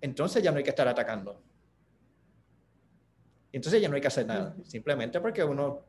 entonces 0.00 0.44
ya 0.44 0.52
no 0.52 0.58
hay 0.58 0.62
que 0.62 0.70
estar 0.70 0.86
atacando. 0.86 1.42
Entonces 3.50 3.82
ya 3.82 3.88
no 3.88 3.96
hay 3.96 4.00
que 4.00 4.06
hacer 4.06 4.24
nada, 4.24 4.54
simplemente 4.62 5.20
porque 5.20 5.42
uno 5.42 5.84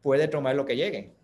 puede 0.00 0.26
tomar 0.26 0.56
lo 0.56 0.64
que 0.64 0.74
llegue. 0.74 1.14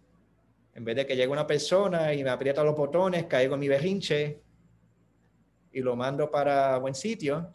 En 0.75 0.85
vez 0.85 0.95
de 0.95 1.05
que 1.05 1.17
llegue 1.17 1.27
una 1.27 1.45
persona 1.45 2.15
y 2.15 2.23
me 2.23 2.31
aprieta 2.31 2.63
los 2.63 2.77
botones, 2.77 3.25
caigo 3.25 3.55
en 3.55 3.61
mi 3.61 3.67
berrinche 3.67 4.41
y 5.73 5.81
lo 5.81 5.97
mando 5.97 6.31
para 6.31 6.79
buen 6.79 6.95
sitio, 6.95 7.51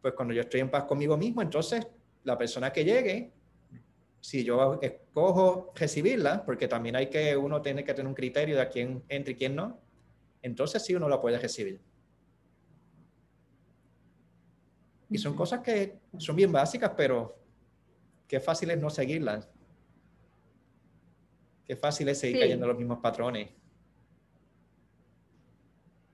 pues 0.00 0.14
cuando 0.14 0.32
yo 0.32 0.40
estoy 0.40 0.60
en 0.60 0.70
paz 0.70 0.84
conmigo 0.84 1.18
mismo, 1.18 1.42
entonces 1.42 1.86
la 2.24 2.38
persona 2.38 2.72
que 2.72 2.82
llegue, 2.82 3.35
si 4.20 4.44
yo 4.44 4.78
escojo 4.82 5.72
recibirla, 5.74 6.44
porque 6.44 6.68
también 6.68 6.96
hay 6.96 7.08
que, 7.08 7.36
uno 7.36 7.62
tiene 7.62 7.84
que 7.84 7.94
tener 7.94 8.08
un 8.08 8.14
criterio 8.14 8.58
de 8.58 8.68
quién 8.68 9.04
entra 9.08 9.32
y 9.32 9.36
quién 9.36 9.54
no, 9.54 9.80
entonces 10.42 10.84
sí 10.84 10.94
uno 10.94 11.08
la 11.08 11.20
puede 11.20 11.38
recibir. 11.38 11.80
Y 15.08 15.18
son 15.18 15.34
cosas 15.34 15.60
que 15.60 15.98
son 16.18 16.36
bien 16.36 16.50
básicas, 16.50 16.92
pero 16.96 17.38
qué 18.26 18.40
fácil 18.40 18.70
es 18.70 18.78
no 18.78 18.90
seguirlas. 18.90 19.48
Qué 21.64 21.76
fácil 21.76 22.08
es 22.08 22.18
seguir 22.18 22.40
cayendo 22.40 22.66
los 22.66 22.76
mismos 22.76 22.98
patrones. 22.98 23.50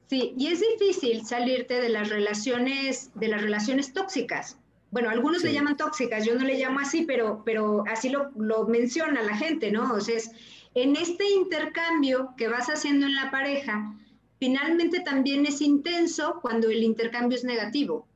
Sí, 0.08 0.34
y 0.36 0.48
es 0.48 0.60
difícil 0.60 1.24
salirte 1.24 1.80
de 1.80 1.88
las 1.88 2.10
relaciones, 2.10 3.10
de 3.14 3.28
las 3.28 3.40
relaciones 3.40 3.94
tóxicas. 3.94 4.58
Bueno, 4.92 5.08
algunos 5.08 5.42
le 5.42 5.54
llaman 5.54 5.78
tóxicas, 5.78 6.24
yo 6.24 6.34
no 6.34 6.44
le 6.44 6.58
llamo 6.58 6.78
así, 6.78 7.04
pero, 7.06 7.42
pero 7.44 7.82
así 7.90 8.10
lo, 8.10 8.30
lo 8.36 8.66
menciona 8.66 9.22
la 9.22 9.34
gente, 9.34 9.72
¿no? 9.72 9.90
O 9.94 10.00
sea, 10.00 10.18
es, 10.18 10.30
en 10.74 10.96
este 10.96 11.28
intercambio 11.30 12.34
que 12.36 12.48
vas 12.48 12.68
haciendo 12.68 13.06
en 13.06 13.14
la 13.14 13.30
pareja, 13.30 13.94
finalmente 14.38 15.00
también 15.00 15.46
es 15.46 15.62
intenso 15.62 16.40
cuando 16.42 16.68
el 16.68 16.82
intercambio 16.82 17.38
es 17.38 17.44
negativo. 17.44 18.06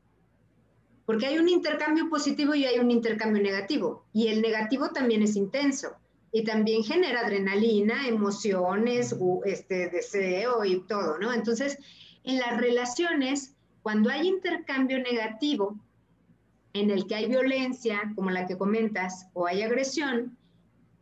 Porque 1.07 1.27
hay 1.27 1.39
un 1.39 1.49
intercambio 1.49 2.11
positivo 2.11 2.55
y 2.55 2.67
hay 2.67 2.79
un 2.79 2.91
intercambio 2.91 3.43
negativo. 3.43 4.05
Y 4.13 4.29
el 4.29 4.43
negativo 4.43 4.91
también 4.91 5.23
es 5.23 5.35
intenso. 5.35 5.97
Y 6.31 6.45
también 6.45 6.85
genera 6.85 7.21
adrenalina, 7.21 8.07
emociones, 8.07 9.17
este, 9.47 9.89
deseo 9.89 10.63
y 10.65 10.81
todo, 10.81 11.17
¿no? 11.19 11.33
Entonces, 11.33 11.79
en 12.25 12.39
las 12.39 12.61
relaciones, 12.61 13.55
cuando 13.83 14.11
hay 14.11 14.29
intercambio 14.29 14.99
negativo, 14.99 15.79
en 16.81 16.91
el 16.91 17.07
que 17.07 17.15
hay 17.15 17.27
violencia, 17.27 18.13
como 18.15 18.31
la 18.31 18.47
que 18.47 18.59
comentas, 18.59 19.29
o 19.33 19.47
hay 19.47 19.63
agresión, 19.63 20.37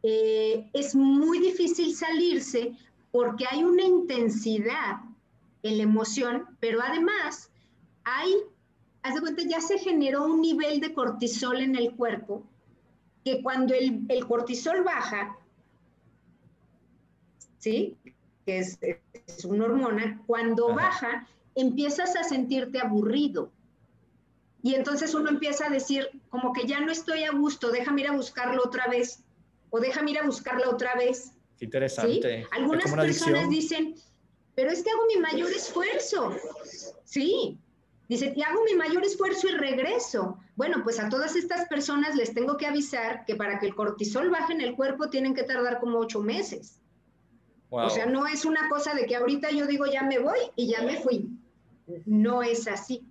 eh, 0.02 0.68
es 0.72 0.94
muy 0.94 1.38
difícil 1.38 1.94
salirse 1.94 2.72
porque 3.10 3.46
hay 3.50 3.64
una 3.64 3.82
intensidad 3.82 5.00
en 5.62 5.78
la 5.78 5.84
emoción, 5.84 6.44
pero 6.60 6.80
además 6.82 7.50
hay, 8.04 8.34
haz 9.02 9.14
de 9.14 9.20
cuenta, 9.20 9.42
ya 9.48 9.60
se 9.60 9.78
generó 9.78 10.24
un 10.24 10.40
nivel 10.40 10.80
de 10.80 10.92
cortisol 10.92 11.60
en 11.60 11.76
el 11.76 11.94
cuerpo, 11.94 12.42
que 13.24 13.42
cuando 13.42 13.74
el, 13.74 14.02
el 14.08 14.26
cortisol 14.26 14.84
baja, 14.84 15.38
¿sí? 17.58 17.96
Que 18.44 18.58
es, 18.58 18.78
es 18.82 19.44
una 19.44 19.64
hormona, 19.64 20.22
cuando 20.26 20.74
baja, 20.74 21.26
empiezas 21.54 22.14
a 22.16 22.24
sentirte 22.24 22.78
aburrido 22.78 23.50
y 24.64 24.74
entonces 24.74 25.12
uno 25.12 25.28
empieza 25.28 25.66
a 25.66 25.68
decir, 25.68 26.08
como 26.30 26.54
que 26.54 26.66
ya 26.66 26.80
no 26.80 26.90
estoy 26.90 27.24
a 27.24 27.32
gusto, 27.32 27.70
déjame 27.70 28.00
ir 28.00 28.08
a 28.08 28.12
buscarlo 28.12 28.62
otra 28.64 28.86
vez, 28.86 29.22
o 29.68 29.78
déjame 29.78 30.12
ir 30.12 30.18
a 30.18 30.22
buscarlo 30.24 30.70
otra 30.70 30.94
vez. 30.94 31.32
Qué 31.58 31.66
interesante. 31.66 32.46
Algunas 32.50 32.90
personas 32.90 33.50
dicen, 33.50 33.94
pero 34.54 34.70
es 34.70 34.82
que 34.82 34.90
hago 34.90 35.04
mi 35.06 35.20
mayor 35.20 35.52
esfuerzo. 35.52 36.34
Sí, 37.04 37.58
dice, 38.08 38.32
y 38.34 38.40
hago 38.40 38.64
mi 38.64 38.72
mayor 38.72 39.04
esfuerzo 39.04 39.48
y 39.48 39.52
regreso. 39.52 40.38
Bueno, 40.56 40.80
pues 40.82 40.98
a 40.98 41.10
todas 41.10 41.36
estas 41.36 41.68
personas 41.68 42.16
les 42.16 42.32
tengo 42.32 42.56
que 42.56 42.66
avisar 42.66 43.26
que 43.26 43.36
para 43.36 43.58
que 43.58 43.66
el 43.66 43.74
cortisol 43.74 44.30
baje 44.30 44.54
en 44.54 44.62
el 44.62 44.76
cuerpo 44.76 45.10
tienen 45.10 45.34
que 45.34 45.42
tardar 45.42 45.78
como 45.78 45.98
ocho 45.98 46.20
meses. 46.20 46.80
O 47.68 47.90
sea, 47.90 48.06
no 48.06 48.26
es 48.26 48.46
una 48.46 48.70
cosa 48.70 48.94
de 48.94 49.04
que 49.04 49.16
ahorita 49.16 49.50
yo 49.50 49.66
digo 49.66 49.84
ya 49.84 50.04
me 50.04 50.20
voy 50.20 50.38
y 50.56 50.68
ya 50.68 50.80
me 50.80 50.96
fui. 50.96 51.28
No 52.06 52.42
es 52.42 52.66
así. 52.66 53.06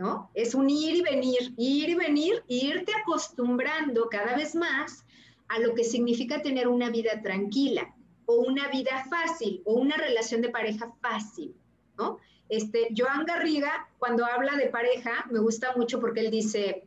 ¿No? 0.00 0.30
Es 0.32 0.54
un 0.54 0.70
ir 0.70 0.96
y 0.96 1.02
venir, 1.02 1.52
ir 1.58 1.90
y 1.90 1.94
venir, 1.94 2.42
irte 2.48 2.90
acostumbrando 3.02 4.08
cada 4.08 4.34
vez 4.34 4.54
más 4.54 5.04
a 5.48 5.58
lo 5.58 5.74
que 5.74 5.84
significa 5.84 6.40
tener 6.40 6.68
una 6.68 6.88
vida 6.88 7.20
tranquila 7.20 7.94
o 8.24 8.36
una 8.36 8.68
vida 8.68 9.04
fácil 9.10 9.60
o 9.66 9.74
una 9.74 9.98
relación 9.98 10.40
de 10.40 10.48
pareja 10.48 10.90
fácil. 11.02 11.54
Este, 12.48 12.88
Joan 12.96 13.26
Garriga, 13.26 13.90
cuando 13.98 14.24
habla 14.24 14.56
de 14.56 14.68
pareja, 14.68 15.26
me 15.30 15.38
gusta 15.38 15.76
mucho 15.76 16.00
porque 16.00 16.20
él 16.20 16.30
dice, 16.30 16.82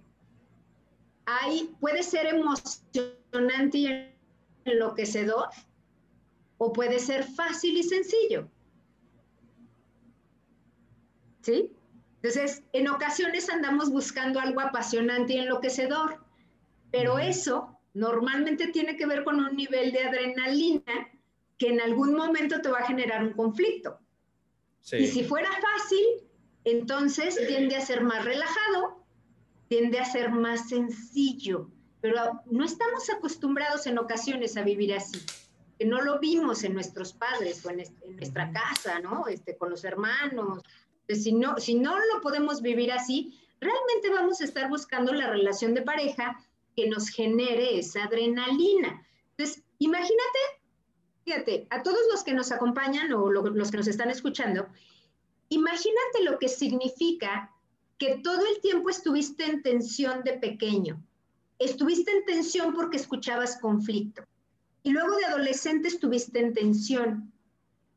hay, 1.26 1.70
puede 1.80 2.02
ser 2.02 2.26
emocionante 2.26 3.78
y 3.78 4.12
enloquecedor 4.66 5.50
o 6.58 6.74
puede 6.74 6.98
ser 6.98 7.26
fácil 7.26 7.78
y 7.78 7.84
sencillo. 7.84 8.50
¿Sí? 11.44 11.72
Entonces, 12.24 12.64
en 12.72 12.88
ocasiones 12.88 13.50
andamos 13.50 13.92
buscando 13.92 14.40
algo 14.40 14.62
apasionante 14.62 15.34
y 15.34 15.40
enloquecedor, 15.40 16.24
pero 16.90 17.20
eso 17.20 17.78
normalmente 17.94 18.68
tiene 18.68 18.96
que 18.96 19.06
ver 19.06 19.26
con 19.26 19.42
un 19.42 19.58
nivel 19.58 19.92
de 19.92 20.04
adrenalina 20.04 21.10
que 21.58 21.68
en 21.68 21.82
algún 21.82 22.16
momento 22.16 22.62
te 22.62 22.70
va 22.70 22.80
a 22.80 22.88
generar 22.88 23.24
un 23.24 23.34
conflicto. 23.34 24.00
Y 24.94 25.08
si 25.08 25.26
fuera 25.26 25.50
fácil, 25.50 26.06
entonces 26.64 27.38
tiende 27.46 27.76
a 27.76 27.82
ser 27.82 28.02
más 28.04 28.24
relajado, 28.24 29.04
tiende 29.68 30.00
a 30.00 30.06
ser 30.06 30.30
más 30.32 30.70
sencillo, 30.70 31.70
pero 32.00 32.42
no 32.46 32.64
estamos 32.64 33.10
acostumbrados 33.10 33.86
en 33.86 33.98
ocasiones 33.98 34.56
a 34.56 34.62
vivir 34.62 34.94
así, 34.94 35.20
que 35.78 35.86
no 35.86 36.00
lo 36.00 36.20
vimos 36.20 36.64
en 36.64 36.74
nuestros 36.74 37.12
padres 37.12 37.66
o 37.66 37.70
en, 37.70 37.84
nuestra 38.16 38.50
casa, 38.52 39.00
¿no? 39.00 39.28
Este, 39.28 39.58
con 39.58 39.70
los 39.70 39.84
hermanos, 39.84 40.62
si 41.10 41.34
no, 41.34 41.58
si 41.58 41.76
no 41.76 41.98
lo 41.98 42.22
podemos 42.22 42.62
vivir 42.62 42.92
así, 42.92 43.38
realmente 43.60 44.10
vamos 44.10 44.42
a 44.42 44.46
estar 44.46 44.70
buscando 44.70 45.14
la 45.14 45.30
relación 45.30 45.74
de 45.74 45.82
pareja 45.82 46.40
que 46.76 46.90
nos 46.90 47.10
genere 47.10 47.78
esa 47.78 48.06
adrenalina. 48.06 49.06
Entonces, 49.32 49.64
imagínate, 49.80 50.40
fíjate, 51.26 51.68
a 51.70 51.84
todos 51.84 52.02
los 52.12 52.24
que 52.24 52.34
nos 52.34 52.52
acompañan 52.52 53.12
o 53.14 53.30
los 53.30 53.72
que 53.72 53.78
nos 53.78 53.88
están 53.88 54.10
escuchando, 54.10 54.68
imagínate 55.50 56.24
lo 56.24 56.40
que 56.40 56.50
significa 56.50 57.52
que 57.98 58.20
todo 58.24 58.46
el 58.46 58.62
tiempo 58.62 58.90
estuviste 58.90 59.46
en 59.46 59.62
tensión 59.62 60.24
de 60.24 60.34
pequeño. 60.34 61.02
Estuviste 61.60 62.12
en 62.12 62.26
tensión 62.26 62.74
porque 62.74 62.98
escuchabas 62.98 63.58
conflicto. 63.60 64.24
Y 64.82 64.92
luego 64.92 65.16
de 65.16 65.26
adolescente 65.26 65.88
estuviste 65.88 66.40
en 66.40 66.54
tensión. 66.54 67.32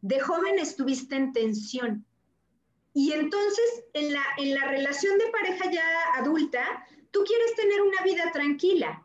De 0.03 0.21
joven 0.21 0.59
estuviste 0.59 1.17
en 1.17 1.33
tensión. 1.33 2.07
Y 2.97 3.13
entonces, 3.13 3.85
en 3.93 4.15
la, 4.15 4.23
en 4.39 4.55
la 4.55 4.69
relación 4.69 5.19
de 5.19 5.27
pareja 5.27 5.71
ya 5.71 5.85
adulta, 6.15 6.83
tú 7.11 7.25
quieres 7.25 7.55
tener 7.55 7.83
una 7.83 8.01
vida 8.03 8.33
tranquila, 8.33 9.05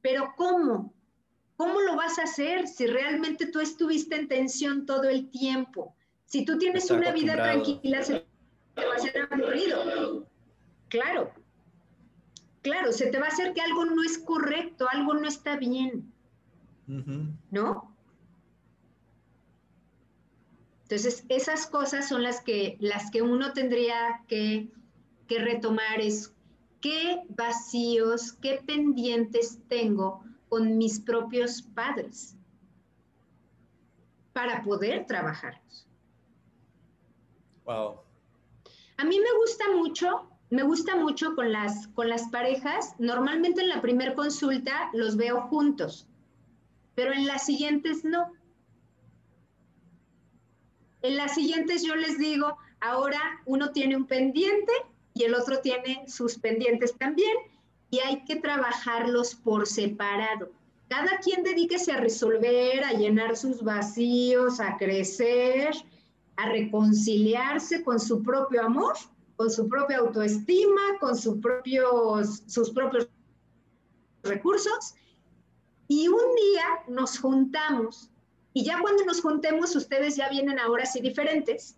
pero 0.00 0.32
¿cómo? 0.38 0.94
¿Cómo 1.58 1.82
lo 1.82 1.96
vas 1.96 2.18
a 2.18 2.22
hacer 2.22 2.66
si 2.66 2.86
realmente 2.86 3.44
tú 3.44 3.60
estuviste 3.60 4.16
en 4.16 4.28
tensión 4.28 4.86
todo 4.86 5.02
el 5.02 5.28
tiempo? 5.28 5.94
Si 6.24 6.46
tú 6.46 6.56
tienes 6.56 6.90
una 6.90 7.12
vida 7.12 7.34
tranquila, 7.34 8.02
se 8.02 8.24
te 8.74 8.86
va 8.86 8.94
a 8.94 8.96
hacer 8.96 9.28
aburrido. 9.30 10.26
Claro, 10.88 11.30
claro, 12.62 12.90
se 12.90 13.08
te 13.08 13.18
va 13.18 13.26
a 13.26 13.28
hacer 13.28 13.52
que 13.52 13.60
algo 13.60 13.84
no 13.84 14.02
es 14.02 14.16
correcto, 14.16 14.86
algo 14.90 15.12
no 15.12 15.28
está 15.28 15.58
bien. 15.58 16.10
¿No? 17.50 17.94
Entonces, 20.88 21.24
esas 21.28 21.66
cosas 21.66 22.08
son 22.08 22.22
las 22.22 22.40
que, 22.40 22.76
las 22.78 23.10
que 23.10 23.20
uno 23.20 23.52
tendría 23.52 24.22
que, 24.28 24.68
que 25.26 25.40
retomar, 25.40 26.00
es 26.00 26.32
qué 26.80 27.22
vacíos, 27.30 28.34
qué 28.34 28.62
pendientes 28.64 29.58
tengo 29.66 30.22
con 30.48 30.78
mis 30.78 31.00
propios 31.00 31.62
padres 31.62 32.36
para 34.32 34.62
poder 34.62 35.06
trabajarlos. 35.06 35.88
Wow. 37.64 37.96
A 38.98 39.04
mí 39.04 39.18
me 39.18 39.38
gusta 39.40 39.64
mucho, 39.74 40.30
me 40.50 40.62
gusta 40.62 40.94
mucho 40.94 41.34
con 41.34 41.50
las, 41.50 41.88
con 41.88 42.08
las 42.08 42.28
parejas. 42.28 42.94
Normalmente 43.00 43.60
en 43.60 43.70
la 43.70 43.82
primera 43.82 44.14
consulta 44.14 44.88
los 44.92 45.16
veo 45.16 45.48
juntos, 45.48 46.06
pero 46.94 47.12
en 47.12 47.26
las 47.26 47.44
siguientes 47.44 48.04
no. 48.04 48.30
En 51.06 51.16
las 51.16 51.36
siguientes 51.36 51.84
yo 51.84 51.94
les 51.94 52.18
digo, 52.18 52.58
ahora 52.80 53.20
uno 53.44 53.70
tiene 53.70 53.96
un 53.96 54.06
pendiente 54.06 54.72
y 55.14 55.22
el 55.22 55.36
otro 55.36 55.60
tiene 55.60 56.02
sus 56.08 56.36
pendientes 56.36 56.98
también 56.98 57.32
y 57.92 58.00
hay 58.00 58.24
que 58.24 58.34
trabajarlos 58.34 59.36
por 59.36 59.68
separado. 59.68 60.50
Cada 60.88 61.20
quien 61.20 61.44
dedíquese 61.44 61.92
a 61.92 61.98
resolver, 61.98 62.82
a 62.82 62.92
llenar 62.94 63.36
sus 63.36 63.62
vacíos, 63.62 64.58
a 64.58 64.76
crecer, 64.78 65.70
a 66.34 66.48
reconciliarse 66.48 67.84
con 67.84 68.00
su 68.00 68.24
propio 68.24 68.64
amor, 68.64 68.96
con 69.36 69.48
su 69.48 69.68
propia 69.68 69.98
autoestima, 69.98 70.98
con 70.98 71.16
sus 71.16 71.36
propios, 71.36 72.42
sus 72.48 72.70
propios 72.70 73.08
recursos. 74.24 74.96
Y 75.86 76.08
un 76.08 76.34
día 76.34 76.66
nos 76.88 77.20
juntamos 77.20 78.10
y 78.56 78.64
ya 78.64 78.80
cuando 78.80 79.04
nos 79.04 79.20
juntemos 79.20 79.76
ustedes 79.76 80.16
ya 80.16 80.30
vienen 80.30 80.58
ahora 80.58 80.86
sí 80.86 81.02
diferentes 81.02 81.76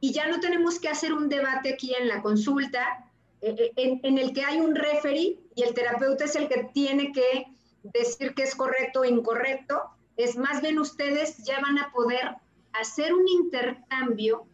y 0.00 0.12
ya 0.12 0.28
no 0.28 0.38
tenemos 0.38 0.78
que 0.78 0.90
hacer 0.90 1.14
un 1.14 1.30
debate 1.30 1.72
aquí 1.72 1.94
en 1.94 2.08
la 2.08 2.20
consulta 2.20 3.10
eh, 3.40 3.54
eh, 3.58 3.72
en, 3.76 4.00
en, 4.02 4.18
el 4.18 4.34
que 4.34 4.44
hay 4.44 4.60
un 4.60 4.74
referee 4.74 5.38
y 5.54 5.62
el 5.62 5.72
terapeuta 5.72 6.26
es 6.26 6.36
el 6.36 6.46
que 6.46 6.68
tiene 6.74 7.10
que 7.10 7.46
decir 7.84 8.34
que 8.34 8.42
es 8.42 8.54
correcto 8.54 9.00
o 9.00 9.04
incorrecto. 9.06 9.80
Es 10.18 10.36
más 10.36 10.60
bien 10.60 10.78
ustedes 10.78 11.38
ya 11.38 11.58
van 11.60 11.78
a 11.78 11.90
poder 11.90 12.36
hacer 12.74 13.14
un 13.14 13.26
intercambio 13.26 14.46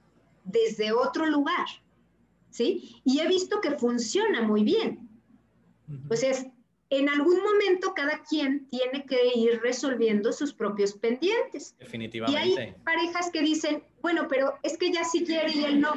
desde 0.45 0.93
otro 0.93 1.27
lugar, 1.27 1.67
¿sí? 2.51 3.01
Y 3.03 3.19
he 3.19 3.27
visto 3.27 3.61
que 3.61 3.73
funciona 3.73 4.43
muy 4.43 4.63
bien. 4.63 5.09
Pues 6.07 6.23
es, 6.23 6.47
en 6.91 7.09
algún 7.09 7.43
momento 7.43 7.95
cada 7.95 8.23
quien 8.25 8.67
tiene 8.69 9.07
que 9.07 9.33
ir 9.35 9.61
resolviendo 9.63 10.33
sus 10.33 10.53
propios 10.53 10.93
pendientes. 10.95 11.77
Definitivamente. 11.79 12.49
Y 12.49 12.57
hay 12.57 12.75
parejas 12.85 13.31
que 13.31 13.43
dicen, 13.43 13.83
bueno, 14.03 14.27
pero 14.29 14.55
es 14.63 14.77
que 14.77 14.87
ella 14.87 15.05
sí 15.05 15.25
quiere 15.25 15.53
y 15.53 15.65
él 15.65 15.81
no, 15.81 15.95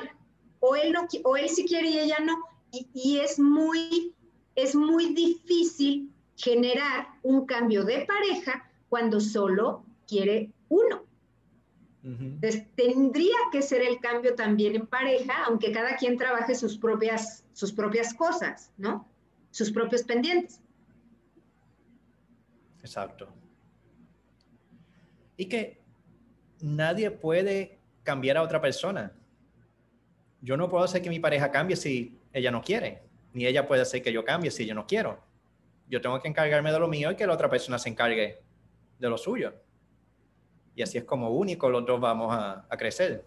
o 0.60 0.76
él 0.76 0.94
no, 0.94 1.08
o 1.24 1.36
él 1.36 1.50
sí 1.50 1.66
quiere 1.66 1.90
y 1.90 2.00
ella 2.00 2.20
no, 2.24 2.38
y, 2.72 2.88
y 2.94 3.20
es 3.20 3.40
muy, 3.40 4.14
es 4.56 4.76
muy 4.76 5.14
difícil 5.14 6.12
generar 6.36 7.08
un 7.24 7.46
cambio 7.46 7.84
de 7.84 8.06
pareja 8.06 8.70
cuando 8.88 9.20
solo 9.20 9.84
quiere 10.08 10.52
uno. 10.70 11.04
Entonces, 12.04 12.66
tendría 12.76 13.38
que 13.52 13.62
ser 13.62 13.82
el 13.82 14.00
cambio 14.02 14.36
también 14.36 14.76
en 14.76 14.88
pareja, 14.88 15.46
aunque 15.46 15.72
cada 15.72 15.96
quien 15.96 16.18
trabaje 16.18 16.54
sus 16.54 16.78
propias, 16.78 17.46
sus 17.54 17.72
propias 17.72 18.14
cosas, 18.14 18.74
¿no? 18.78 19.08
Sus 19.52 19.72
propios 19.72 20.04
pendientes. 20.04 20.60
Exacto. 22.84 23.30
Y 25.38 25.46
que 25.48 25.82
nadie 26.60 27.10
puede 27.10 27.80
cambiar 28.04 28.38
a 28.38 28.44
otra 28.44 28.62
persona. 28.62 29.14
Yo 30.42 30.58
no 30.58 30.70
puedo 30.70 30.84
hacer 30.84 31.02
que 31.02 31.10
mi 31.10 31.20
pareja 31.20 31.50
cambie 31.50 31.78
si 31.78 32.20
ella 32.34 32.52
no 32.52 32.62
quiere, 32.62 33.04
ni 33.34 33.46
ella 33.46 33.66
puede 33.66 33.82
hacer 33.82 34.04
que 34.04 34.12
yo 34.12 34.26
cambie 34.26 34.52
si 34.52 34.66
yo 34.66 34.76
no 34.76 34.86
quiero. 34.86 35.24
Yo 35.88 36.02
tengo 36.02 36.22
que 36.22 36.28
encargarme 36.28 36.72
de 36.72 36.80
lo 36.80 36.88
mío 36.88 37.12
y 37.12 37.16
que 37.16 37.26
la 37.26 37.34
otra 37.34 37.50
persona 37.50 37.80
se 37.80 37.90
encargue 37.90 38.42
de 39.00 39.10
lo 39.10 39.18
suyo. 39.18 39.54
Y 40.76 40.82
así 40.82 40.98
es 40.98 41.04
como 41.04 41.30
único 41.30 41.70
los 41.70 41.86
dos 41.86 42.00
vamos 42.00 42.36
a, 42.36 42.66
crecer. 42.78 43.26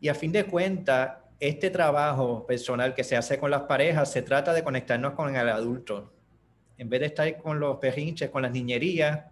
Y 0.00 0.08
a 0.08 0.14
fin 0.14 0.32
de 0.32 0.44
cuentas, 0.44 1.18
este 1.40 1.70
trabajo 1.70 2.46
personal 2.46 2.94
que 2.94 3.04
se 3.04 3.16
hace 3.16 3.38
con 3.38 3.50
las 3.50 3.62
parejas 3.62 4.10
se 4.10 4.22
trata 4.22 4.52
de 4.52 4.64
conectarnos 4.64 5.12
con 5.14 5.34
el 5.34 5.48
adulto. 5.48 6.12
En 6.76 6.88
vez 6.88 7.00
de 7.00 7.06
estar 7.06 7.36
con 7.38 7.60
los 7.60 7.78
perrinches, 7.78 8.30
con 8.30 8.42
las 8.42 8.52
niñerías, 8.52 9.24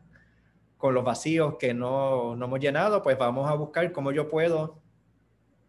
con 0.76 0.94
los 0.94 1.04
vacíos 1.04 1.56
que 1.58 1.74
no, 1.74 2.36
no 2.36 2.46
hemos 2.46 2.60
llenado, 2.60 3.02
pues 3.02 3.18
vamos 3.18 3.50
a 3.50 3.54
buscar 3.54 3.90
cómo 3.92 4.12
yo 4.12 4.28
puedo, 4.28 4.80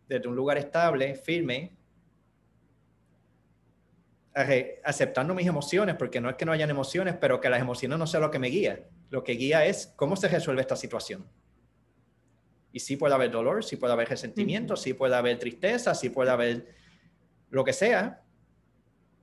desde 0.08 0.28
un 0.28 0.36
lugar 0.36 0.58
estable, 0.58 1.16
firme, 1.16 1.78
aceptando 4.84 5.34
mis 5.34 5.48
emociones, 5.48 5.96
porque 5.96 6.22
no 6.22 6.30
es 6.30 6.36
que 6.36 6.46
no 6.46 6.52
hayan 6.52 6.70
emociones, 6.70 7.16
pero 7.20 7.42
que 7.42 7.50
las 7.50 7.60
emociones 7.60 7.98
no 7.98 8.06
sean 8.06 8.22
lo 8.22 8.32
que 8.32 8.40
me 8.40 8.50
guía. 8.50 8.88
Lo 9.10 9.24
que 9.24 9.34
guía 9.34 9.66
es 9.66 9.94
cómo 9.96 10.16
se 10.16 10.28
resuelve 10.28 10.62
esta 10.62 10.76
situación. 10.76 11.26
Y 12.72 12.80
sí 12.80 12.98
puede 12.98 13.14
haber 13.14 13.32
dolor, 13.32 13.64
sí 13.64 13.78
puede 13.78 13.94
haber 13.94 14.10
resentimiento, 14.10 14.76
sí 14.76 14.94
puede 14.94 15.16
haber 15.16 15.40
tristeza, 15.40 15.96
sí 15.96 16.10
puede 16.10 16.32
haber 16.32 16.76
lo 17.50 17.64
que 17.64 17.74
sea, 17.74 18.24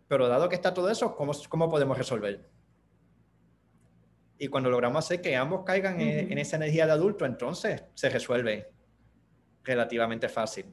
pero 0.08 0.28
dado 0.28 0.48
que 0.48 0.54
está 0.54 0.72
todo 0.72 0.90
eso, 0.90 1.14
¿cómo, 1.14 1.32
cómo 1.48 1.70
podemos 1.70 1.96
resolver? 1.96 2.48
Y 4.38 4.48
cuando 4.48 4.70
logramos 4.70 5.04
hacer 5.04 5.20
que 5.20 5.36
ambos 5.36 5.62
caigan 5.64 6.00
en, 6.00 6.36
esa 6.38 6.56
energía 6.56 6.86
de 6.86 6.92
adulto, 6.92 7.24
entonces 7.24 7.84
se 7.94 8.08
resuelve 8.08 8.70
relativamente 9.62 10.28
fácil. 10.28 10.66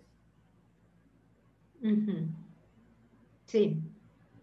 Sí, 3.45 3.77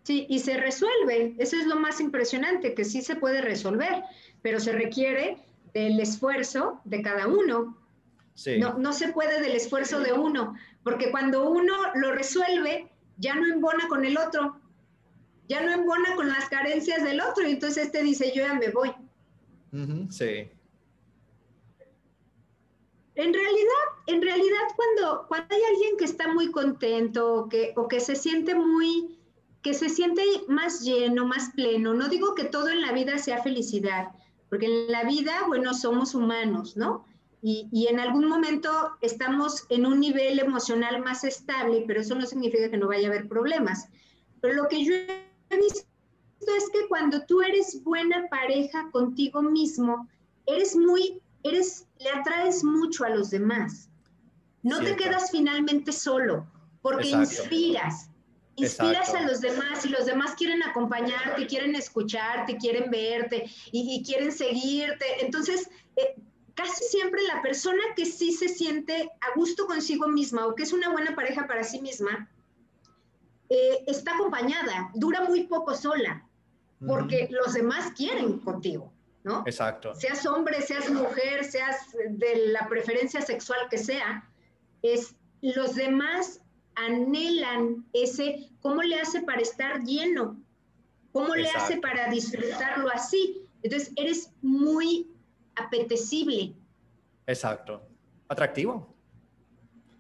Sí, 0.09 0.25
y 0.31 0.39
se 0.39 0.57
resuelve. 0.57 1.35
Eso 1.37 1.57
es 1.57 1.67
lo 1.67 1.77
más 1.77 2.01
impresionante, 2.01 2.73
que 2.73 2.87
sí 2.87 3.03
se 3.03 3.17
puede 3.17 3.43
resolver, 3.43 4.05
pero 4.41 4.59
se 4.59 4.73
requiere 4.73 5.37
del 5.75 6.01
esfuerzo 6.01 6.81
de 6.87 7.03
cada 7.03 7.27
uno. 7.27 7.77
No, 8.59 8.79
no 8.79 8.93
se 8.93 9.09
puede 9.09 9.41
del 9.41 9.57
esfuerzo 9.57 10.01
de 10.01 10.13
uno, 10.13 10.55
porque 10.85 11.11
cuando 11.11 11.51
uno 11.51 11.75
lo 11.95 12.13
resuelve, 12.13 12.91
ya 13.17 13.35
no 13.35 13.47
embona 13.47 13.89
con 13.89 14.05
el 14.05 14.17
otro, 14.17 14.61
ya 15.49 15.63
no 15.63 15.73
embona 15.73 16.15
con 16.15 16.29
las 16.29 16.49
carencias 16.49 17.03
del 17.03 17.21
otro, 17.21 17.49
y 17.49 17.53
entonces 17.53 17.87
este 17.87 18.03
dice, 18.03 18.33
yo 18.35 18.43
ya 18.43 18.55
me 18.55 18.71
voy. 18.71 18.93
sí. 20.11 20.51
En 23.17 23.35
realidad, 23.35 23.85
en 24.07 24.23
realidad 24.23 24.63
cuando, 24.77 25.27
cuando 25.27 25.53
hay 25.53 25.63
alguien 25.73 25.97
que 25.97 26.05
está 26.05 26.33
muy 26.33 26.53
contento 26.53 27.49
que, 27.51 27.73
o 27.75 27.89
que 27.89 27.99
se 27.99 28.15
siente 28.15 28.55
muy 28.55 29.19
que 29.63 29.75
se 29.75 29.89
siente 29.89 30.23
más 30.47 30.83
lleno, 30.83 31.27
más 31.27 31.51
pleno. 31.51 31.93
No 31.93 32.09
digo 32.09 32.35
que 32.35 32.45
todo 32.45 32.69
en 32.69 32.81
la 32.81 32.93
vida 32.93 33.19
sea 33.19 33.43
felicidad, 33.43 34.11
porque 34.49 34.67
en 34.67 34.93
la 34.93 35.05
vida, 35.05 35.45
bueno, 35.47 35.75
somos 35.75 36.15
humanos, 36.15 36.77
¿no? 36.77 37.05
Y, 37.41 37.87
en 37.89 38.01
algún 38.01 38.29
momento 38.29 38.71
estamos 39.01 39.65
en 39.69 39.87
un 39.87 40.01
nivel 40.01 40.41
emocional 40.41 41.01
más 41.03 41.23
estable, 41.23 41.85
pero 41.87 42.01
eso 42.01 42.15
no 42.15 42.27
significa 42.27 42.69
que 42.69 42.77
no 42.77 42.89
vaya 42.89 43.09
a 43.09 43.11
haber 43.13 43.29
problemas. 43.29 43.89
Pero 44.41 44.55
lo 44.55 44.69
que 44.69 44.85
yo 44.85 44.93
he 44.93 45.57
visto 45.57 45.87
es 46.41 46.71
que 46.73 46.89
cuando 46.89 47.25
tú 47.27 47.41
eres 47.41 47.83
buena 47.85 48.27
pareja 48.29 48.91
contigo 48.91 49.43
mismo, 49.43 50.09
eres 50.47 50.75
muy, 50.75 51.21
eres, 51.45 51.87
le 52.01 52.11
atraes 52.11 52.65
mucho 52.65 53.05
a 53.05 53.11
los 53.11 53.31
demás. 53.31 53.89
No 54.63 54.81
te 54.81 54.97
quedas 54.97 55.31
finalmente 55.31 55.93
solo, 55.93 56.47
porque 56.83 57.11
inspiras, 57.11 58.11
inspiras 58.57 59.15
a 59.15 59.23
los 59.23 59.41
demás 59.41 59.87
y 59.87 59.91
los 59.91 60.07
demás 60.07 60.35
quieren 60.35 60.63
acompañarte, 60.63 61.47
quieren 61.47 61.77
escucharte, 61.77 62.57
quieren 62.57 62.91
verte 62.91 63.49
y, 63.71 64.03
quieren 64.03 64.33
seguirte. 64.33 65.25
Entonces, 65.25 65.71
eh, 65.97 66.17
casi 66.59 66.85
siempre 66.87 67.23
la 67.23 67.41
persona 67.41 67.81
que 67.95 68.05
sí 68.05 68.33
se 68.33 68.49
siente 68.49 69.09
a 69.21 69.39
gusto 69.39 69.67
consigo 69.67 70.09
misma 70.09 70.45
o 70.45 70.57
que 70.57 70.65
es 70.65 70.73
una 70.73 70.89
buena 70.91 71.15
pareja 71.15 71.47
para 71.47 71.63
sí 71.63 71.81
misma, 71.81 72.29
eh, 73.49 73.85
está 73.87 74.17
acompañada, 74.17 74.91
dura 74.95 75.21
muy 75.21 75.45
poco 75.45 75.73
sola, 75.77 76.27
porque 76.85 77.29
los 77.31 77.55
demás 77.55 77.93
quieren 77.97 78.41
contigo. 78.41 78.93
¿no? 79.23 79.45
Exacto. 79.47 79.95
Seas 79.95 80.27
hombre, 80.27 80.61
seas 80.61 80.91
mujer, 80.91 81.45
seas 81.45 81.77
de 82.09 82.49
la 82.49 82.69
preferencia 82.69 83.21
sexual 83.21 83.61
que 83.71 83.79
sea, 83.79 84.29
es 84.83 85.15
los 85.41 85.77
demás 85.77 86.41
anhelan 86.75 87.87
ese, 87.93 88.51
¿cómo 88.61 88.83
le 88.83 89.01
hace 89.01 89.21
para 89.23 89.43
estar 89.43 89.85
lleno? 89.85 90.37
¿Cómo 91.13 91.37
le 91.37 91.51
hace 91.51 91.77
para 91.77 92.09
disfrutarlo 92.11 92.89
así? 92.91 93.49
Entonces, 93.63 93.93
eres 93.97 94.33
muy 94.43 95.09
apetecible. 95.65 96.55
Exacto. 97.27 97.83
Atractivo. 98.29 98.95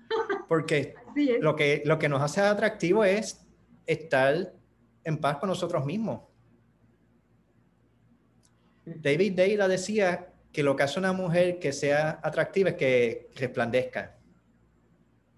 Porque 0.48 0.94
lo 1.40 1.54
que, 1.56 1.82
lo 1.84 1.98
que 1.98 2.08
nos 2.08 2.22
hace 2.22 2.40
atractivo 2.40 3.04
es 3.04 3.44
estar 3.86 4.52
en 5.04 5.18
paz 5.18 5.38
con 5.38 5.48
nosotros 5.48 5.84
mismos. 5.84 6.22
David 8.84 9.34
Deida 9.34 9.68
decía 9.68 10.32
que 10.52 10.62
lo 10.62 10.74
que 10.74 10.82
hace 10.82 10.98
una 10.98 11.12
mujer 11.12 11.58
que 11.58 11.72
sea 11.72 12.20
atractiva 12.22 12.70
es 12.70 12.76
que 12.76 13.30
resplandezca. 13.36 14.16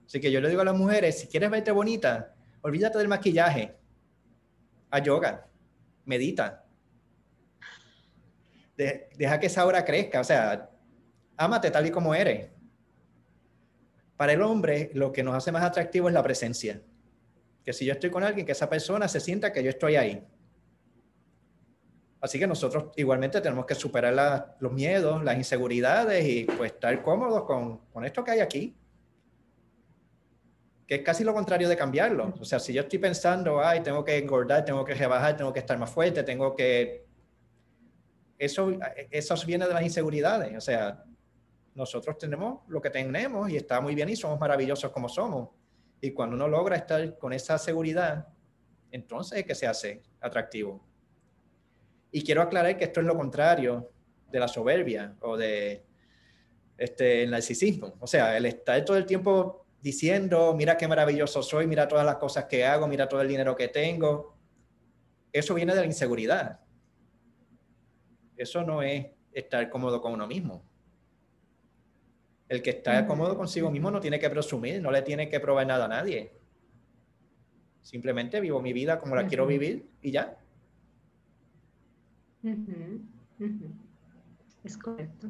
Así 0.06 0.20
que 0.20 0.30
yo 0.30 0.40
le 0.40 0.48
digo 0.48 0.60
a 0.60 0.64
las 0.64 0.76
mujeres, 0.76 1.20
si 1.20 1.26
quieres 1.26 1.50
verte 1.50 1.70
bonita, 1.70 2.34
olvídate 2.62 2.98
del 2.98 3.08
maquillaje, 3.08 3.76
a 4.90 4.98
yoga, 4.98 5.46
medita. 6.04 6.64
Deja 9.16 9.40
que 9.40 9.46
esa 9.46 9.66
hora 9.66 9.84
crezca, 9.84 10.20
o 10.20 10.24
sea, 10.24 10.70
ámate 11.36 11.70
tal 11.70 11.86
y 11.86 11.90
como 11.90 12.14
eres. 12.14 12.48
Para 14.16 14.32
el 14.32 14.42
hombre, 14.42 14.90
lo 14.94 15.12
que 15.12 15.22
nos 15.22 15.34
hace 15.34 15.50
más 15.52 15.62
atractivo 15.62 16.08
es 16.08 16.14
la 16.14 16.22
presencia. 16.22 16.80
Que 17.64 17.72
si 17.72 17.84
yo 17.84 17.92
estoy 17.92 18.10
con 18.10 18.22
alguien, 18.22 18.44
que 18.44 18.52
esa 18.52 18.68
persona 18.68 19.08
se 19.08 19.20
sienta 19.20 19.52
que 19.52 19.62
yo 19.62 19.70
estoy 19.70 19.96
ahí. 19.96 20.26
Así 22.20 22.38
que 22.38 22.46
nosotros 22.46 22.92
igualmente 22.96 23.40
tenemos 23.40 23.64
que 23.64 23.74
superar 23.74 24.56
los 24.60 24.72
miedos, 24.72 25.24
las 25.24 25.36
inseguridades 25.36 26.26
y 26.26 26.44
pues 26.44 26.72
estar 26.72 27.02
cómodos 27.02 27.44
con, 27.44 27.78
con 27.92 28.04
esto 28.04 28.22
que 28.22 28.32
hay 28.32 28.40
aquí 28.40 28.76
que 30.90 30.96
es 30.96 31.02
casi 31.02 31.22
lo 31.22 31.32
contrario 31.32 31.68
de 31.68 31.76
cambiarlo. 31.76 32.34
O 32.40 32.44
sea, 32.44 32.58
si 32.58 32.72
yo 32.72 32.82
estoy 32.82 32.98
pensando, 32.98 33.64
ay, 33.64 33.78
tengo 33.78 34.04
que 34.04 34.18
engordar, 34.18 34.64
tengo 34.64 34.84
que 34.84 34.92
rebajar, 34.92 35.36
tengo 35.36 35.52
que 35.52 35.60
estar 35.60 35.78
más 35.78 35.88
fuerte, 35.88 36.24
tengo 36.24 36.56
que... 36.56 37.06
Eso, 38.40 38.72
eso 39.10 39.34
viene 39.46 39.68
de 39.68 39.74
las 39.74 39.82
inseguridades. 39.82 40.56
O 40.56 40.62
sea, 40.62 41.04
nosotros 41.74 42.16
tenemos 42.16 42.60
lo 42.68 42.80
que 42.80 42.88
tenemos 42.88 43.50
y 43.50 43.56
está 43.58 43.82
muy 43.82 43.94
bien 43.94 44.08
y 44.08 44.16
somos 44.16 44.40
maravillosos 44.40 44.90
como 44.92 45.10
somos. 45.10 45.50
Y 46.00 46.12
cuando 46.12 46.36
uno 46.36 46.48
logra 46.48 46.76
estar 46.76 47.18
con 47.18 47.34
esa 47.34 47.58
seguridad, 47.58 48.28
entonces 48.90 49.40
es 49.40 49.44
que 49.44 49.54
se 49.54 49.66
hace 49.66 50.02
atractivo. 50.22 50.82
Y 52.10 52.22
quiero 52.24 52.40
aclarar 52.40 52.78
que 52.78 52.84
esto 52.84 53.00
es 53.00 53.06
lo 53.06 53.14
contrario 53.14 53.92
de 54.32 54.40
la 54.40 54.48
soberbia 54.48 55.14
o 55.20 55.36
de 55.36 55.84
este, 56.78 57.24
el 57.24 57.30
narcisismo. 57.32 57.92
O 58.00 58.06
sea, 58.06 58.38
el 58.38 58.46
estar 58.46 58.82
todo 58.86 58.96
el 58.96 59.04
tiempo 59.04 59.66
diciendo, 59.82 60.54
mira 60.56 60.78
qué 60.78 60.88
maravilloso 60.88 61.42
soy, 61.42 61.66
mira 61.66 61.86
todas 61.86 62.06
las 62.06 62.16
cosas 62.16 62.46
que 62.46 62.64
hago, 62.64 62.88
mira 62.88 63.06
todo 63.06 63.20
el 63.20 63.28
dinero 63.28 63.54
que 63.54 63.68
tengo. 63.68 64.34
Eso 65.30 65.52
viene 65.52 65.74
de 65.74 65.80
la 65.80 65.86
inseguridad. 65.86 66.60
Eso 68.40 68.62
no 68.64 68.80
es 68.80 69.04
estar 69.32 69.68
cómodo 69.68 70.00
con 70.00 70.14
uno 70.14 70.26
mismo. 70.26 70.64
El 72.48 72.62
que 72.62 72.70
está 72.70 73.06
cómodo 73.06 73.36
consigo 73.36 73.70
mismo 73.70 73.90
no 73.90 74.00
tiene 74.00 74.18
que 74.18 74.30
presumir, 74.30 74.80
no 74.80 74.90
le 74.90 75.02
tiene 75.02 75.28
que 75.28 75.40
probar 75.40 75.66
nada 75.66 75.84
a 75.84 75.88
nadie. 75.88 76.32
Simplemente 77.82 78.40
vivo 78.40 78.62
mi 78.62 78.72
vida 78.72 78.98
como 78.98 79.14
la 79.14 79.26
quiero 79.26 79.46
vivir 79.46 79.90
y 80.00 80.10
ya. 80.10 80.38
Es 84.64 84.78
correcto. 84.78 85.28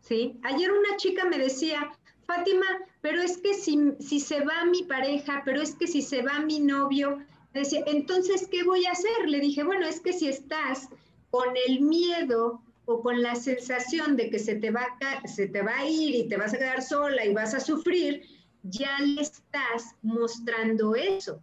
Sí, 0.00 0.38
ayer 0.44 0.70
una 0.70 0.96
chica 0.98 1.24
me 1.24 1.38
decía, 1.38 1.90
Fátima, 2.26 2.66
pero 3.00 3.22
es 3.22 3.38
que 3.38 3.54
si, 3.54 3.96
si 3.98 4.20
se 4.20 4.44
va 4.44 4.64
mi 4.66 4.84
pareja, 4.84 5.42
pero 5.44 5.60
es 5.60 5.74
que 5.74 5.88
si 5.88 6.00
se 6.00 6.22
va 6.22 6.38
mi 6.38 6.60
novio, 6.60 7.18
decía, 7.52 7.82
entonces, 7.88 8.46
¿qué 8.48 8.62
voy 8.62 8.86
a 8.86 8.92
hacer? 8.92 9.28
Le 9.28 9.40
dije, 9.40 9.64
bueno, 9.64 9.84
es 9.84 9.98
que 9.98 10.12
si 10.12 10.28
estás 10.28 10.88
con 11.36 11.54
el 11.68 11.82
miedo 11.82 12.62
o 12.86 13.02
con 13.02 13.22
la 13.22 13.34
sensación 13.34 14.16
de 14.16 14.30
que 14.30 14.38
se 14.38 14.54
te, 14.54 14.70
va 14.70 14.86
a, 15.02 15.28
se 15.28 15.48
te 15.48 15.60
va 15.60 15.76
a 15.76 15.86
ir 15.86 16.14
y 16.14 16.28
te 16.28 16.38
vas 16.38 16.54
a 16.54 16.58
quedar 16.58 16.82
sola 16.82 17.26
y 17.26 17.34
vas 17.34 17.52
a 17.52 17.60
sufrir, 17.60 18.22
ya 18.62 18.98
le 19.00 19.20
estás 19.20 19.94
mostrando 20.00 20.94
eso. 20.94 21.42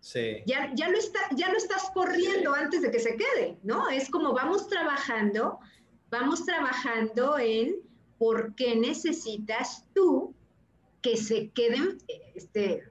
Sí. 0.00 0.42
Ya, 0.46 0.70
ya, 0.74 0.88
lo 0.88 0.98
está, 0.98 1.18
ya 1.34 1.50
lo 1.50 1.56
estás 1.56 1.90
corriendo 1.94 2.54
antes 2.54 2.82
de 2.82 2.92
que 2.92 3.00
se 3.00 3.16
quede, 3.16 3.56
¿no? 3.64 3.88
Es 3.88 4.08
como 4.08 4.32
vamos 4.34 4.68
trabajando, 4.68 5.58
vamos 6.10 6.44
trabajando 6.44 7.36
en 7.38 7.76
por 8.18 8.54
qué 8.54 8.76
necesitas 8.76 9.84
tú 9.94 10.32
que 11.02 11.16
se 11.16 11.48
queden 11.50 11.98
este, 12.36 12.84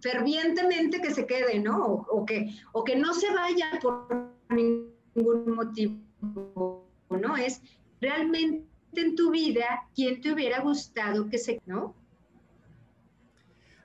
fervientemente 0.00 1.00
que 1.00 1.14
se 1.14 1.26
quede, 1.26 1.60
¿no? 1.60 2.06
O, 2.10 2.26
que, 2.26 2.56
o 2.72 2.82
que 2.82 2.96
no 2.96 3.14
se 3.14 3.32
vaya 3.32 3.78
por 3.80 4.32
ningún 4.48 4.91
motivo, 5.14 6.86
¿no? 7.10 7.36
Es 7.36 7.60
realmente 8.00 8.66
en 8.94 9.14
tu 9.14 9.30
vida 9.30 9.88
quién 9.94 10.20
te 10.20 10.32
hubiera 10.32 10.60
gustado 10.60 11.28
que 11.28 11.38
se, 11.38 11.60
¿no? 11.66 11.94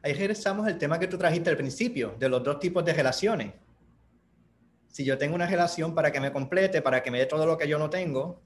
Ahí 0.02 0.14
regresamos 0.14 0.66
al 0.68 0.78
tema 0.78 1.00
que 1.00 1.08
tú 1.08 1.18
trajiste 1.18 1.50
al 1.50 1.58
principio, 1.58 2.16
de 2.18 2.30
los 2.30 2.44
dos 2.44 2.60
tipos 2.60 2.86
de 2.86 2.94
relaciones. 2.94 3.54
Si 4.88 5.04
yo 5.04 5.18
tengo 5.18 5.36
una 5.36 5.48
relación 5.48 5.94
para 5.94 6.12
que 6.12 6.20
me 6.20 6.32
complete, 6.32 6.82
para 6.82 7.04
que 7.04 7.12
me 7.12 7.20
dé 7.20 7.26
todo 7.26 7.46
lo 7.46 7.58
que 7.58 7.68
yo 7.68 7.78
no 7.78 7.90
tengo, 7.90 8.42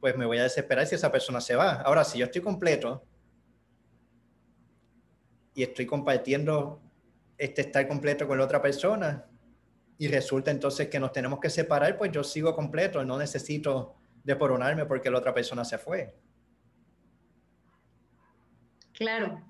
pues 0.00 0.16
me 0.16 0.26
voy 0.26 0.38
a 0.38 0.42
desesperar 0.42 0.86
si 0.86 0.94
esa 0.94 1.10
persona 1.10 1.40
se 1.40 1.56
va. 1.56 1.82
Ahora, 1.82 2.04
si 2.04 2.18
yo 2.18 2.26
estoy 2.26 2.42
completo 2.42 3.04
y 5.54 5.62
estoy 5.62 5.86
compartiendo 5.86 6.80
este 7.38 7.62
estar 7.62 7.86
completo 7.88 8.26
con 8.26 8.38
la 8.38 8.44
otra 8.44 8.60
persona 8.60 9.26
y 9.98 10.08
resulta 10.08 10.50
entonces 10.50 10.88
que 10.88 11.00
nos 11.00 11.12
tenemos 11.12 11.40
que 11.40 11.50
separar, 11.50 11.96
pues 11.96 12.12
yo 12.12 12.22
sigo 12.22 12.54
completo, 12.54 13.04
no 13.04 13.18
necesito 13.18 13.94
deporonarme 14.24 14.84
porque 14.84 15.10
la 15.10 15.18
otra 15.18 15.32
persona 15.32 15.64
se 15.64 15.78
fue. 15.78 16.14
Claro, 18.92 19.42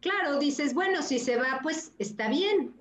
claro, 0.00 0.38
dices, 0.38 0.74
bueno, 0.74 1.02
si 1.02 1.18
se 1.18 1.36
va, 1.36 1.60
pues 1.62 1.92
está 1.98 2.28
bien. 2.28 2.74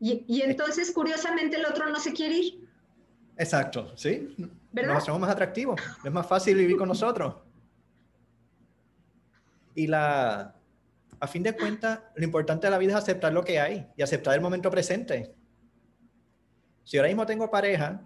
y, 0.00 0.24
y 0.26 0.42
entonces, 0.42 0.90
curiosamente, 0.90 1.56
el 1.56 1.66
otro 1.66 1.88
no 1.88 1.98
se 1.98 2.12
quiere 2.12 2.36
ir. 2.36 2.68
Exacto, 3.36 3.96
sí. 3.96 4.34
¿Verdad? 4.72 4.94
Nos 4.94 5.02
hacemos 5.02 5.20
más 5.20 5.30
atractivos. 5.30 5.80
Es 6.04 6.12
más 6.12 6.26
fácil 6.26 6.56
vivir 6.56 6.76
con 6.76 6.88
nosotros. 6.88 7.36
Y 9.74 9.86
la, 9.86 10.54
a 11.20 11.26
fin 11.26 11.42
de 11.42 11.54
cuentas, 11.54 12.00
lo 12.14 12.24
importante 12.24 12.66
de 12.66 12.70
la 12.70 12.78
vida 12.78 12.92
es 12.92 12.98
aceptar 12.98 13.32
lo 13.32 13.44
que 13.44 13.58
hay 13.60 13.86
y 13.96 14.02
aceptar 14.02 14.34
el 14.34 14.40
momento 14.40 14.70
presente. 14.70 15.34
Si 16.82 16.96
ahora 16.96 17.08
mismo 17.08 17.24
tengo 17.26 17.50
pareja, 17.50 18.04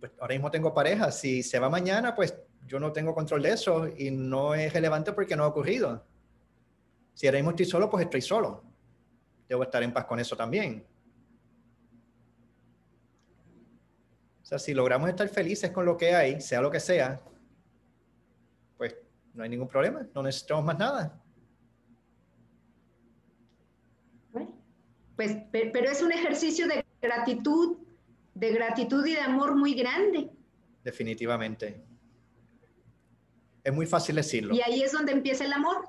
pues 0.00 0.12
ahora 0.18 0.34
mismo 0.34 0.50
tengo 0.50 0.72
pareja. 0.72 1.10
Si 1.12 1.42
se 1.42 1.58
va 1.58 1.68
mañana, 1.68 2.14
pues 2.14 2.34
yo 2.66 2.80
no 2.80 2.92
tengo 2.92 3.14
control 3.14 3.42
de 3.42 3.52
eso 3.52 3.88
y 3.88 4.10
no 4.10 4.54
es 4.54 4.72
relevante 4.72 5.12
porque 5.12 5.36
no 5.36 5.44
ha 5.44 5.48
ocurrido. 5.48 6.06
Si 7.12 7.26
ahora 7.26 7.38
mismo 7.38 7.50
estoy 7.50 7.66
solo, 7.66 7.90
pues 7.90 8.04
estoy 8.04 8.22
solo. 8.22 8.64
Debo 9.48 9.62
estar 9.62 9.82
en 9.82 9.92
paz 9.92 10.06
con 10.06 10.18
eso 10.18 10.36
también. 10.36 10.86
O 14.42 14.46
sea, 14.46 14.58
si 14.58 14.74
logramos 14.74 15.08
estar 15.08 15.28
felices 15.28 15.70
con 15.70 15.86
lo 15.86 15.96
que 15.96 16.14
hay, 16.14 16.40
sea 16.40 16.60
lo 16.60 16.70
que 16.70 16.80
sea, 16.80 17.20
pues 18.76 18.94
no 19.32 19.42
hay 19.42 19.48
ningún 19.48 19.68
problema, 19.68 20.06
no 20.14 20.22
necesitamos 20.22 20.64
más 20.64 20.78
nada. 20.78 21.23
Pues, 25.16 25.36
pero 25.50 25.90
es 25.90 26.02
un 26.02 26.12
ejercicio 26.12 26.66
de 26.66 26.84
gratitud, 27.00 27.78
de 28.34 28.52
gratitud 28.52 29.06
y 29.06 29.14
de 29.14 29.20
amor 29.20 29.54
muy 29.54 29.74
grande. 29.74 30.30
Definitivamente. 30.82 31.82
Es 33.62 33.72
muy 33.72 33.86
fácil 33.86 34.16
decirlo. 34.16 34.54
Y 34.54 34.60
ahí 34.60 34.82
es 34.82 34.92
donde 34.92 35.12
empieza 35.12 35.44
el 35.44 35.52
amor. 35.52 35.88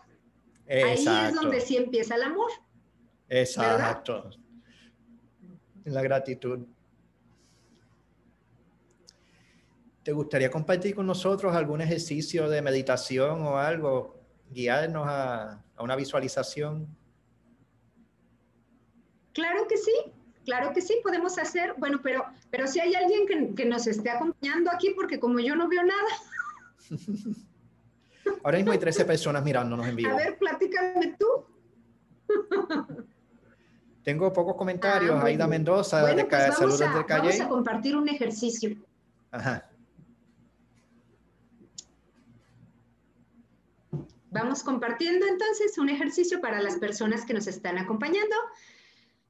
Exacto. 0.67 1.11
Ahí 1.11 1.27
es 1.27 1.35
donde 1.35 1.61
sí 1.61 1.77
empieza 1.77 2.15
el 2.15 2.23
amor. 2.23 2.51
Exacto. 3.29 4.29
La 5.83 6.01
gratitud. 6.01 6.65
¿Te 10.03 10.11
gustaría 10.11 10.51
compartir 10.51 10.93
con 10.93 11.07
nosotros 11.07 11.55
algún 11.55 11.81
ejercicio 11.81 12.47
de 12.47 12.61
meditación 12.61 13.41
o 13.41 13.57
algo? 13.57 14.21
Guiarnos 14.51 15.05
a, 15.07 15.63
una 15.79 15.95
visualización. 15.95 16.87
Claro 19.35 19.67
que 19.67 19.77
sí, 19.77 19.91
claro 20.45 20.71
que 20.73 20.81
sí, 20.81 20.97
podemos 21.03 21.37
hacer. 21.37 21.75
Bueno, 21.77 21.99
pero, 22.01 22.25
pero 22.49 22.67
si 22.67 22.79
hay 22.79 22.95
alguien 22.95 23.53
que, 23.53 23.65
nos 23.65 23.85
esté 23.85 24.09
acompañando 24.09 24.71
aquí, 24.71 24.91
porque 24.95 25.19
como 25.19 25.39
yo 25.39 25.57
no 25.57 25.67
veo 25.67 25.83
nada. 25.83 26.09
Ahora 28.43 28.57
mismo 28.57 28.71
hay 28.71 28.79
13 28.79 29.05
personas 29.05 29.43
mirándonos 29.43 29.85
en 29.87 29.95
vivo. 29.97 30.11
A 30.11 30.15
ver, 30.15 30.37
platícame 30.37 31.15
tú. 31.19 31.27
Tengo 34.03 34.31
pocos 34.31 34.55
comentarios. 34.55 35.15
Ah, 35.21 35.25
Aida 35.25 35.47
Mendoza, 35.47 36.05
de 36.05 36.25
pues 36.25 36.55
Saludos 36.55 36.79
del 36.79 37.05
Calle. 37.05 37.29
Vamos 37.29 37.41
a 37.41 37.49
compartir 37.49 37.97
un 37.97 38.07
ejercicio. 38.07 38.77
Ajá. 39.31 39.69
Vamos 44.31 44.63
compartiendo 44.63 45.25
entonces 45.27 45.77
un 45.77 45.89
ejercicio 45.89 46.39
para 46.39 46.61
las 46.61 46.77
personas 46.77 47.25
que 47.25 47.33
nos 47.33 47.47
están 47.47 47.77
acompañando. 47.77 48.35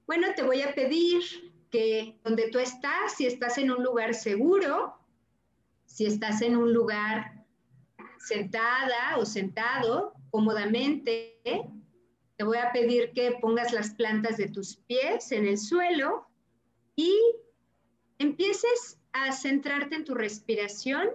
Bueno, 0.07 0.27
te 0.35 0.43
voy 0.43 0.61
a 0.61 0.73
pedir 0.73 1.21
que 1.71 2.19
donde 2.23 2.49
tú 2.49 2.59
estás, 2.59 3.15
si 3.15 3.25
estás 3.25 3.57
en 3.57 3.71
un 3.71 3.83
lugar 3.83 4.13
seguro, 4.13 4.95
si 5.85 6.05
estás 6.05 6.41
en 6.41 6.55
un 6.55 6.73
lugar 6.73 7.45
sentada 8.19 9.17
o 9.17 9.25
sentado 9.25 10.13
cómodamente, 10.29 11.39
te 11.43 12.43
voy 12.43 12.57
a 12.57 12.71
pedir 12.71 13.11
que 13.13 13.37
pongas 13.41 13.71
las 13.73 13.91
plantas 13.91 14.37
de 14.37 14.49
tus 14.49 14.77
pies 14.77 15.31
en 15.31 15.47
el 15.47 15.57
suelo 15.57 16.27
y 16.95 17.17
empieces 18.19 18.99
a 19.13 19.31
centrarte 19.31 19.95
en 19.95 20.05
tu 20.05 20.13
respiración. 20.13 21.09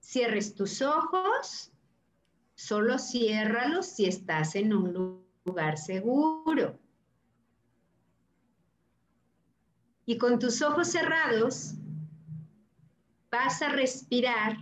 Cierres 0.00 0.54
tus 0.54 0.82
ojos 0.82 1.70
Solo 2.60 2.98
ciérralos 2.98 3.86
si 3.86 4.04
estás 4.04 4.54
en 4.54 4.74
un 4.74 5.24
lugar 5.46 5.78
seguro. 5.78 6.78
Y 10.10 10.18
con 10.18 10.40
tus 10.40 10.60
ojos 10.60 10.88
cerrados 10.88 11.74
vas 13.30 13.62
a 13.62 13.68
respirar 13.68 14.56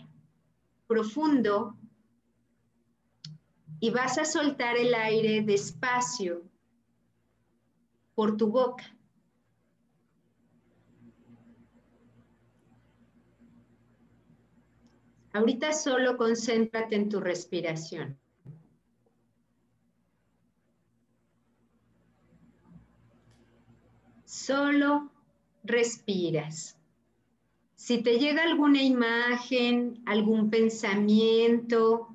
profundo 0.86 1.74
y 3.80 3.88
vas 3.88 4.18
a 4.18 4.26
soltar 4.26 4.76
el 4.76 4.92
aire 4.92 5.40
despacio, 5.40 6.42
por 8.14 8.36
tu 8.36 8.48
boca. 8.48 8.84
Ahorita 15.32 15.72
solo 15.72 16.18
concéntrate 16.18 16.94
en 16.94 17.08
tu 17.08 17.20
respiración. 17.20 18.20
Solo 24.26 25.10
respiras. 25.64 26.76
Si 27.74 28.02
te 28.02 28.18
llega 28.18 28.42
alguna 28.42 28.82
imagen, 28.82 30.02
algún 30.06 30.50
pensamiento, 30.50 32.08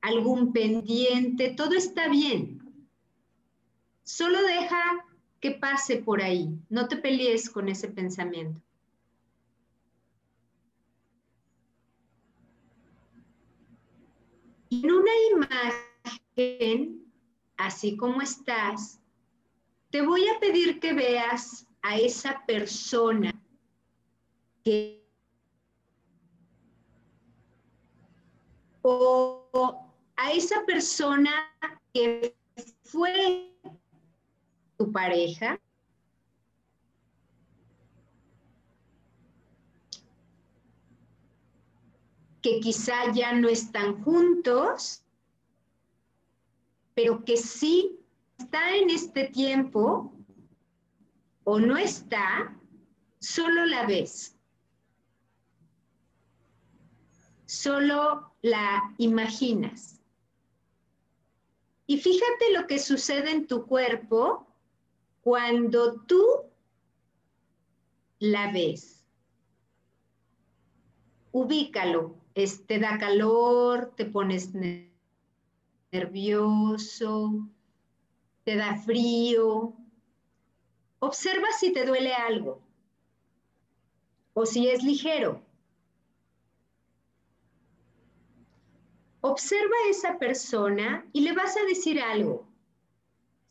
algún 0.00 0.52
pendiente, 0.52 1.50
todo 1.50 1.74
está 1.74 2.08
bien. 2.08 2.62
Solo 4.04 4.40
deja 4.42 5.04
que 5.40 5.50
pase 5.52 5.96
por 5.96 6.22
ahí. 6.22 6.48
No 6.68 6.88
te 6.88 6.96
pelees 6.96 7.50
con 7.50 7.68
ese 7.68 7.88
pensamiento. 7.88 8.60
En 14.70 14.90
una 14.90 15.10
imagen, 16.36 17.04
así 17.56 17.96
como 17.96 18.20
estás, 18.22 19.00
te 19.90 20.02
voy 20.02 20.26
a 20.28 20.38
pedir 20.40 20.78
que 20.78 20.92
veas 20.92 21.67
a 21.82 21.98
esa 21.98 22.44
persona 22.46 23.32
que 24.64 25.04
o 28.82 29.92
a 30.16 30.32
esa 30.32 30.64
persona 30.64 31.30
que 31.92 32.34
fue 32.82 33.54
tu 34.76 34.90
pareja 34.90 35.58
que 42.42 42.60
quizá 42.60 43.12
ya 43.12 43.32
no 43.32 43.48
están 43.48 44.02
juntos, 44.02 45.04
pero 46.94 47.24
que 47.24 47.36
sí 47.36 47.98
está 48.38 48.76
en 48.76 48.90
este 48.90 49.28
tiempo 49.28 50.12
o 51.50 51.58
no 51.58 51.78
está, 51.78 52.54
solo 53.20 53.64
la 53.64 53.86
ves. 53.86 54.36
Solo 57.46 58.34
la 58.42 58.94
imaginas. 58.98 59.98
Y 61.86 61.96
fíjate 61.96 62.52
lo 62.52 62.66
que 62.66 62.78
sucede 62.78 63.30
en 63.30 63.46
tu 63.46 63.64
cuerpo 63.66 64.46
cuando 65.22 66.02
tú 66.02 66.22
la 68.18 68.52
ves. 68.52 69.06
Ubícalo 71.32 72.14
te 72.66 72.78
da 72.78 72.98
calor, 72.98 73.94
te 73.96 74.04
pones 74.04 74.52
nervioso, 75.90 77.48
te 78.44 78.54
da 78.54 78.76
frío. 78.76 79.74
Observa 81.00 81.46
si 81.58 81.72
te 81.72 81.84
duele 81.84 82.12
algo 82.12 82.60
o 84.32 84.46
si 84.46 84.68
es 84.68 84.82
ligero. 84.82 85.42
Observa 89.20 89.74
a 89.84 89.90
esa 89.90 90.18
persona 90.18 91.04
y 91.12 91.22
le 91.22 91.32
vas 91.32 91.56
a 91.56 91.64
decir 91.64 92.00
algo. 92.00 92.46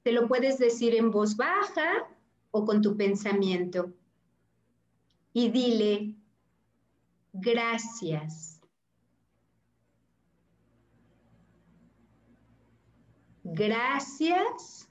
Te 0.04 0.12
lo 0.12 0.28
puedes 0.28 0.58
decir 0.58 0.96
en 0.96 1.12
voz 1.12 1.36
baja 1.36 2.08
o 2.52 2.66
con 2.66 2.82
tu 2.82 2.96
pensamiento. 2.96 3.94
Y 5.34 5.50
dile, 5.50 6.16
gracias. 7.34 8.62
Gracias 13.44 14.87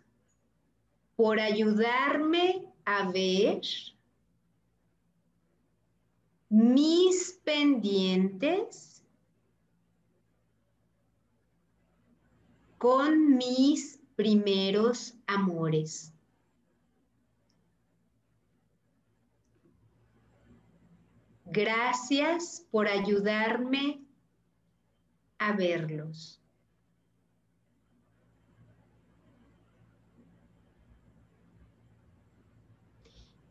por 1.17 1.41
ayudarme 1.41 2.65
a 2.85 3.11
ver 3.11 3.63
mis 6.49 7.41
pendientes 7.45 9.03
con 12.79 13.37
mis 13.37 13.99
primeros 14.15 15.15
amores. 15.27 16.13
Gracias 21.47 22.67
por 22.71 22.87
ayudarme 22.89 24.05
a 25.39 25.53
verlos. 25.53 26.41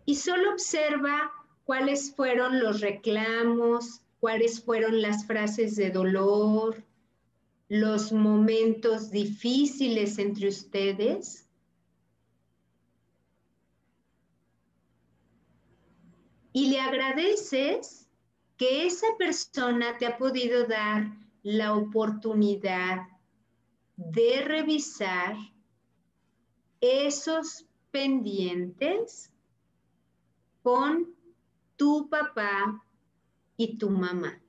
Y 0.06 0.16
solo 0.16 0.52
observa 0.52 1.32
cuáles 1.64 2.14
fueron 2.16 2.60
los 2.60 2.82
reclamos, 2.82 4.02
cuáles 4.20 4.64
fueron 4.64 5.02
las 5.02 5.26
frases 5.26 5.76
de 5.76 5.90
dolor, 5.90 6.84
los 7.68 8.12
momentos 8.12 9.10
difíciles 9.10 10.20
entre 10.20 10.48
ustedes. 10.48 11.48
Y 16.54 16.70
le 16.70 16.80
agradeces 16.80 18.08
que 18.58 18.86
esa 18.86 19.08
persona 19.18 19.98
te 19.98 20.06
ha 20.06 20.18
podido 20.18 20.66
dar 20.66 21.12
la 21.44 21.76
oportunidad 21.76 23.08
de 23.98 24.42
revisar 24.44 25.36
esos 26.80 27.66
pendientes 27.92 29.32
con 30.66 31.14
tu 31.76 32.10
papá 32.10 32.84
y 33.56 33.78
tu 33.78 33.88
mamá. 33.88 34.42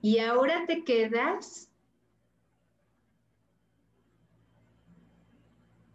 Y 0.00 0.18
ahora 0.20 0.64
te 0.66 0.82
quedas 0.82 1.70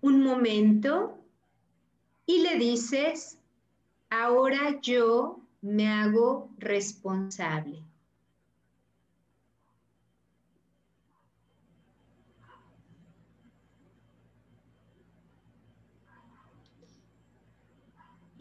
un 0.01 0.21
momento 0.21 1.17
y 2.27 2.43
le 2.43 2.59
dices, 2.59 3.39
ahora 4.11 4.79
yo 4.79 5.39
me 5.61 5.87
hago 5.87 6.51
responsable. 6.59 7.92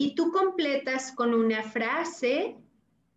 Y 0.03 0.15
tú 0.15 0.33
completas 0.33 1.13
con 1.13 1.33
una 1.33 1.63
frase 1.63 2.57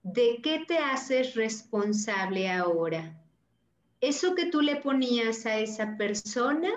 de 0.05 0.39
qué 0.41 0.65
te 0.69 0.79
haces 0.79 1.35
responsable 1.35 2.49
ahora. 2.49 3.21
Eso 4.01 4.37
que 4.37 4.47
tú 4.47 4.61
le 4.61 4.77
ponías 4.77 5.47
a 5.47 5.59
esa 5.59 5.97
persona, 5.97 6.71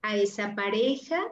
a 0.00 0.16
esa 0.16 0.54
pareja, 0.54 1.30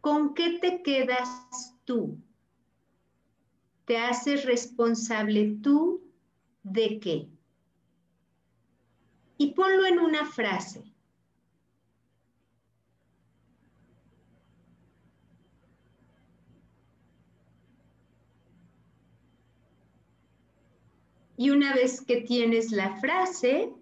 ¿con 0.00 0.34
qué 0.34 0.60
te 0.60 0.80
quedas 0.84 1.74
tú? 1.84 2.16
¿Te 3.86 3.98
haces 3.98 4.44
responsable 4.44 5.58
tú 5.60 6.00
de 6.62 7.00
qué? 7.00 7.28
Y 9.36 9.52
ponlo 9.52 9.84
en 9.84 9.98
una 9.98 10.26
frase. 10.26 10.93
Y 21.36 21.50
una 21.50 21.74
vez 21.74 22.00
que 22.00 22.22
tienes 22.22 22.70
la 22.70 22.96
frase, 22.96 23.72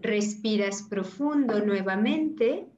respiras 0.00 0.82
profundo 0.82 1.64
nuevamente. 1.64 2.68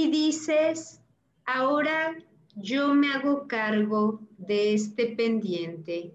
y 0.00 0.10
dices, 0.10 1.02
ahora 1.44 2.16
yo 2.56 2.94
me 2.94 3.12
hago 3.12 3.46
cargo 3.46 4.20
de 4.38 4.74
este 4.74 5.14
pendiente 5.16 6.14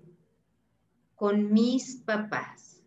con 1.16 1.54
mis 1.54 1.96
papás. 1.98 2.84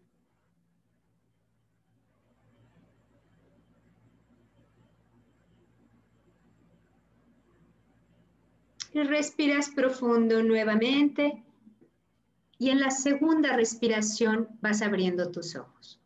Y 8.92 9.03
respiras 9.03 9.70
profundo 9.70 10.42
nuevamente 10.42 11.44
y 12.59 12.70
en 12.70 12.80
la 12.80 12.90
segunda 12.90 13.55
respiración 13.55 14.49
vas 14.61 14.82
abriendo 14.82 15.30
tus 15.30 15.55
ojos. 15.55 15.97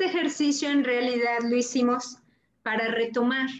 Este 0.00 0.18
ejercicio 0.18 0.70
en 0.70 0.82
realidad 0.82 1.40
lo 1.42 1.54
hicimos 1.54 2.16
para 2.62 2.88
retomar. 2.88 3.50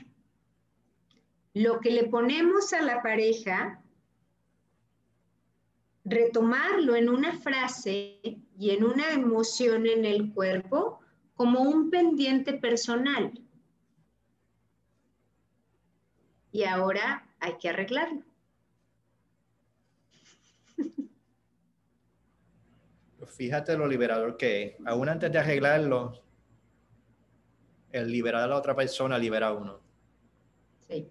Lo 1.53 1.81
que 1.81 1.91
le 1.91 2.05
ponemos 2.05 2.73
a 2.73 2.81
la 2.81 3.03
pareja, 3.03 3.83
retomarlo 6.03 6.97
en 6.97 7.11
una 7.11 7.35
frase 7.35 8.39
y 8.59 8.71
en 8.71 8.85
una 8.85 9.11
emoción 9.13 9.87
en 9.87 10.07
el 10.07 10.33
cuerpo 10.33 11.01
como 11.35 11.61
un 11.61 11.91
pendiente 11.91 12.55
personal. 12.55 13.39
Y 16.53 16.65
ahora 16.65 17.29
hay 17.39 17.59
que 17.59 17.69
arreglarlo. 17.69 18.23
fíjate 23.27 23.77
lo 23.77 23.87
liberador 23.87 24.39
que 24.39 24.63
es. 24.63 24.75
Aún 24.87 25.11
antes 25.11 25.31
de 25.31 25.39
arreglarlo, 25.39 26.30
el 27.93 28.11
liberar 28.11 28.43
a 28.43 28.47
la 28.47 28.57
otra 28.57 28.75
persona 28.75 29.19
libera 29.19 29.49
a 29.49 29.53
uno. 29.53 29.81
Sí. 30.87 31.09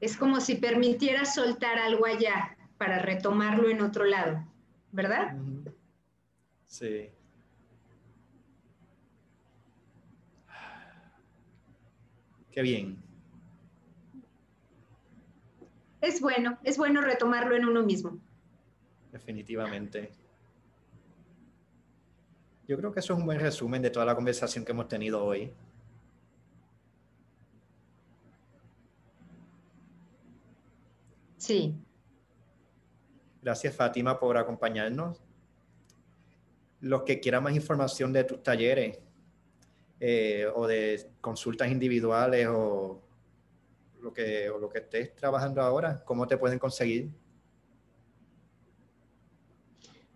Es 0.00 0.16
como 0.16 0.40
si 0.40 0.56
permitiera 0.56 1.24
soltar 1.24 1.78
algo 1.78 2.06
allá 2.06 2.56
para 2.78 2.98
retomarlo 2.98 3.68
en 3.68 3.82
otro 3.82 4.04
lado, 4.04 4.44
¿verdad? 4.90 5.36
Sí. 6.66 7.10
Qué 12.50 12.62
bien. 12.62 13.02
Es 16.00 16.20
bueno, 16.20 16.58
es 16.64 16.76
bueno 16.76 17.00
retomarlo 17.00 17.54
en 17.54 17.64
uno 17.64 17.82
mismo 17.82 18.20
definitivamente. 19.12 20.10
Yo 22.72 22.78
creo 22.78 22.90
que 22.90 23.00
eso 23.00 23.12
es 23.12 23.18
un 23.18 23.26
buen 23.26 23.38
resumen 23.38 23.82
de 23.82 23.90
toda 23.90 24.06
la 24.06 24.14
conversación 24.14 24.64
que 24.64 24.72
hemos 24.72 24.88
tenido 24.88 25.22
hoy. 25.22 25.52
Sí. 31.36 31.74
Gracias, 33.42 33.76
Fátima, 33.76 34.18
por 34.18 34.38
acompañarnos. 34.38 35.20
Los 36.80 37.02
que 37.02 37.20
quieran 37.20 37.42
más 37.42 37.54
información 37.54 38.10
de 38.10 38.24
tus 38.24 38.42
talleres 38.42 38.98
eh, 40.00 40.46
o 40.54 40.66
de 40.66 41.10
consultas 41.20 41.70
individuales 41.70 42.48
o 42.48 43.02
lo 44.00 44.14
que, 44.14 44.48
o 44.48 44.58
lo 44.58 44.70
que 44.70 44.78
estés 44.78 45.14
trabajando 45.14 45.60
ahora, 45.60 46.02
¿cómo 46.06 46.26
te 46.26 46.38
pueden 46.38 46.58
conseguir? 46.58 47.10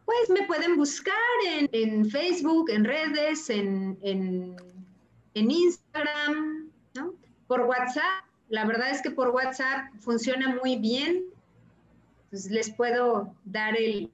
Pues 0.07 0.31
me 0.31 0.47
pueden 0.47 0.77
buscar 0.77 1.15
en, 1.51 2.09
Facebook, 2.09 2.71
en 2.71 2.85
redes, 2.85 3.51
en, 3.51 3.99
en, 4.03 4.57
Instagram, 5.35 6.71
¿no? 6.95 7.15
por 7.49 7.63
WhatsApp. 7.63 8.25
La 8.49 8.65
verdad 8.65 8.91
es 8.91 9.03
que 9.03 9.11
por 9.11 9.31
WhatsApp 9.31 9.93
funciona 9.99 10.55
muy 10.63 10.77
bien. 10.77 11.25
Pues 12.31 12.49
les 12.51 12.71
puedo 12.71 13.35
dar 13.45 13.77
el, 13.77 14.11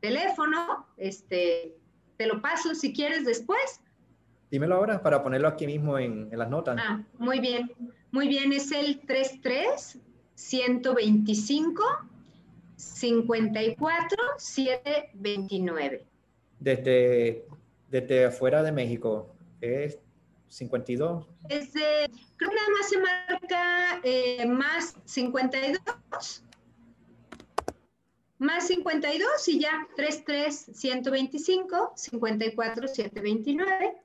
teléfono, 0.00 0.86
este, 0.96 1.76
te 2.16 2.26
lo 2.26 2.40
paso 2.40 2.74
si 2.74 2.92
quieres 2.92 3.24
después. 3.24 3.80
Dímelo 4.50 4.76
ahora 4.76 5.02
para 5.02 5.22
ponerlo 5.22 5.46
aquí 5.46 5.66
mismo 5.66 5.98
en, 5.98 6.28
en 6.32 6.38
las 6.38 6.48
notas. 6.48 6.76
Ah, 6.80 7.00
muy 7.18 7.38
bien, 7.38 7.70
muy 8.10 8.26
bien, 8.26 8.52
es 8.52 8.72
el 8.72 8.98
33 9.00 10.00
125 10.34 11.84
54 12.82 14.16
729. 14.38 16.06
Desde, 16.58 17.46
desde 17.88 18.26
afuera 18.26 18.62
de 18.62 18.72
México, 18.72 19.34
es 19.60 19.98
52. 20.48 21.26
Es 21.48 21.72
de, 21.72 22.10
creo 22.36 22.50
que 22.50 22.56
nada 22.56 22.68
más 22.78 22.88
se 22.88 22.98
marca 22.98 24.00
eh, 24.02 24.46
más 24.46 24.94
52. 25.04 26.44
Más 28.38 28.66
52 28.66 29.48
y 29.48 29.60
ya 29.60 29.86
33 29.96 30.70
125 30.74 31.92
54 31.94 32.88
729. 32.88 34.02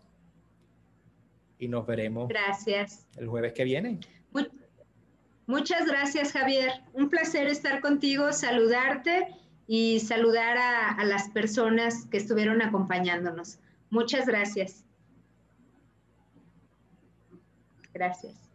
Y 1.58 1.68
nos 1.68 1.86
veremos. 1.86 2.28
Gracias. 2.28 3.06
El 3.16 3.28
jueves 3.28 3.52
que 3.52 3.64
viene. 3.64 4.00
Muchas 5.46 5.86
gracias, 5.86 6.32
Javier. 6.32 6.70
Un 6.92 7.08
placer 7.08 7.46
estar 7.46 7.80
contigo, 7.80 8.32
saludarte 8.32 9.28
y 9.66 10.00
saludar 10.00 10.58
a, 10.58 10.90
a 10.90 11.04
las 11.04 11.30
personas 11.30 12.06
que 12.06 12.18
estuvieron 12.18 12.60
acompañándonos. 12.60 13.58
Muchas 13.90 14.26
gracias. 14.26 14.84
Gracias. 17.99 18.47